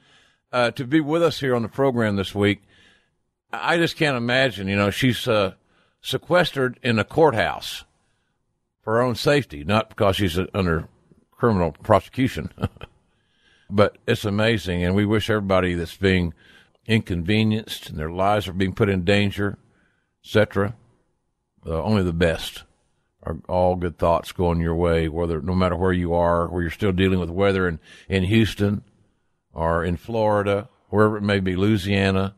[0.52, 2.64] uh, to be with us here on the program this week.
[3.54, 5.54] I just can't imagine, you know, she's uh,
[6.02, 7.86] sequestered in a courthouse
[8.82, 10.90] for her own safety, not because she's uh, under
[11.42, 12.52] criminal prosecution.
[13.70, 16.36] but it's amazing, and we wish everybody that's being
[16.86, 19.58] inconvenienced and their lives are being put in danger,
[20.24, 20.76] etc.
[21.66, 22.62] Uh, only the best
[23.24, 26.70] are all good thoughts going your way, whether no matter where you are, where you're
[26.70, 28.84] still dealing with weather in, in Houston
[29.52, 32.36] or in Florida, wherever it may be, Louisiana,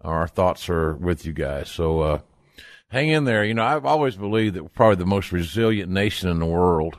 [0.00, 1.68] our thoughts are with you guys.
[1.68, 2.18] So uh,
[2.86, 3.44] hang in there.
[3.44, 6.98] You know, I've always believed that we're probably the most resilient nation in the world.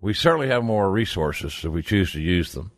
[0.00, 2.70] We certainly have more resources if we choose to use them.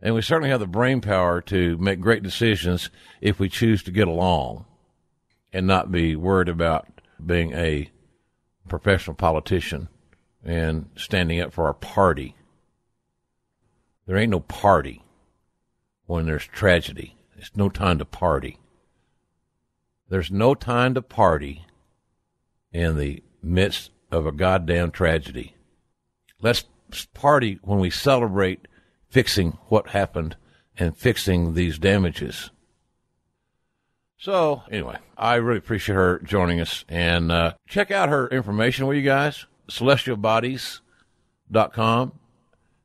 [0.00, 2.90] And we certainly have the brain power to make great decisions
[3.20, 4.64] if we choose to get along
[5.52, 6.88] and not be worried about
[7.24, 7.90] being a
[8.68, 9.88] professional politician
[10.44, 12.34] and standing up for our party.
[14.06, 15.04] There ain't no party
[16.06, 17.16] when there's tragedy.
[17.36, 18.58] It's no time to party.
[20.08, 21.64] There's no time to party
[22.72, 25.54] in the midst of a goddamn tragedy.
[26.42, 26.64] Let's
[27.14, 28.66] party when we celebrate
[29.08, 30.36] fixing what happened
[30.78, 32.50] and fixing these damages.
[34.18, 38.94] So anyway, I really appreciate her joining us and uh, check out her information, will
[38.94, 39.44] you guys?
[39.68, 42.12] Celestialbodiez.com.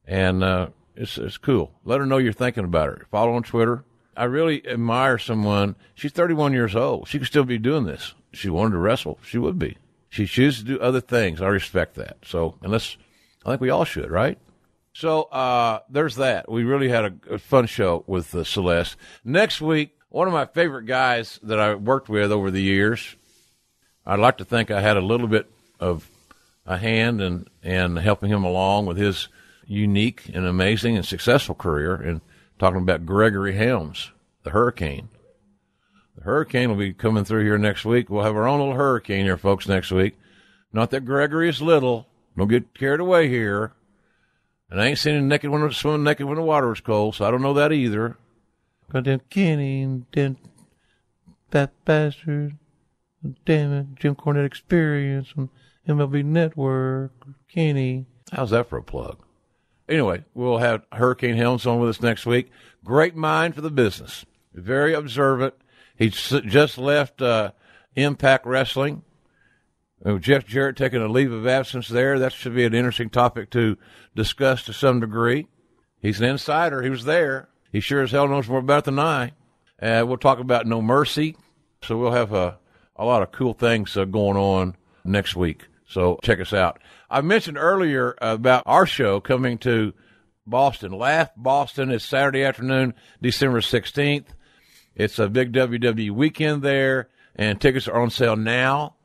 [0.05, 1.73] And uh, it's, it's cool.
[1.83, 3.05] Let her know you're thinking about her.
[3.11, 3.83] Follow on Twitter.
[4.15, 5.75] I really admire someone.
[5.93, 7.07] She's 31 years old.
[7.07, 8.15] She could still be doing this.
[8.33, 9.19] She wanted to wrestle.
[9.23, 9.77] She would be.
[10.09, 11.41] She chooses to do other things.
[11.41, 12.17] I respect that.
[12.25, 12.97] So, unless
[13.47, 14.37] I think we all should, right?
[14.93, 16.51] So, uh, there's that.
[16.51, 18.97] We really had a, a fun show with uh, Celeste.
[19.23, 23.15] Next week, one of my favorite guys that I worked with over the years.
[24.05, 25.49] I'd like to think I had a little bit
[25.79, 26.09] of
[26.65, 29.27] a hand in, in helping him along with his
[29.65, 31.95] unique and amazing and successful career.
[31.95, 32.21] And
[32.59, 34.11] talking about Gregory Helms,
[34.43, 35.09] the Hurricane.
[36.17, 38.09] The Hurricane will be coming through here next week.
[38.09, 40.17] We'll have our own little hurricane here, folks, next week.
[40.73, 42.07] Not that Gregory is little.
[42.37, 43.73] Don't get carried away here.
[44.69, 47.25] And I ain't seen him naked when swimming naked when the water was cold, so
[47.25, 48.17] I don't know that either.
[48.93, 50.37] Then Kenny then
[51.51, 52.57] that bastard,
[53.45, 55.49] damn it, Jim Cornette Experience and
[55.87, 57.13] MLB Network,
[57.47, 58.05] Kenny.
[58.31, 59.17] How's that for a plug?
[59.87, 62.51] Anyway, we'll have Hurricane Helms on with us next week.
[62.83, 64.25] Great mind for the business.
[64.53, 65.53] Very observant.
[65.97, 67.51] He just left uh,
[67.95, 69.03] Impact Wrestling.
[70.05, 72.19] Uh, Jeff Jarrett taking a leave of absence there.
[72.19, 73.77] That should be an interesting topic to
[74.15, 75.47] discuss to some degree.
[75.99, 76.83] He's an insider.
[76.83, 77.49] He was there.
[77.71, 79.33] He sure as hell knows more about it than I.
[79.81, 81.35] Uh, we'll talk about No Mercy.
[81.81, 82.57] So we'll have a,
[82.95, 85.67] a lot of cool things uh, going on next week.
[85.87, 86.79] So check us out.
[87.09, 89.93] I mentioned earlier about our show coming to
[90.45, 90.91] Boston.
[90.91, 94.25] Laugh Boston is Saturday afternoon, December 16th.
[94.95, 98.96] It's a big WWE weekend there, and tickets are on sale now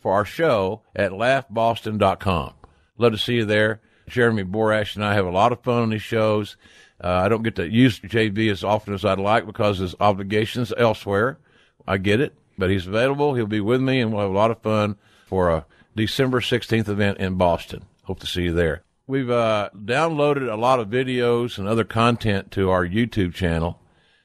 [0.00, 2.54] for our show at laughboston.com.
[2.98, 3.80] Love to see you there.
[4.08, 6.56] Jeremy Borash and I have a lot of fun on these shows.
[7.02, 10.72] Uh, I don't get to use JB as often as I'd like because his obligations
[10.76, 11.38] elsewhere.
[11.86, 13.34] I get it, but he's available.
[13.34, 14.96] He'll be with me, and we'll have a lot of fun
[15.26, 17.84] for a December 16th event in Boston.
[18.04, 18.82] Hope to see you there.
[19.06, 23.80] We've uh, downloaded a lot of videos and other content to our YouTube channel.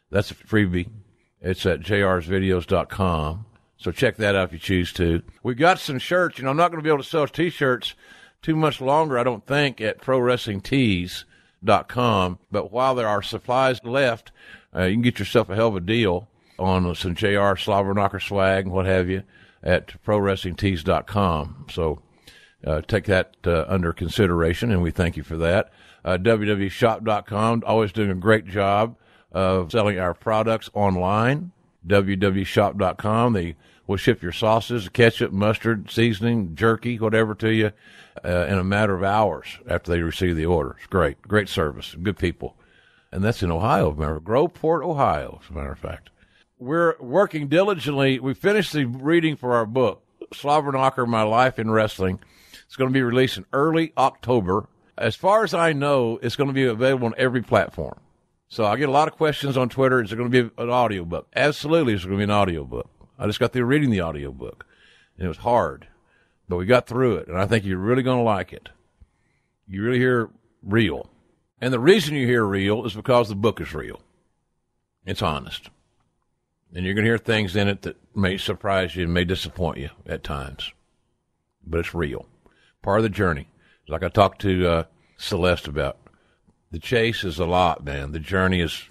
[0.10, 0.90] That's a freebie.
[1.42, 3.46] It's at jrsvideos.com.
[3.84, 5.22] So check that out if you choose to.
[5.44, 6.38] We've got some shirts.
[6.38, 7.96] You know, I'm not going to be able to sell t-shirts
[8.42, 12.40] too much longer, I don't think, at prowrestlingtees.com.
[12.50, 14.32] But while there are supplies left,
[14.74, 18.64] uh, you can get yourself a hell of a deal on some JR Slobberknocker swag
[18.66, 19.24] and what have you
[19.62, 21.66] at prowrestlingtees.com.
[21.70, 22.00] So
[22.66, 25.74] uh, take that uh, under consideration, and we thank you for that.
[26.06, 28.96] Uh, www.shop.com, always doing a great job
[29.34, 31.52] of selling our products online.
[31.86, 33.34] www.shop.com.
[33.34, 33.58] They
[33.88, 37.72] will ship your sauces, ketchup, mustard, seasoning, jerky, whatever to you
[38.24, 40.76] uh, in a matter of hours after they receive the order.
[40.78, 41.22] It's great.
[41.22, 41.96] Great service.
[42.02, 42.56] Good people.
[43.12, 44.20] And that's in Ohio, remember.
[44.20, 46.10] Groveport, Ohio, as a matter of fact.
[46.58, 48.20] We're working diligently.
[48.20, 50.04] We finished the reading for our book,
[50.34, 52.20] Slobberknocker, My Life in Wrestling.
[52.66, 54.68] It's going to be released in early October.
[54.98, 58.00] As far as I know, it's going to be available on every platform.
[58.48, 60.02] So I get a lot of questions on Twitter.
[60.02, 61.28] Is it going to be an audio book?
[61.36, 62.90] Absolutely, it's going to be an audio book.
[63.18, 64.66] I just got through reading the audio book,
[65.18, 65.88] and it was hard,
[66.50, 68.70] but we got through it, and I think you're really going to like it.
[69.68, 70.30] You really hear
[70.62, 71.10] real,
[71.62, 74.02] and the reason you hear real is because the book is real.
[75.06, 75.70] It's honest,
[76.74, 79.78] and you're going to hear things in it that may surprise you and may disappoint
[79.78, 80.72] you at times,
[81.66, 82.26] but it's real.
[82.82, 83.48] Part of the journey,
[83.88, 84.84] like I talked to uh,
[85.18, 85.98] Celeste about.
[86.72, 88.14] The chase is a lot, man.
[88.14, 88.90] The journey is,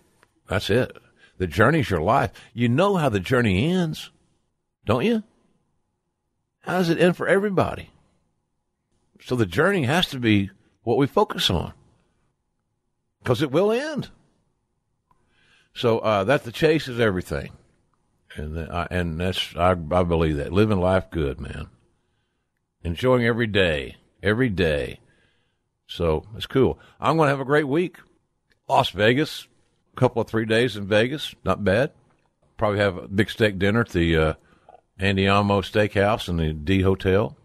[0.49, 0.97] that's it.
[1.39, 2.31] The journey's your life.
[2.55, 4.12] You know how the journey ends,
[4.85, 5.23] don't you?
[6.61, 7.91] How does it end for everybody?
[9.21, 10.51] So the journey has to be
[10.83, 11.73] what we focus on
[13.23, 14.11] because it will end.
[15.75, 17.53] So uh, that the chase is everything,
[18.37, 21.69] and I, and that's I, I believe that living life good, man.
[22.83, 25.01] Enjoying every day, every day.
[25.87, 26.79] So it's cool.
[27.01, 27.99] I'm going to have a great week.
[28.69, 29.47] Las Vegas,
[29.97, 31.93] a couple of three days in Vegas, not bad.
[32.57, 34.35] Probably have a big steak dinner at the uh,
[35.01, 37.37] Andiamo Steakhouse and the D Hotel.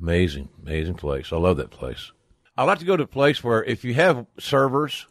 [0.00, 1.32] Amazing, amazing place.
[1.32, 2.12] I love that place.
[2.56, 5.06] I like to go to a place where if you have servers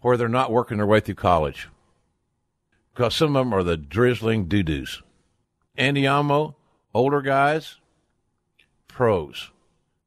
[0.00, 1.68] where they're not working their way through college,
[2.94, 5.02] because some of them are the drizzling doo doos.
[5.78, 6.54] Andiamo,
[6.94, 7.76] older guys,
[8.88, 9.50] pros.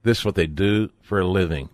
[0.03, 1.69] This is what they do for a living.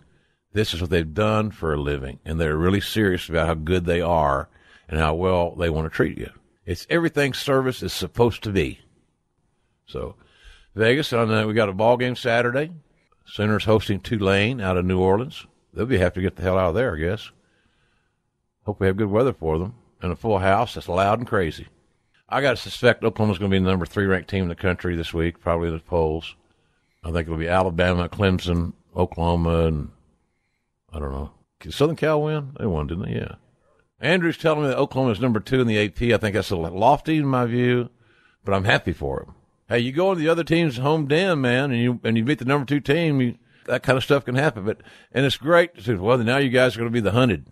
[0.54, 2.20] This is what they've done for a living.
[2.26, 4.50] And they're really serious about how good they are
[4.88, 6.30] and how well they want to treat you.
[6.66, 8.80] It's everything service is supposed to be.
[9.90, 10.16] So,
[10.76, 12.72] Vegas, on uh, we got a ball game Saturday.
[13.26, 15.46] Sooners hosting Tulane out of New Orleans.
[15.74, 17.32] They'll be happy to get the hell out of there, I guess.
[18.66, 21.68] Hope we have good weather for them and a full house that's loud and crazy.
[22.28, 24.56] I got to suspect Oklahoma's going to be the number three ranked team in the
[24.56, 26.36] country this week, probably in the polls.
[27.04, 29.90] I think it'll be Alabama, Clemson, Oklahoma, and
[30.94, 31.32] I don't know.
[31.60, 32.52] Did Southern Cal win?
[32.60, 33.16] They won, didn't they?
[33.16, 33.36] Yeah.
[34.00, 36.02] Andrew's telling me that Oklahoma is number two in the AP.
[36.02, 37.90] I think that's a little lofty in my view,
[38.46, 39.36] but I'm happy for him.
[39.70, 42.40] Hey, you go into the other team's home den, man, and you and you beat
[42.40, 43.22] the number two team.
[43.22, 43.38] You,
[43.68, 44.82] that kind of stuff can happen, but
[45.12, 47.46] and it's great to well, now you guys are going to be the hunted.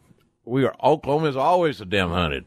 [0.44, 2.46] We are Oklahoma is always the damn hunted.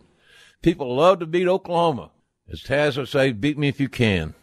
[0.60, 2.10] People love to beat Oklahoma.
[2.50, 4.34] As Taz would say, beat me if you can.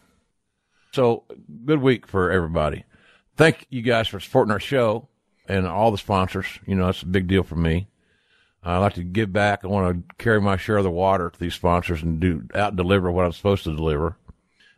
[0.92, 1.24] So
[1.66, 2.84] good week for everybody.
[3.36, 5.08] Thank you guys for supporting our show
[5.46, 6.46] and all the sponsors.
[6.66, 7.88] You know, it's a big deal for me.
[8.62, 9.62] I like to give back.
[9.62, 12.76] I want to carry my share of the water to these sponsors and do out
[12.76, 14.16] deliver what I'm supposed to deliver.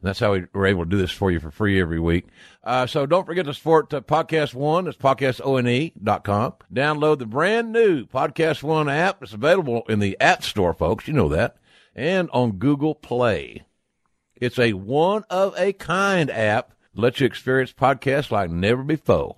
[0.01, 2.27] And that's how we, are able to do this for you for free every week.
[2.65, 4.87] Uh, so don't forget to support uh, Podcast One.
[4.87, 6.55] It's podcastone.com.
[6.73, 9.23] Download the brand new Podcast One app.
[9.23, 11.07] It's available in the App Store, folks.
[11.07, 11.57] You know that.
[11.95, 13.65] And on Google Play.
[14.37, 19.37] It's a one of a kind app that lets you experience podcasts like never before.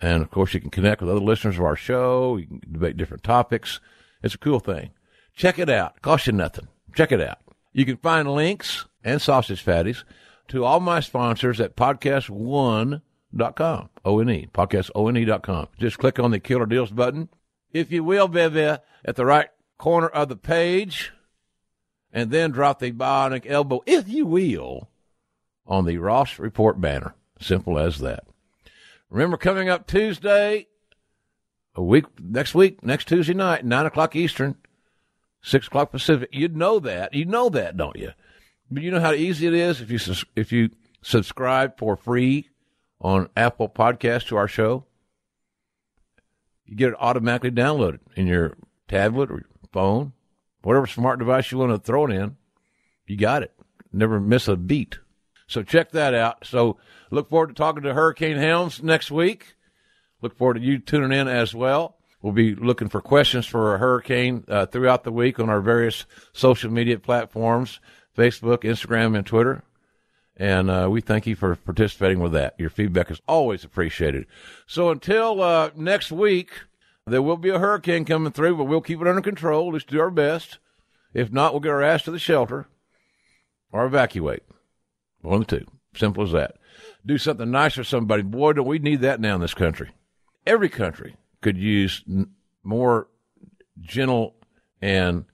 [0.00, 2.38] And of course, you can connect with other listeners of our show.
[2.38, 3.78] You can debate different topics.
[4.22, 4.90] It's a cool thing.
[5.34, 6.00] Check it out.
[6.00, 6.68] Cost you nothing.
[6.94, 7.38] Check it out.
[7.74, 10.04] You can find links and sausage fatties
[10.48, 13.00] to all my sponsors at podcast1.com.
[14.04, 14.48] O-N-E.
[14.52, 15.68] Podcastone.com.
[15.78, 17.28] Just click on the Killer Deals button.
[17.72, 21.12] If you will, baby, at the right corner of the page,
[22.12, 24.88] and then drop the bionic elbow, if you will,
[25.66, 27.14] on the Ross Report banner.
[27.40, 28.24] Simple as that.
[29.10, 30.66] Remember, coming up Tuesday,
[31.74, 34.56] a week next week, next Tuesday night, nine o'clock Eastern,
[35.42, 36.28] six o'clock Pacific.
[36.32, 37.14] You know that.
[37.14, 38.12] You know that, don't you?
[38.70, 39.98] But you know how easy it is if you
[40.36, 40.70] if you
[41.02, 42.48] subscribe for free
[43.00, 44.84] on Apple Podcast to our show.
[46.66, 48.56] You get it automatically downloaded in your
[48.88, 50.12] tablet or phone,
[50.62, 52.36] whatever smart device you want to throw it in.
[53.06, 53.54] You got it.
[53.90, 54.98] Never miss a beat.
[55.46, 56.46] So check that out.
[56.46, 56.76] So
[57.10, 59.54] look forward to talking to Hurricane Helms next week.
[60.20, 61.96] Look forward to you tuning in as well.
[62.20, 66.04] We'll be looking for questions for a hurricane uh, throughout the week on our various
[66.32, 67.80] social media platforms
[68.18, 69.62] Facebook, Instagram, and Twitter.
[70.36, 72.54] And uh, we thank you for participating with that.
[72.58, 74.26] Your feedback is always appreciated.
[74.66, 76.50] So until uh, next week,
[77.06, 79.72] there will be a hurricane coming through, but we'll keep it under control.
[79.72, 80.58] Let's do our best.
[81.14, 82.66] If not, we'll get our ass to the shelter
[83.72, 84.42] or evacuate.
[85.22, 85.66] One of the two.
[85.94, 86.56] Simple as that.
[87.04, 88.22] Do something nice for somebody.
[88.22, 89.90] Boy, don't we need that now in this country.
[90.46, 92.30] Every country could use n-
[92.62, 93.08] more
[93.80, 94.34] gentle
[94.80, 95.24] and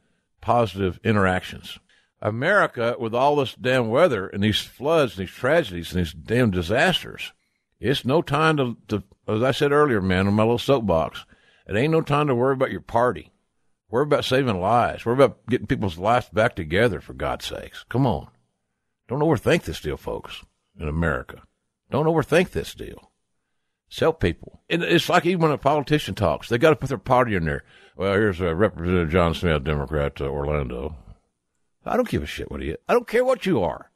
[0.41, 1.79] positive interactions.
[2.25, 6.51] America, with all this damn weather and these floods, and these tragedies, and these damn
[6.51, 7.33] disasters,
[7.79, 11.27] it's no time to, to, as I said earlier, man, on my little soapbox,
[11.69, 13.31] it ain't no time to worry about your party.
[13.91, 15.05] Worry about saving lives.
[15.05, 17.85] Worry about getting people's lives back together, for God's sakes.
[17.91, 18.29] Come on.
[19.07, 20.43] Don't overthink this deal, folks,
[20.81, 21.43] in America.
[21.91, 23.13] Don't overthink this deal.
[23.97, 24.63] Help people.
[24.69, 27.45] And it's like even when a politician talks, they got to put their party in
[27.45, 27.65] there.
[27.97, 30.97] Well, here's uh, Representative John Smith, Democrat, uh, Orlando.
[31.87, 32.77] I don't give a shit what he is.
[32.89, 33.91] I don't care what you are.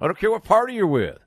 [0.00, 1.18] I don't care what party you're with.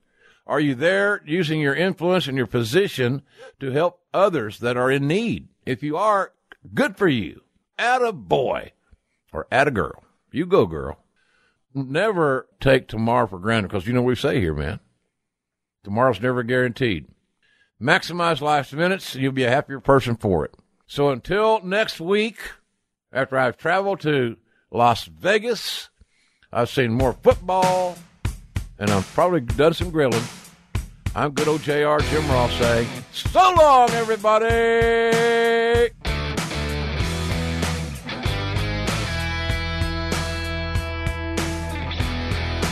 [0.48, 3.22] Are you there using your influence and your position
[3.60, 5.50] to help others that are in need?
[5.66, 6.34] If you are,
[6.74, 7.42] good for you.
[7.78, 8.74] Add a boy
[9.32, 10.04] or add a girl.
[10.32, 10.98] You go, girl.
[11.74, 14.80] Never take tomorrow for granted because you know what we say here, man.
[15.84, 17.08] Tomorrow's never guaranteed.
[17.82, 20.54] Maximize life's minutes and you'll be a happier person for it.
[20.86, 22.38] So until next week,
[23.14, 24.38] after I've traveled to
[24.70, 25.90] Las Vegas,
[26.54, 27.98] I've seen more football,
[28.78, 30.24] and I've probably done some grilling.
[31.16, 34.48] I'm good old JR Jim Ross saying, so long, everybody!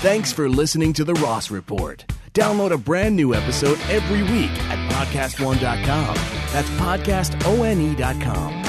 [0.01, 2.05] Thanks for listening to The Ross Report.
[2.33, 6.15] Download a brand new episode every week at podcastone.com.
[6.53, 8.68] That's podcastone.com.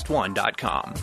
[0.03, 0.93] podcast1.com.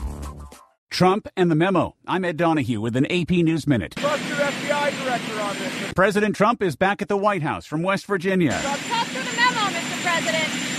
[0.91, 1.95] Trump and the memo.
[2.07, 3.95] I'm Ed Donahue with an AP News Minute.
[3.97, 5.93] Trust your FBI director on this.
[5.95, 8.53] President Trump is back at the White House from West Virginia.
[8.53, 10.03] Talk to the memo, Mr.
[10.03, 10.78] President.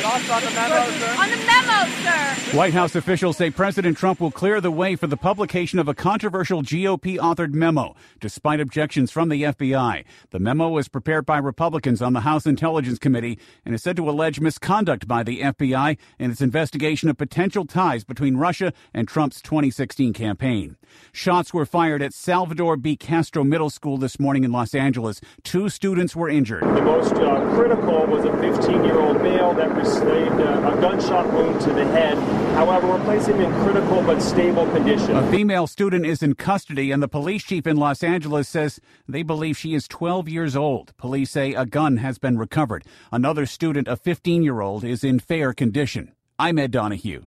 [0.00, 1.16] Thoughts on the memo, sir?
[1.18, 2.56] On the memo, sir.
[2.56, 5.92] White House officials say President Trump will clear the way for the publication of a
[5.94, 10.04] controversial GOP authored memo, despite objections from the FBI.
[10.30, 14.08] The memo was prepared by Republicans on the House Intelligence Committee and is said to
[14.08, 19.42] allege misconduct by the FBI in its investigation of potential ties between Russia and Trump's
[19.42, 20.76] 2016 campaign.
[21.12, 22.96] Shots were fired at Salvador B.
[22.96, 25.20] Castro Middle School this morning in Los Angeles.
[25.42, 26.62] Two students were injured.
[26.62, 31.32] The most uh, critical was a 15 year old male that received uh, a gunshot
[31.32, 32.18] wound to the head.
[32.54, 35.16] However, we're placing him in critical but stable condition.
[35.16, 39.22] A female student is in custody, and the police chief in Los Angeles says they
[39.22, 40.96] believe she is 12 years old.
[40.96, 42.84] Police say a gun has been recovered.
[43.10, 46.12] Another student, a 15 year old, is in fair condition.
[46.38, 47.22] I'm Ed Donahue.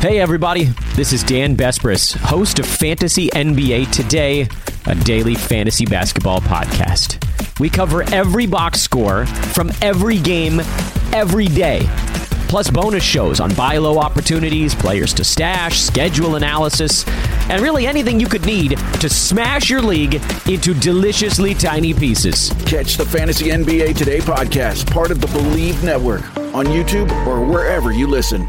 [0.00, 0.64] Hey, everybody.
[0.94, 4.48] This is Dan Besbris, host of Fantasy NBA Today,
[4.86, 7.31] a daily fantasy basketball podcast.
[7.62, 10.58] We cover every box score from every game,
[11.12, 11.88] every day.
[12.48, 17.06] Plus, bonus shows on buy low opportunities, players to stash, schedule analysis,
[17.48, 20.20] and really anything you could need to smash your league
[20.50, 22.52] into deliciously tiny pieces.
[22.66, 27.92] Catch the Fantasy NBA Today podcast, part of the Believe Network, on YouTube or wherever
[27.92, 28.48] you listen.